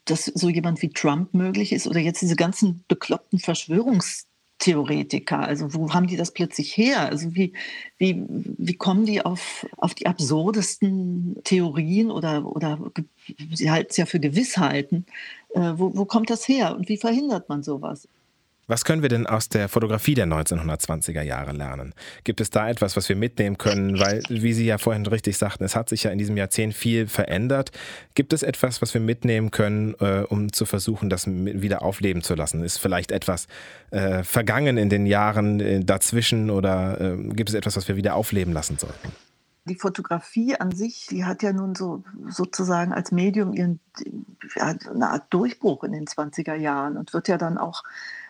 dass 0.05 0.27
so 0.27 0.49
jemand 0.49 0.83
wie 0.83 0.91
Trump 0.91 1.35
möglich 1.35 1.73
ist 1.73 1.87
oder 1.87 2.01
jetzt 2.01 2.23
diese 2.23 2.37
ganzen 2.37 2.85
bekloppten 2.89 3.39
Verschwörungstheoretiker. 3.39 5.39
Also 5.39 5.75
wo 5.75 5.93
haben 5.93 6.07
die 6.07 6.17
das 6.17 6.33
plötzlich 6.33 6.77
her? 6.77 7.09
Also 7.09 7.35
wie, 7.35 7.53
wie, 7.99 8.25
wie 8.29 8.75
kommen 8.75 9.07
die 9.07 9.25
auf, 9.25 9.67
auf 9.77 9.95
die 9.95 10.07
absurdesten 10.07 11.37
Theorien 11.45 12.11
oder, 12.11 12.45
oder 12.45 12.79
sie 13.53 13.71
halten 13.71 13.89
es 13.91 13.97
ja 13.97 14.07
für 14.07 14.21
Gewissheiten? 14.21 15.07
Äh, 15.51 15.73
wo, 15.77 15.97
wo 15.97 16.05
kommt 16.05 16.31
das 16.31 16.47
her 16.49 16.77
und 16.77 16.89
wie 16.89 16.97
verhindert 16.97 17.49
man 17.49 17.63
sowas? 17.63 18.09
Was 18.69 18.85
können 18.85 19.03
wir 19.03 19.09
denn 19.09 19.29
aus 19.29 19.49
der 19.49 19.69
Fotografie 19.69 20.15
der 20.15 20.27
1920er 20.27 21.23
Jahre 21.23 21.53
lernen? 21.53 21.95
Gibt 22.25 22.41
es 22.41 22.51
da 22.51 22.69
etwas, 22.69 22.97
was 22.97 23.09
wir 23.09 23.15
mitnehmen 23.15 23.59
können? 23.59 24.01
Weil, 24.01 24.25
wie 24.29 24.53
Sie 24.53 24.67
ja 24.67 24.79
vorhin 24.79 25.07
richtig 25.07 25.39
sagten, 25.39 25.63
es 25.63 25.77
hat 25.77 25.89
sich 25.89 26.03
ja 26.03 26.11
in 26.11 26.19
diesem 26.19 26.37
Jahrzehnt 26.37 26.75
viel 26.75 27.07
verändert. 27.07 27.71
Gibt 28.15 28.33
es 28.33 28.43
etwas, 28.43 28.83
was 28.83 28.93
wir 28.93 29.01
mitnehmen 29.01 29.53
können, 29.53 29.95
äh, 30.01 30.25
um 30.29 30.53
zu 30.53 30.67
versuchen, 30.67 31.09
das 31.09 31.29
wieder 31.29 31.83
aufleben 31.83 32.23
zu 32.23 32.35
lassen? 32.35 32.65
Ist 32.65 32.79
vielleicht 32.79 33.13
etwas 33.13 33.47
äh, 33.93 34.25
vergangen 34.25 34.79
in 34.79 34.89
den 34.89 35.07
Jahren 35.07 35.61
äh, 35.61 35.85
dazwischen 35.85 36.51
oder 36.51 37.01
äh, 37.01 37.17
gibt 37.35 37.51
es 37.51 37.55
etwas, 37.55 37.77
was 37.77 37.87
wir 37.87 37.95
wieder 37.95 38.17
aufleben 38.17 38.53
lassen 38.53 38.79
sollten? 38.79 39.13
die 39.69 39.75
Fotografie 39.75 40.55
an 40.57 40.71
sich, 40.71 41.09
die 41.11 41.25
hat 41.25 41.43
ja 41.43 41.53
nun 41.53 41.75
so 41.75 42.05
sozusagen 42.29 42.93
als 42.93 43.11
Medium 43.11 43.53
ihren, 43.53 43.81
ja, 44.55 44.67
eine 44.67 45.11
Art 45.11 45.27
Durchbruch 45.31 45.83
in 45.83 45.93
den 45.93 46.07
20er 46.07 46.55
Jahren 46.55 46.97
und 46.97 47.13
wird 47.13 47.27
ja 47.27 47.37
dann 47.37 47.59
auch 47.59 47.83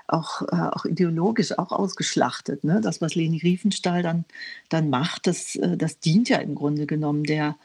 auch, 0.09 0.43
äh, 0.43 0.71
auch 0.73 0.85
ideologisch 0.85 1.59
auch 1.59 1.73
ausgeschlachtet. 1.73 2.65
Ne? 2.65 2.81
Das, 2.81 3.01
was 3.01 3.15
Leni 3.15 3.39
Riefenstahl 3.39 4.03
dann, 4.03 4.25
dann 4.69 4.91
macht, 4.91 5.27
das, 5.27 5.57
äh, 5.57 5.77
das 5.77 5.99
dient 5.99 6.29
ja 6.29 6.39
im 6.39 6.55
Grunde 6.55 6.87
genommen 6.87 7.25
der 7.25 7.57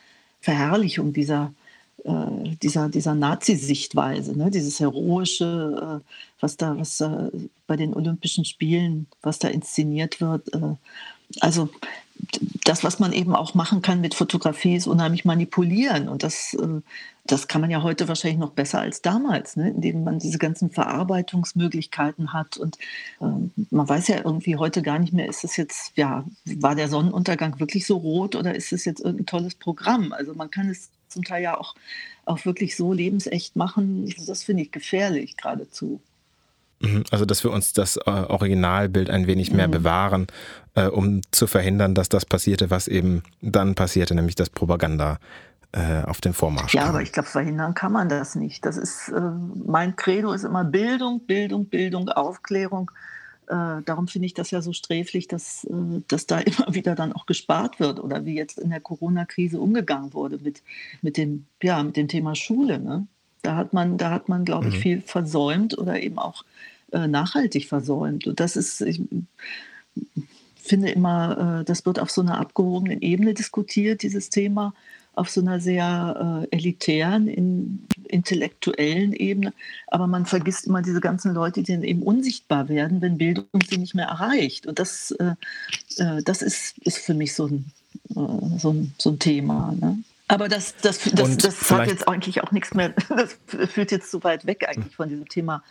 Verherrlichung 0.41 1.13
dieser, 1.13 1.53
äh, 2.03 2.55
dieser, 2.61 2.89
dieser 2.89 3.15
Nazi-Sichtweise, 3.15 4.37
ne? 4.37 4.49
dieses 4.49 4.79
heroische, 4.79 6.01
äh, 6.01 6.11
was 6.39 6.57
da, 6.57 6.77
was 6.77 6.97
da 6.97 7.29
bei 7.67 7.77
den 7.77 7.93
Olympischen 7.93 8.45
Spielen, 8.45 9.07
was 9.21 9.39
da 9.39 9.47
inszeniert 9.47 10.19
wird. 10.19 10.53
Äh, 10.53 10.75
also 11.39 11.69
das, 12.63 12.83
was 12.83 12.99
man 12.99 13.13
eben 13.13 13.35
auch 13.35 13.53
machen 13.53 13.81
kann 13.81 14.01
mit 14.01 14.15
Fotografie, 14.15 14.75
ist 14.75 14.87
unheimlich 14.87 15.25
manipulieren. 15.25 16.07
Und 16.07 16.23
das, 16.23 16.53
äh, 16.53 16.81
das 17.25 17.47
kann 17.47 17.61
man 17.61 17.71
ja 17.71 17.83
heute 17.83 18.07
wahrscheinlich 18.07 18.39
noch 18.39 18.51
besser 18.51 18.79
als 18.79 19.01
damals, 19.01 19.55
ne? 19.55 19.69
indem 19.69 20.03
man 20.03 20.19
diese 20.19 20.37
ganzen 20.37 20.69
Verarbeitungsmöglichkeiten 20.69 22.33
hat. 22.33 22.57
Und 22.57 22.77
äh, 23.19 23.25
man 23.69 23.89
weiß 23.89 24.07
ja 24.09 24.17
irgendwie 24.17 24.57
heute 24.57 24.81
gar 24.81 24.99
nicht 24.99 25.13
mehr, 25.13 25.27
ist 25.27 25.43
es 25.43 25.57
jetzt, 25.57 25.93
ja, 25.95 26.25
war 26.45 26.75
der 26.75 26.89
Sonnenuntergang 26.89 27.59
wirklich 27.59 27.85
so 27.85 27.97
rot 27.97 28.35
oder 28.35 28.55
ist 28.55 28.73
es 28.73 28.85
jetzt 28.85 29.01
irgendein 29.01 29.25
tolles 29.25 29.55
Programm? 29.55 30.13
Also 30.13 30.33
man 30.33 30.51
kann 30.51 30.69
es 30.69 30.89
zum 31.07 31.23
Teil 31.23 31.43
ja 31.43 31.57
auch, 31.57 31.75
auch 32.25 32.45
wirklich 32.45 32.75
so 32.75 32.93
lebensecht 32.93 33.55
machen. 33.55 34.13
Das 34.27 34.43
finde 34.43 34.63
ich 34.63 34.71
gefährlich 34.71 35.37
geradezu. 35.37 36.01
Mhm. 36.81 37.03
Also, 37.11 37.25
dass 37.25 37.43
wir 37.43 37.51
uns 37.51 37.73
das 37.73 37.97
äh, 37.97 38.09
Originalbild 38.09 39.09
ein 39.09 39.27
wenig 39.27 39.51
mehr 39.51 39.67
mhm. 39.67 39.71
bewahren, 39.71 40.27
äh, 40.75 40.87
um 40.87 41.21
zu 41.31 41.47
verhindern, 41.47 41.95
dass 41.95 42.09
das 42.09 42.25
passierte, 42.25 42.69
was 42.69 42.87
eben 42.87 43.23
dann 43.41 43.75
passierte, 43.75 44.15
nämlich 44.15 44.35
das 44.35 44.49
Propaganda 44.49 45.19
äh, 45.73 46.03
auf 46.03 46.21
den 46.21 46.33
Vormarsch. 46.33 46.73
Ja, 46.73 46.81
kam. 46.81 46.89
aber 46.89 47.01
ich 47.01 47.11
glaube, 47.11 47.29
verhindern 47.29 47.73
kann 47.73 47.91
man 47.91 48.09
das 48.09 48.35
nicht. 48.35 48.65
Das 48.65 48.77
ist, 48.77 49.09
äh, 49.09 49.21
mein 49.65 49.95
Credo 49.95 50.33
ist 50.33 50.43
immer 50.43 50.63
Bildung, 50.63 51.21
Bildung, 51.21 51.65
Bildung, 51.67 52.09
Aufklärung. 52.09 52.91
Äh, 53.47 53.81
darum 53.85 54.07
finde 54.07 54.25
ich 54.25 54.33
das 54.33 54.51
ja 54.51 54.61
so 54.61 54.73
sträflich, 54.73 55.27
dass, 55.27 55.63
äh, 55.65 56.01
dass 56.07 56.27
da 56.27 56.39
immer 56.39 56.73
wieder 56.73 56.95
dann 56.95 57.13
auch 57.13 57.25
gespart 57.25 57.79
wird 57.79 57.99
oder 57.99 58.25
wie 58.25 58.35
jetzt 58.35 58.59
in 58.59 58.69
der 58.69 58.81
Corona-Krise 58.81 59.59
umgegangen 59.59 60.13
wurde 60.13 60.39
mit, 60.39 60.61
mit, 61.01 61.17
dem, 61.17 61.45
ja, 61.61 61.81
mit 61.83 61.95
dem 61.95 62.07
Thema 62.07 62.35
Schule. 62.35 62.79
Ne? 62.79 63.07
Da 63.41 63.55
hat 63.55 63.73
man, 63.73 63.97
da 63.97 64.11
hat 64.11 64.29
man, 64.29 64.45
glaube 64.45 64.67
ich, 64.67 64.75
mhm. 64.75 64.79
viel 64.79 65.01
versäumt 65.01 65.77
oder 65.77 65.99
eben 65.99 66.19
auch 66.19 66.43
äh, 66.91 67.07
nachhaltig 67.07 67.67
versäumt. 67.67 68.27
Und 68.27 68.39
das 68.39 68.55
ist, 68.55 68.81
ich 68.81 69.01
finde 70.55 70.89
immer, 70.89 71.61
äh, 71.61 71.65
das 71.65 71.85
wird 71.85 71.99
auf 71.99 72.11
so 72.11 72.21
einer 72.21 72.39
abgehobenen 72.39 73.01
Ebene 73.01 73.33
diskutiert, 73.33 74.03
dieses 74.03 74.29
Thema, 74.29 74.73
auf 75.13 75.29
so 75.29 75.41
einer 75.41 75.59
sehr 75.59 76.47
äh, 76.51 76.55
elitären, 76.55 77.27
in, 77.27 77.85
intellektuellen 78.07 79.13
Ebene. 79.13 79.53
Aber 79.87 80.07
man 80.07 80.25
vergisst 80.25 80.67
immer 80.67 80.81
diese 80.81 81.01
ganzen 81.01 81.33
Leute, 81.33 81.63
die 81.63 81.73
dann 81.73 81.83
eben 81.83 82.03
unsichtbar 82.03 82.69
werden, 82.69 83.01
wenn 83.01 83.17
Bildung 83.17 83.45
sie 83.69 83.77
nicht 83.77 83.95
mehr 83.95 84.07
erreicht. 84.07 84.67
Und 84.67 84.79
das, 84.79 85.11
äh, 85.11 85.35
das 86.23 86.41
ist, 86.41 86.77
ist 86.79 86.99
für 86.99 87.13
mich 87.13 87.33
so 87.33 87.47
ein, 87.47 87.65
so 88.57 88.71
ein, 88.71 88.93
so 88.97 89.09
ein 89.09 89.19
Thema. 89.19 89.75
Ne? 89.79 89.99
Aber 90.31 90.47
das, 90.47 90.75
das, 90.81 90.99
das, 91.11 91.35
das 91.37 91.71
hat 91.71 91.87
jetzt 91.87 92.07
eigentlich 92.07 92.41
auch 92.41 92.53
nichts 92.53 92.73
mehr, 92.73 92.93
das 93.09 93.37
führt 93.47 93.91
jetzt 93.91 94.09
zu 94.09 94.23
weit 94.23 94.45
weg 94.45 94.65
eigentlich 94.65 94.95
von 94.95 95.09
diesem 95.09 95.27
Thema 95.27 95.61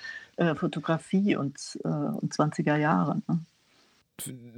äh, 0.41 0.55
Fotografie 0.55 1.37
und, 1.37 1.79
äh, 1.85 1.89
und 1.89 2.33
20er 2.33 2.77
Jahre. 2.77 3.21
Ne? 3.29 3.41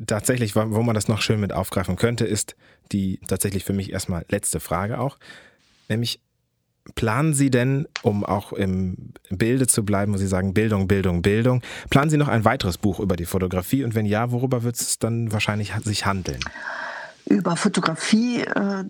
Tatsächlich, 0.06 0.54
wo 0.54 0.82
man 0.82 0.94
das 0.94 1.08
noch 1.08 1.20
schön 1.20 1.40
mit 1.40 1.52
aufgreifen 1.52 1.96
könnte, 1.96 2.24
ist 2.24 2.54
die 2.92 3.18
tatsächlich 3.26 3.64
für 3.64 3.72
mich 3.72 3.92
erstmal 3.92 4.24
letzte 4.28 4.60
Frage 4.60 4.98
auch, 4.98 5.18
nämlich 5.88 6.20
Planen 6.96 7.32
Sie 7.32 7.48
denn, 7.48 7.86
um 8.02 8.24
auch 8.24 8.52
im 8.52 9.12
Bilde 9.30 9.68
zu 9.68 9.84
bleiben, 9.84 10.12
wo 10.12 10.16
Sie 10.16 10.26
sagen 10.26 10.52
Bildung, 10.52 10.88
Bildung, 10.88 11.22
Bildung, 11.22 11.62
planen 11.90 12.10
Sie 12.10 12.16
noch 12.16 12.26
ein 12.26 12.44
weiteres 12.44 12.76
Buch 12.76 12.98
über 12.98 13.14
die 13.14 13.24
Fotografie 13.24 13.84
und 13.84 13.94
wenn 13.94 14.04
ja, 14.04 14.32
worüber 14.32 14.64
wird 14.64 14.74
es 14.74 14.98
dann 14.98 15.30
wahrscheinlich 15.30 15.72
sich 15.84 16.06
handeln? 16.06 16.40
Über 17.26 17.54
Fotografie 17.54 18.40
äh, 18.40 18.84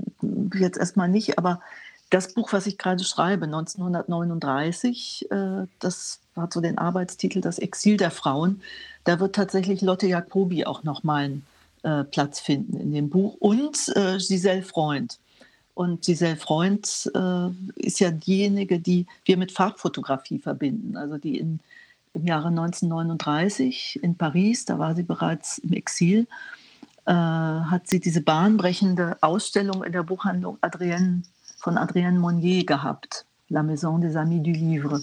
jetzt 0.54 0.78
erstmal 0.78 1.10
nicht, 1.10 1.36
aber 1.36 1.60
das 2.08 2.32
Buch, 2.32 2.54
was 2.54 2.66
ich 2.66 2.78
gerade 2.78 3.04
schreibe, 3.04 3.44
1939, 3.44 5.26
äh, 5.30 5.66
das 5.78 6.21
hat 6.36 6.52
so 6.52 6.60
den 6.60 6.78
Arbeitstitel 6.78 7.40
Das 7.40 7.58
Exil 7.58 7.96
der 7.96 8.10
Frauen. 8.10 8.62
Da 9.04 9.20
wird 9.20 9.34
tatsächlich 9.34 9.80
Lotte 9.80 10.06
Jacobi 10.06 10.64
auch 10.64 10.82
nochmal 10.84 11.24
einen 11.24 11.46
äh, 11.82 12.04
Platz 12.04 12.40
finden 12.40 12.78
in 12.78 12.92
dem 12.92 13.10
Buch 13.10 13.36
und 13.40 13.76
äh, 13.96 14.18
Giselle 14.18 14.62
Freund. 14.62 15.18
Und 15.74 16.02
Giselle 16.04 16.36
Freund 16.36 17.10
äh, 17.14 17.48
ist 17.76 18.00
ja 18.00 18.10
diejenige, 18.10 18.78
die 18.78 19.06
wir 19.24 19.36
mit 19.36 19.52
Farbfotografie 19.52 20.38
verbinden. 20.38 20.96
Also 20.96 21.18
die 21.18 21.38
in, 21.38 21.60
im 22.14 22.26
Jahre 22.26 22.48
1939 22.48 24.00
in 24.02 24.16
Paris, 24.16 24.64
da 24.64 24.78
war 24.78 24.94
sie 24.94 25.02
bereits 25.02 25.58
im 25.58 25.72
Exil, 25.72 26.26
äh, 27.06 27.12
hat 27.12 27.88
sie 27.88 28.00
diese 28.00 28.20
bahnbrechende 28.20 29.16
Ausstellung 29.22 29.82
in 29.82 29.92
der 29.92 30.02
Buchhandlung 30.02 30.58
Adrienne, 30.60 31.22
von 31.58 31.78
Adrienne 31.78 32.18
Monnier 32.18 32.64
gehabt, 32.64 33.24
La 33.48 33.62
Maison 33.62 34.00
des 34.00 34.14
Amis 34.14 34.42
du 34.42 34.50
Livre. 34.50 35.02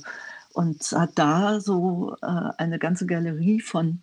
Und 0.53 0.83
hat 0.91 1.11
da 1.15 1.59
so 1.59 2.15
äh, 2.21 2.49
eine 2.57 2.79
ganze 2.79 3.05
Galerie 3.05 3.61
von 3.61 4.01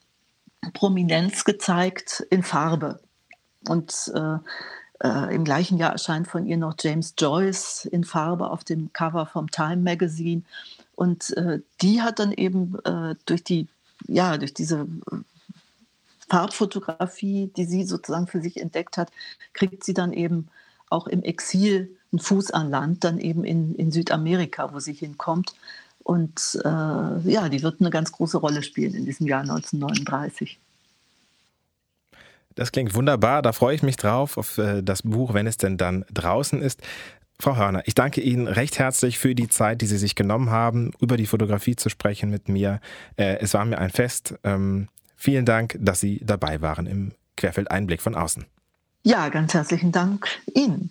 Prominenz 0.72 1.44
gezeigt 1.44 2.26
in 2.30 2.42
Farbe. 2.42 3.00
Und 3.68 4.12
äh, 4.14 4.38
äh, 5.02 5.34
Im 5.34 5.44
gleichen 5.44 5.78
Jahr 5.78 5.92
erscheint 5.92 6.28
von 6.28 6.46
ihr 6.46 6.56
noch 6.56 6.74
James 6.80 7.14
Joyce 7.18 7.84
in 7.86 8.04
Farbe 8.04 8.50
auf 8.50 8.64
dem 8.64 8.92
Cover 8.92 9.26
vom 9.26 9.50
Time 9.50 9.78
Magazine. 9.78 10.42
Und 10.94 11.36
äh, 11.36 11.60
die 11.82 12.00
hat 12.00 12.18
dann 12.18 12.32
eben 12.32 12.78
äh, 12.84 13.14
durch 13.26 13.44
die, 13.44 13.68
ja, 14.06 14.38
durch 14.38 14.54
diese 14.54 14.86
Farbfotografie, 16.28 17.52
die 17.56 17.66
sie 17.66 17.84
sozusagen 17.84 18.26
für 18.26 18.40
sich 18.40 18.60
entdeckt 18.60 18.96
hat, 18.96 19.10
kriegt 19.52 19.84
sie 19.84 19.94
dann 19.94 20.12
eben 20.12 20.48
auch 20.88 21.06
im 21.06 21.22
Exil 21.22 21.94
einen 22.12 22.20
Fuß 22.20 22.52
an 22.52 22.70
Land, 22.70 23.04
dann 23.04 23.18
eben 23.18 23.44
in, 23.44 23.74
in 23.74 23.92
Südamerika, 23.92 24.72
wo 24.72 24.80
sie 24.80 24.94
hinkommt. 24.94 25.54
Und 26.06 26.56
äh, 26.64 26.68
ja, 26.68 27.48
die 27.48 27.64
wird 27.64 27.80
eine 27.80 27.90
ganz 27.90 28.12
große 28.12 28.38
Rolle 28.38 28.62
spielen 28.62 28.94
in 28.94 29.04
diesem 29.04 29.26
Jahr 29.26 29.40
1939. 29.40 30.60
Das 32.54 32.70
klingt 32.70 32.94
wunderbar. 32.94 33.42
Da 33.42 33.52
freue 33.52 33.74
ich 33.74 33.82
mich 33.82 33.96
drauf 33.96 34.38
auf 34.38 34.56
äh, 34.56 34.82
das 34.82 35.02
Buch, 35.02 35.34
wenn 35.34 35.48
es 35.48 35.56
denn 35.56 35.76
dann 35.76 36.04
draußen 36.14 36.62
ist. 36.62 36.80
Frau 37.40 37.56
Hörner, 37.56 37.82
ich 37.86 37.94
danke 37.94 38.20
Ihnen 38.20 38.46
recht 38.46 38.78
herzlich 38.78 39.18
für 39.18 39.34
die 39.34 39.48
Zeit, 39.48 39.82
die 39.82 39.86
Sie 39.86 39.98
sich 39.98 40.14
genommen 40.14 40.50
haben, 40.50 40.92
über 41.00 41.16
die 41.16 41.26
Fotografie 41.26 41.74
zu 41.74 41.88
sprechen 41.88 42.30
mit 42.30 42.48
mir. 42.48 42.80
Äh, 43.16 43.38
es 43.40 43.52
war 43.54 43.64
mir 43.64 43.78
ein 43.78 43.90
Fest. 43.90 44.36
Ähm, 44.44 44.86
vielen 45.16 45.44
Dank, 45.44 45.76
dass 45.80 45.98
Sie 45.98 46.20
dabei 46.24 46.60
waren 46.60 46.86
im 46.86 47.14
Querfeld 47.36 47.68
Einblick 47.72 48.00
von 48.00 48.14
außen. 48.14 48.44
Ja, 49.02 49.28
ganz 49.28 49.54
herzlichen 49.54 49.90
Dank 49.90 50.28
Ihnen. 50.54 50.90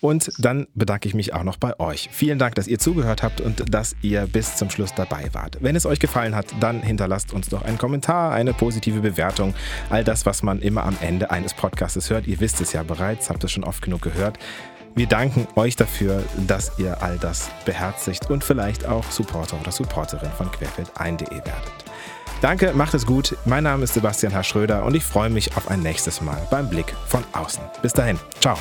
Und 0.00 0.30
dann 0.38 0.66
bedanke 0.74 1.08
ich 1.08 1.14
mich 1.14 1.34
auch 1.34 1.42
noch 1.42 1.56
bei 1.56 1.78
euch. 1.80 2.08
Vielen 2.12 2.38
Dank, 2.38 2.54
dass 2.54 2.68
ihr 2.68 2.78
zugehört 2.78 3.22
habt 3.22 3.40
und 3.40 3.74
dass 3.74 3.96
ihr 4.02 4.26
bis 4.26 4.56
zum 4.56 4.70
Schluss 4.70 4.94
dabei 4.94 5.30
wart. 5.32 5.58
Wenn 5.60 5.76
es 5.76 5.86
euch 5.86 5.98
gefallen 5.98 6.34
hat, 6.34 6.46
dann 6.60 6.82
hinterlasst 6.82 7.32
uns 7.32 7.48
doch 7.48 7.62
einen 7.62 7.78
Kommentar, 7.78 8.32
eine 8.32 8.52
positive 8.52 9.00
Bewertung. 9.00 9.54
All 9.90 10.04
das, 10.04 10.26
was 10.26 10.42
man 10.42 10.60
immer 10.60 10.84
am 10.84 10.96
Ende 11.00 11.30
eines 11.30 11.54
Podcasts 11.54 12.10
hört. 12.10 12.26
Ihr 12.26 12.40
wisst 12.40 12.60
es 12.60 12.72
ja 12.72 12.82
bereits, 12.82 13.30
habt 13.30 13.42
es 13.44 13.52
schon 13.52 13.64
oft 13.64 13.82
genug 13.82 14.02
gehört. 14.02 14.38
Wir 14.94 15.06
danken 15.06 15.46
euch 15.56 15.76
dafür, 15.76 16.22
dass 16.46 16.78
ihr 16.78 17.02
all 17.02 17.18
das 17.18 17.50
beherzigt 17.66 18.30
und 18.30 18.42
vielleicht 18.42 18.86
auch 18.86 19.04
Supporter 19.10 19.60
oder 19.60 19.70
Supporterin 19.70 20.30
von 20.30 20.50
querfeldein.de 20.50 21.30
werdet. 21.30 21.72
Danke, 22.40 22.72
macht 22.72 22.94
es 22.94 23.04
gut. 23.06 23.36
Mein 23.44 23.64
Name 23.64 23.84
ist 23.84 23.94
Sebastian 23.94 24.34
H. 24.34 24.42
Schröder 24.42 24.84
und 24.84 24.94
ich 24.94 25.04
freue 25.04 25.30
mich 25.30 25.56
auf 25.56 25.68
ein 25.68 25.80
nächstes 25.80 26.20
Mal 26.20 26.46
beim 26.50 26.68
Blick 26.68 26.94
von 27.06 27.24
außen. 27.32 27.62
Bis 27.82 27.92
dahin, 27.92 28.18
ciao. 28.40 28.56